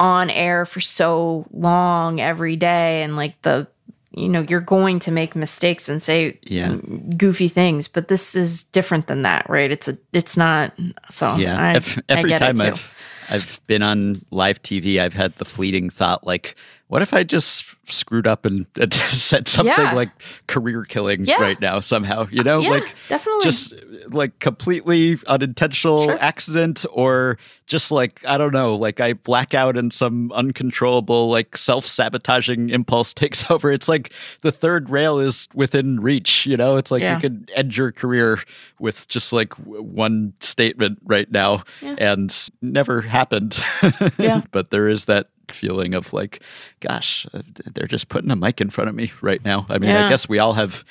[0.00, 3.66] on air for so long every day and like the
[4.16, 6.76] you know you're going to make mistakes and say Yeah.
[7.16, 10.72] goofy things but this is different than that right it's a it's not
[11.10, 11.60] so Yeah.
[11.60, 12.60] I, Ev- I every it time.
[12.60, 12.94] I've
[13.30, 16.56] I've been on live TV, I've had the fleeting thought like,
[16.94, 19.94] what if I just screwed up and, and said something Yeah.
[19.94, 20.10] like
[20.46, 21.42] career killing Yeah.
[21.42, 22.28] right now somehow?
[22.30, 23.74] You know, yeah like definitely just
[24.10, 26.18] like completely unintentional Sure.
[26.20, 31.56] accident or just like I don't know, like I black out and some uncontrollable like
[31.56, 33.72] self-sabotaging impulse takes over.
[33.72, 34.12] It's like
[34.42, 36.76] the third rail is within reach, you know?
[36.76, 38.38] It's like you could end your career
[38.78, 43.60] with just like one statement right now and never happened.
[44.16, 44.42] Yeah.
[44.52, 46.42] but there is that feeling of like
[46.80, 47.42] gosh uh,
[47.74, 49.66] they're just putting a mic in front of me right now.
[49.70, 50.84] I mean i guess we all have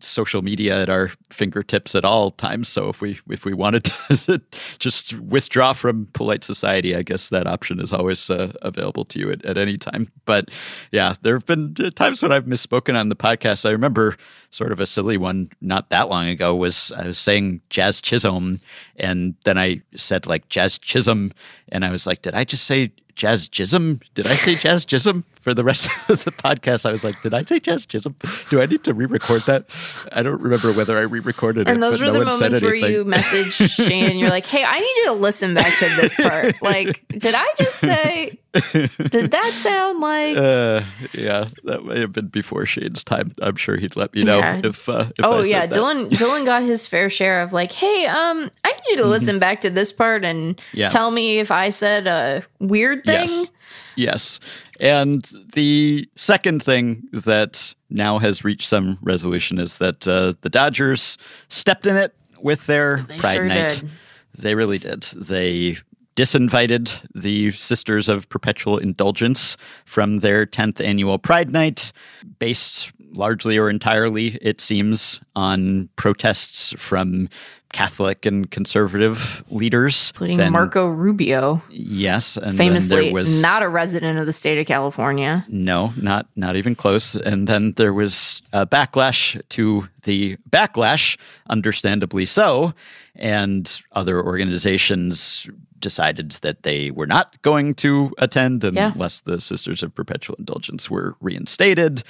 [0.00, 4.42] social media at our fingertips at all times so if we if we wanted to
[4.78, 9.30] just withdraw from polite society i guess that option is always uh, available to you
[9.30, 10.10] at, at any time.
[10.24, 10.50] But
[10.92, 13.64] yeah there have been uh, times when i've misspoken on the podcast.
[13.64, 14.16] I remember
[14.50, 18.60] sort of a silly one not that long ago was i was saying jazz chisholm
[18.96, 21.32] and then i said like jazz chisholm
[21.70, 24.00] and i was like did i just say Jazz Jism.
[24.14, 26.86] Did I say Jazz Jism for the rest of the podcast?
[26.86, 28.14] I was like, did I say Jazz Jism?
[28.50, 29.64] Do I need to re-record that?
[30.12, 31.68] I don't remember whether I re-recorded it.
[31.70, 34.78] and those were no the moments where you message Shane and you're like, "Hey, I
[34.78, 36.58] need you to listen back to this part.
[36.62, 38.38] Like, did I just say?
[38.72, 40.36] Did that sound like?
[40.36, 43.32] Uh, yeah, that may have been before Shane's time.
[43.40, 44.60] I'm sure he'd let me know Yeah.
[44.64, 44.88] if.
[44.88, 45.74] Uh, if oh I said yeah, that.
[45.76, 46.08] Dylan.
[46.10, 49.60] Dylan got his fair share of like, "Hey, um, I need you to listen back
[49.62, 50.76] to this part and Mm-hmm.
[50.76, 50.88] Yeah.
[50.88, 53.50] tell me if I said a weird thing." Yes.
[53.96, 54.40] Yes.
[54.78, 61.18] And the second thing that now has reached some resolution is that uh, the Dodgers
[61.48, 63.68] stepped in it with their They Pride sure Night.
[63.80, 63.90] did.
[64.38, 65.02] They really did.
[65.14, 65.76] They
[66.16, 71.92] disinvited the Sisters of Perpetual Indulgence from their 10th annual Pride Night,
[72.38, 77.28] based largely or entirely, it seems, on protests from
[77.72, 80.10] Catholic and conservative leaders.
[80.14, 84.32] including Then- Marco Rubio, Yes, and then famously there was not a resident of the
[84.32, 85.44] state of California.
[85.48, 87.14] no, not not even close.
[87.14, 91.16] And then there was a backlash to the backlash,
[91.48, 92.74] understandably so,
[93.14, 95.48] and other organizations
[95.78, 98.92] decided that they were not going to attend Yeah.
[98.92, 102.02] unless the Sisters of Perpetual Indulgence were reinstated,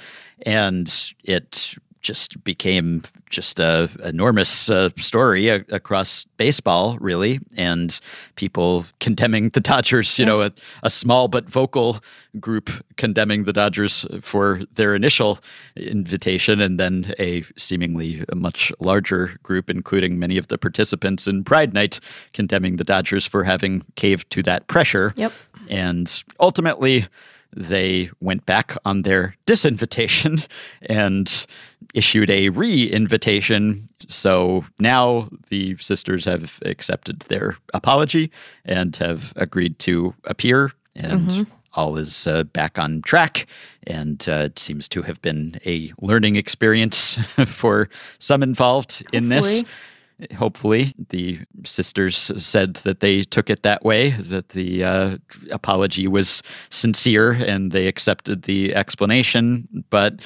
[0.45, 0.91] and
[1.23, 7.99] it just became just a enormous uh, story a- across baseball, really, and
[8.35, 10.19] people condemning the Dodgers.
[10.19, 10.51] You know, a,
[10.83, 11.99] a small but vocal
[12.39, 15.39] group condemning the Dodgers for their initial
[15.75, 21.73] invitation, and then a seemingly much larger group, including many of the participants in Pride
[21.73, 21.99] Night,
[22.33, 25.11] condemning the Dodgers for having caved to that pressure.
[25.15, 25.31] Yep.
[25.69, 27.07] And ultimately,
[27.55, 30.45] they went back on their disinvitation
[30.83, 31.45] and
[31.93, 33.87] issued a re invitation.
[34.07, 38.31] So now the sisters have accepted their apology
[38.65, 43.47] and have agreed to appear, and all is uh, back on track.
[43.87, 47.15] And uh, it seems to have been a learning experience
[47.45, 47.89] for
[48.19, 49.61] some involved in this.
[49.61, 50.35] Hopefully.
[50.35, 50.95] hopefully.
[51.09, 55.17] The sisters said that they took it that way, that the uh,
[55.51, 59.85] apology was sincere and they accepted the explanation.
[59.89, 60.19] But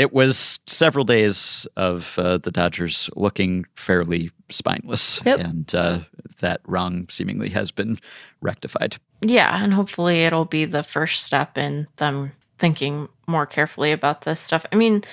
[0.00, 5.20] it was several days of uh, the Dodgers looking fairly spineless.
[5.26, 5.40] Yep.
[5.40, 6.00] And uh,
[6.38, 7.98] that wrong seemingly has been
[8.40, 8.96] rectified.
[9.20, 14.40] Yeah, and hopefully it'll be the first step in them thinking more carefully about this
[14.40, 14.64] stuff.
[14.72, 15.04] I mean,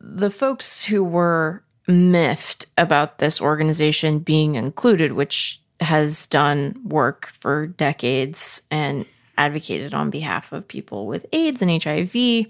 [0.00, 7.66] the folks who were miffed about this organization being included, which has done work for
[7.66, 9.06] decades and
[9.36, 12.46] advocated on behalf of people with AIDS and HIV.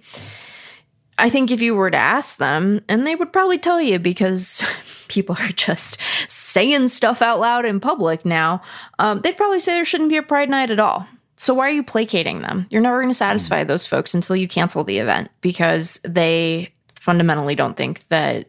[1.19, 4.65] I think if you were to ask them, and they would probably tell you because
[5.09, 8.63] people are just saying stuff out loud in public now,
[8.99, 11.07] um, they'd probably say there shouldn't be a Pride Night at all.
[11.37, 12.67] So why are you placating them?
[12.71, 17.55] You're never going to satisfy those folks until you cancel the event because they fundamentally
[17.55, 18.49] don't think that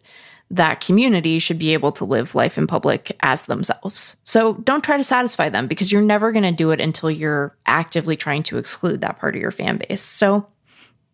[0.51, 4.17] that community should be able to live life in public as themselves.
[4.23, 7.55] So don't try to satisfy them because you're never going to do it until you're
[7.67, 10.01] actively trying to exclude that part of your fan base.
[10.01, 10.47] So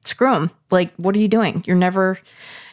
[0.08, 0.52] screw them.
[0.72, 1.64] Like, what are you doing?
[1.66, 2.20] You're never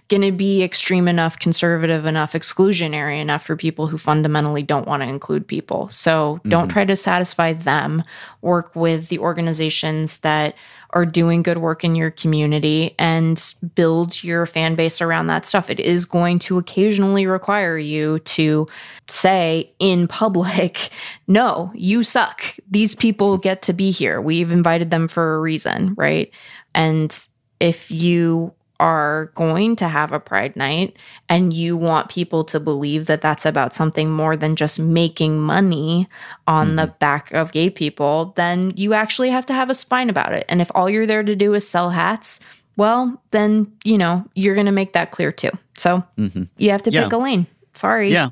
[0.08, 5.02] going to be extreme enough, conservative enough, exclusionary enough for people who fundamentally don't want
[5.02, 5.88] to include people.
[5.88, 6.72] So don't mm-hmm.
[6.72, 8.02] try to satisfy them.
[8.42, 10.54] Work with the organizations that
[10.90, 15.70] are doing good work in your community and build your fan base around that stuff.
[15.70, 18.68] It is going to occasionally require you to
[19.08, 20.90] say in public,
[21.26, 22.44] no, you suck.
[22.70, 24.20] These people get to be here.
[24.20, 26.30] We've invited them for a reason, right?
[26.74, 27.16] And
[27.60, 30.96] if you are going to have a pride night
[31.28, 36.08] and you want people to believe that that's about something more than just making money
[36.48, 36.98] on the mm-hmm.
[36.98, 40.44] back of gay people, then you actually have to have a spine about it.
[40.48, 42.40] And if all you're there to do is sell hats,
[42.76, 45.50] well, then, you know, you're going to make that clear too.
[45.74, 46.44] So mm-hmm.
[46.56, 47.04] you have to Yeah.
[47.04, 47.46] pick a lane.
[47.74, 48.10] Sorry.
[48.10, 48.30] Yeah.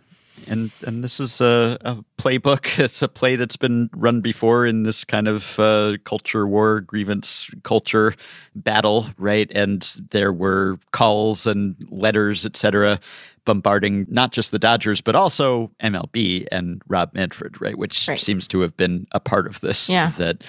[0.50, 2.78] And and this is a, a playbook.
[2.84, 7.48] It's a play that's been run before in this kind of uh, culture war, grievance
[7.62, 8.14] culture
[8.54, 9.50] battle, right?
[9.54, 12.98] And there were calls and letters, etc.,
[13.44, 17.78] bombarding not just the Dodgers, but also MLB and Rob Manfred, right?
[17.78, 18.20] Which Right.
[18.20, 19.88] seems to have been a part of this.
[19.88, 20.10] Yeah.
[20.18, 20.42] That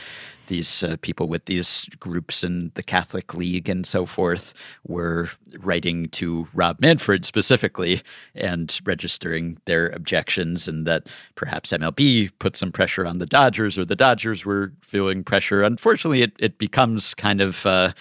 [0.52, 4.54] these uh, people with these groups in the Catholic League and so forth
[4.86, 5.30] were
[5.60, 8.02] writing to Rob Manfred specifically
[8.36, 13.86] and registering their objections, and that perhaps MLB put some pressure on the Dodgers, or
[13.86, 15.64] the Dodgers were feeling pressure.
[15.64, 17.94] Unfortunately, it, it becomes kind of uh,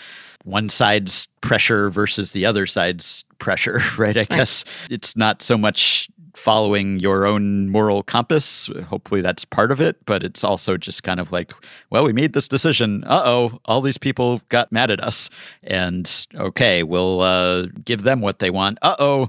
[0.43, 4.17] one side's pressure versus the other side's pressure, right?
[4.17, 8.69] I guess it's not so much following your own moral compass.
[8.87, 11.53] Hopefully that's part of it, but it's also just kind of like,
[11.91, 13.05] well, we made this decision.
[13.05, 15.31] Uh oh, all these people got mad at us.
[15.63, 18.79] And okay, we'll uh, give them what they want.
[18.83, 19.29] Uh oh,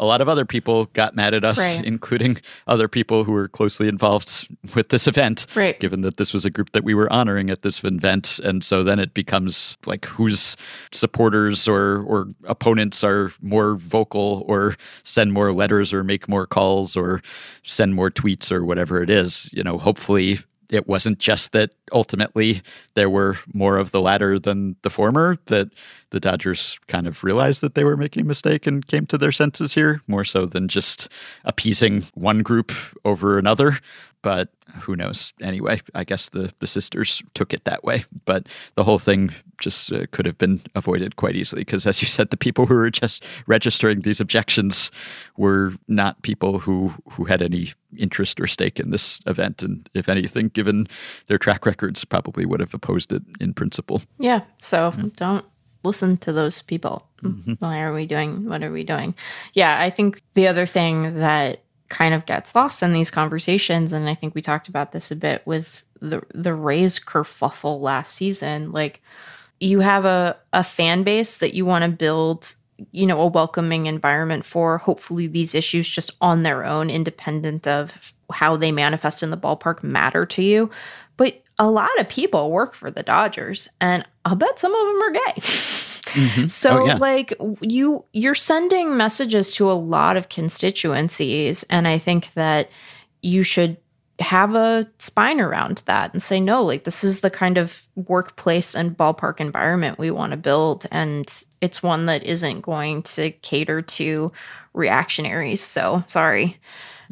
[0.00, 1.84] a lot of other people got mad at us, Right.
[1.84, 5.46] including other people who were closely involved with this event.
[5.54, 5.78] Right.
[5.78, 8.40] Given that this was a group that we were honoring at this event.
[8.42, 10.56] And so then it becomes like whose
[10.92, 16.96] supporters or, or opponents are more vocal or send more letters or make more calls
[16.96, 17.22] or
[17.62, 19.50] send more tweets or whatever it is.
[19.52, 20.38] You know, hopefully
[20.72, 22.62] it wasn't just that ultimately
[22.94, 25.68] there were more of the latter than the former, that
[26.10, 29.32] the Dodgers kind of realized that they were making a mistake and came to their
[29.32, 31.10] senses here, more so than just
[31.44, 32.72] appeasing one group
[33.04, 33.78] over another.
[34.22, 34.48] But
[34.80, 35.32] who knows?
[35.40, 38.04] Anyway, I guess the, the sisters took it that way.
[38.24, 39.30] But the whole thing
[39.60, 42.74] just uh, could have been avoided quite easily because, as you said, the people who
[42.74, 44.90] were just registering these objections
[45.36, 49.62] were not people who, who had any interest or stake in this event.
[49.62, 50.88] And if anything, given
[51.26, 54.02] their track records, probably would have opposed it in principle.
[54.18, 54.42] Yeah.
[54.58, 55.44] So don't
[55.84, 57.06] listen to those people.
[57.58, 59.14] Why are we doing what are we doing?
[59.52, 61.62] Yeah, I think the other thing that
[61.92, 65.16] kind of gets lost in these conversations, and I think we talked about this a
[65.16, 69.02] bit with the the Rays kerfuffle last season, like
[69.60, 72.54] you have a, a fan base that you want to build
[72.90, 74.78] you know a welcoming environment for.
[74.78, 79.82] Hopefully these issues just on their own independent of how they manifest in the ballpark
[79.82, 80.70] matter to you.
[81.18, 85.02] But a lot of people work for the dodgers and i'll bet some of them
[85.02, 85.42] are gay
[86.02, 86.48] Mm-hmm.
[86.48, 86.96] so Oh, yeah.
[86.96, 92.70] like you you're sending messages to a lot of constituencies and i think that
[93.22, 93.76] you should
[94.18, 98.74] have a spine around that and say no like this is the kind of workplace
[98.74, 103.80] and ballpark environment we want to build and it's one that isn't going to cater
[103.80, 104.30] to
[104.74, 106.56] reactionaries so sorry.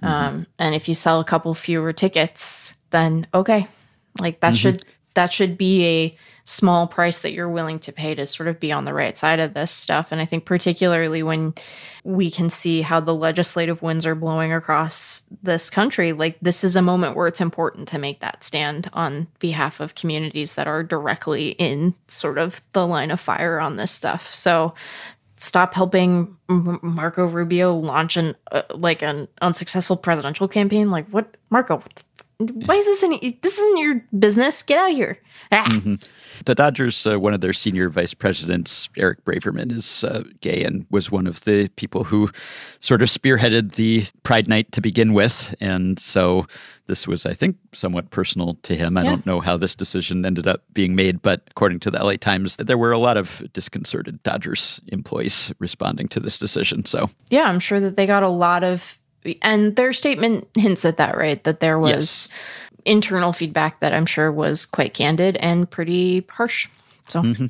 [0.02, 0.06] Mm-hmm.
[0.06, 3.68] Um, and if you sell a couple fewer tickets then okay.
[4.18, 4.56] Like that mm-hmm.
[4.56, 4.84] should
[5.14, 8.72] that should be a small price that you're willing to pay to sort of be
[8.72, 10.10] on the right side of this stuff.
[10.10, 11.54] And I think, particularly when
[12.04, 16.76] we can see how the legislative winds are blowing across this country, like this is
[16.76, 20.82] a moment where it's important to make that stand on behalf of communities that are
[20.82, 24.32] directly in sort of the line of fire on this stuff.
[24.34, 24.74] So,
[25.36, 30.90] stop helping Marco Rubio launch an uh, like an unsuccessful presidential campaign.
[30.90, 31.76] Like what, Marco?
[31.76, 32.02] What
[32.40, 33.38] why is this any?
[33.42, 34.62] This isn't your business.
[34.62, 35.18] Get out of here.
[35.52, 35.78] Ah.
[36.46, 40.86] The Dodgers, uh, one of their senior vice presidents, Eric Braverman, is uh, gay and
[40.90, 42.30] was one of the people who
[42.80, 45.54] sort of spearheaded the Pride Night to begin with.
[45.60, 46.46] And so
[46.86, 48.96] this was, I think, somewhat personal to him.
[48.96, 49.10] I Yeah.
[49.10, 52.56] don't know how this decision ended up being made, but according to the LA Times,
[52.56, 56.86] there were a lot of disconcerted Dodgers employees responding to this decision.
[56.86, 58.98] So, Yeah, I'm sure that they got a lot of,
[59.42, 61.42] and their statement hints at that, right?
[61.44, 62.28] That there was Yes.
[62.84, 66.68] internal feedback that I'm sure was quite candid and pretty harsh.
[67.08, 67.46] So mm-hmm.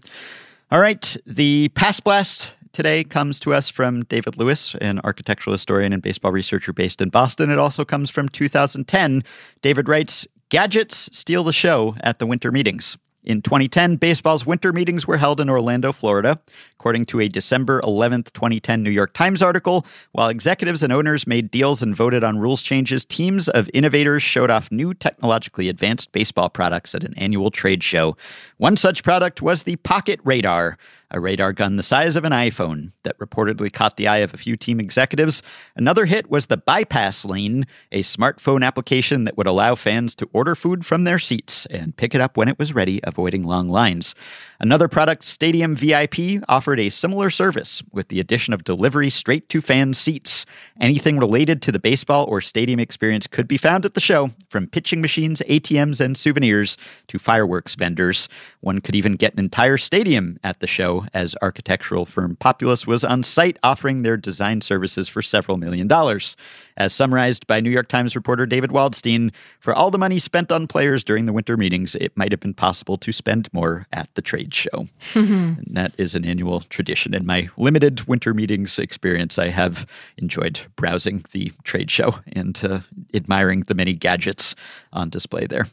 [0.73, 1.17] All right.
[1.27, 6.31] The Past Blast today comes to us from David Lewis, an architectural historian and baseball
[6.31, 7.51] researcher based in Boston.
[7.51, 9.25] It also comes from 2010.
[9.63, 12.97] David writes Gadgets steal the show at the winter meetings.
[13.31, 16.41] In 2010, baseball's winter meetings were held in Orlando, Florida.
[16.75, 21.49] According to a December 11, 2010 New York Times article, while executives and owners made
[21.49, 26.49] deals and voted on rules changes, teams of innovators showed off new technologically advanced baseball
[26.49, 28.17] products at an annual trade show.
[28.57, 30.77] One such product was the Pocket Radar,
[31.11, 34.37] a radar gun the size of an iPhone that reportedly caught the eye of a
[34.37, 35.43] few team executives.
[35.77, 40.55] Another hit was the Bypass Lane, a smartphone application that would allow fans to order
[40.55, 44.15] food from their seats and pick it up when it was ready, avoiding long lines.
[44.61, 49.61] Another product, Stadium VIP, offered a similar service with the addition of delivery straight to
[49.61, 50.45] fan seats.
[50.81, 54.67] Anything related to the baseball or stadium experience could be found at the show, from
[54.67, 56.77] pitching machines, ATMs, and souvenirs
[57.09, 58.29] to fireworks vendors.
[58.61, 63.05] One could even get an entire stadium at the show, as architectural firm Populous was
[63.05, 66.37] on site offering their design services for several million dollars.
[66.81, 70.67] As summarized by New York Times reporter David Waldstein, for all the money spent on
[70.67, 74.23] players during the winter meetings, it might have been possible to spend more at the
[74.23, 74.87] trade show.
[75.15, 77.13] and that is an annual tradition.
[77.13, 79.87] In my limited winter meetings experience, I have
[80.17, 82.81] enjoyed browsing the trade show and uh,
[83.13, 84.55] admiring the many gadgets
[84.91, 85.67] on display there.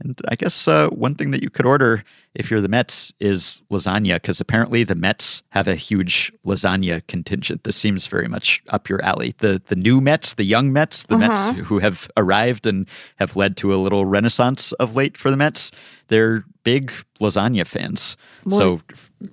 [0.00, 2.02] And I guess uh, one thing that you could order
[2.36, 7.64] if you're the Mets is lasagna, because apparently the Mets have a huge lasagna contingent.
[7.64, 9.34] This seems very much up your alley.
[9.38, 11.62] The the new Mets, the young Mets, the Mets uh-huh.
[11.64, 15.70] who have arrived and have led to a little renaissance of late for the Mets.
[16.08, 18.16] They're big lasagna fans.
[18.48, 18.80] so so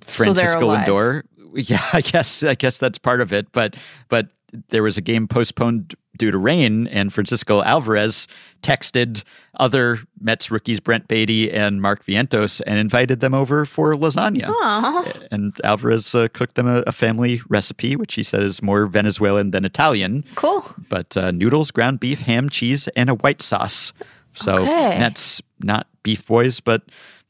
[0.02, 0.88] Francisco alive.
[0.88, 1.22] Lindor,
[1.54, 3.50] yeah, I guess I guess that's part of it.
[3.52, 3.76] But
[4.08, 4.28] but
[4.68, 8.28] there was a game postponed due to rain, and Francisco Alvarez
[8.62, 9.24] texted
[9.58, 14.46] other Mets rookies Brett Baty and Mark Vientos and invited them over for lasagna.
[14.48, 15.12] Aw.
[15.32, 19.50] And Alvarez uh, cooked them a, a family recipe, which he said is more Venezuelan
[19.50, 20.24] than Italian.
[20.36, 20.64] cool.
[20.88, 23.92] But uh, noodles, ground beef, ham, cheese, and a white sauce.
[24.34, 24.98] So Okay.
[24.98, 26.82] Mets, not beef boys, but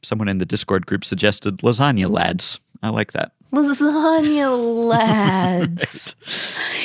[0.03, 2.59] someone in the Discord group suggested lasagna lads.
[2.83, 3.31] I like that.
[3.55, 4.59] Lasagna
[4.89, 6.15] lads.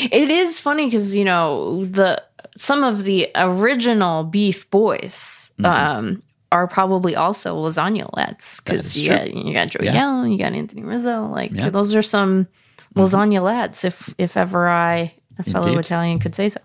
[0.01, 2.23] It is funny because you know the
[2.57, 5.67] some of the original Beef Boys Mm-hmm.
[5.67, 6.23] um,
[6.53, 9.17] are probably also lasagna lads because you true.
[9.17, 9.93] got you got Joey Yeah.
[9.93, 11.27] Gallo, you got Anthony Rizzo.
[11.27, 11.63] Like Yeah.
[11.67, 11.71] Mm-hmm.
[11.71, 12.49] those are some
[12.97, 13.85] lasagna lads.
[13.85, 15.81] If if ever I a fellow Indeed.
[15.81, 16.61] Italian could say so.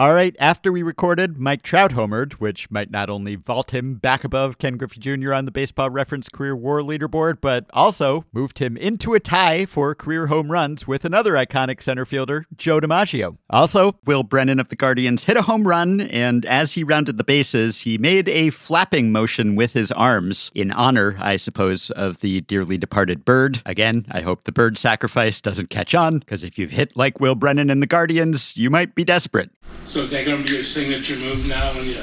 [0.00, 4.24] All right, after we recorded, Mike Trout homered, which might not only vault him back
[4.24, 5.34] above Ken Griffey Jr.
[5.34, 9.94] on the baseball reference career war leaderboard, but also moved him into a tie for
[9.94, 13.36] career home runs with another iconic center fielder, Joe DiMaggio.
[13.50, 17.22] Also, Will Brennan of the Guardians hit a home run, and as he rounded the
[17.22, 22.40] bases, he made a flapping motion with his arms in honor, I suppose, of the
[22.40, 23.60] dearly departed bird.
[23.66, 27.34] Again, I hope the bird sacrifice doesn't catch on, because if you've hit like Will
[27.34, 29.50] Brennan and the Guardians, you might be desperate.
[29.90, 31.98] So is that going to be your signature move now when you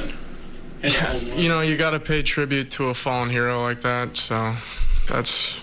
[0.81, 1.39] hit a home run?
[1.39, 4.17] You know, you got to pay tribute to a fallen hero like that.
[4.17, 4.55] So
[5.07, 5.61] that's,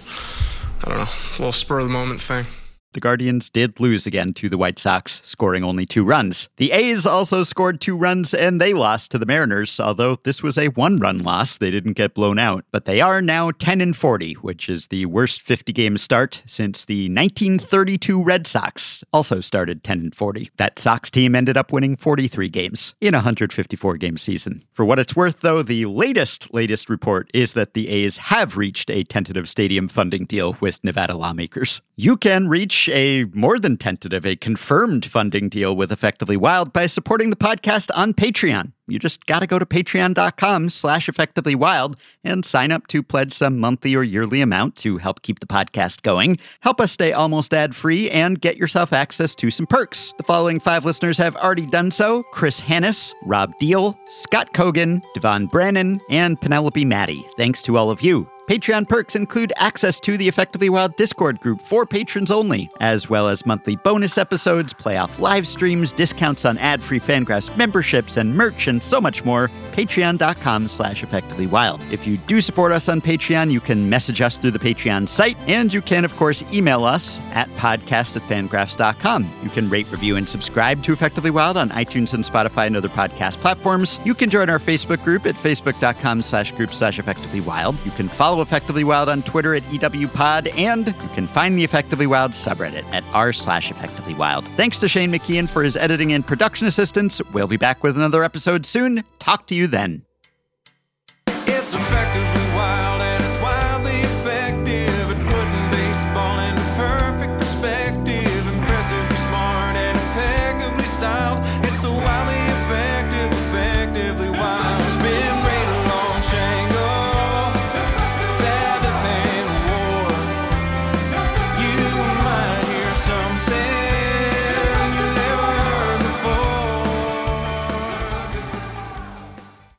[0.82, 2.46] I don't know, a little spur of the moment thing.
[2.94, 6.48] The Guardians did lose again to the White Sox, scoring only two runs.
[6.58, 10.56] The A's also scored two runs and they lost to the Mariners, although this was
[10.56, 11.58] a one run loss.
[11.58, 12.64] They didn't get blown out.
[12.70, 16.84] But they are now 10 and 40, which is the worst 50 game start since
[16.84, 20.52] the 1932 Red Sox also started 10 and 40.
[20.56, 24.60] That Sox team ended up winning 43 games in a 154 game season.
[24.72, 28.88] For what it's worth, though, the latest, latest report is that the A's have reached
[28.88, 31.82] a tentative stadium funding deal with Nevada lawmakers.
[31.96, 36.86] You can reach a more than tentative, a confirmed funding deal with Effectively Wild by
[36.86, 38.72] supporting the podcast on Patreon.
[38.86, 43.32] You just got to go to patreon.com slash effectively wild and sign up to pledge
[43.32, 47.54] some monthly or yearly amount to help keep the podcast going, help us stay almost
[47.54, 50.12] ad free, and get yourself access to some perks.
[50.16, 55.46] The following five listeners have already done so Chris Hannis, Rob Deal, Scott Kogan, Devon
[55.46, 57.24] Brannon, and Penelope Maddie.
[57.36, 58.28] Thanks to all of you.
[58.48, 63.26] Patreon perks include access to the Effectively Wild Discord group for patrons only, as well
[63.26, 68.82] as monthly bonus episodes, playoff live streams, discounts on ad-free Fangraphs memberships, and merch, and
[68.82, 69.48] so much more.
[69.72, 71.90] Patreon.com slash effectivelywild.
[71.90, 75.38] If you do support us on Patreon, you can message us through the Patreon site,
[75.48, 79.30] and you can, of course, email us at podcast at fangraphs.com.
[79.42, 82.90] You can rate, review, and subscribe to Effectively Wild on iTunes and Spotify and other
[82.90, 84.00] podcast platforms.
[84.04, 87.82] You can join our Facebook group at facebook.com slash group slash effectivelywild.
[87.86, 92.08] You can Follow Effectively Wild on Twitter at EWPod, and you can find the Effectively
[92.08, 94.44] Wild subreddit at r slash Effectively Wild.
[94.56, 97.22] Thanks to Shane McKeon for his editing and production assistance.
[97.32, 99.04] We'll be back with another episode soon.
[99.20, 100.02] Talk to you then.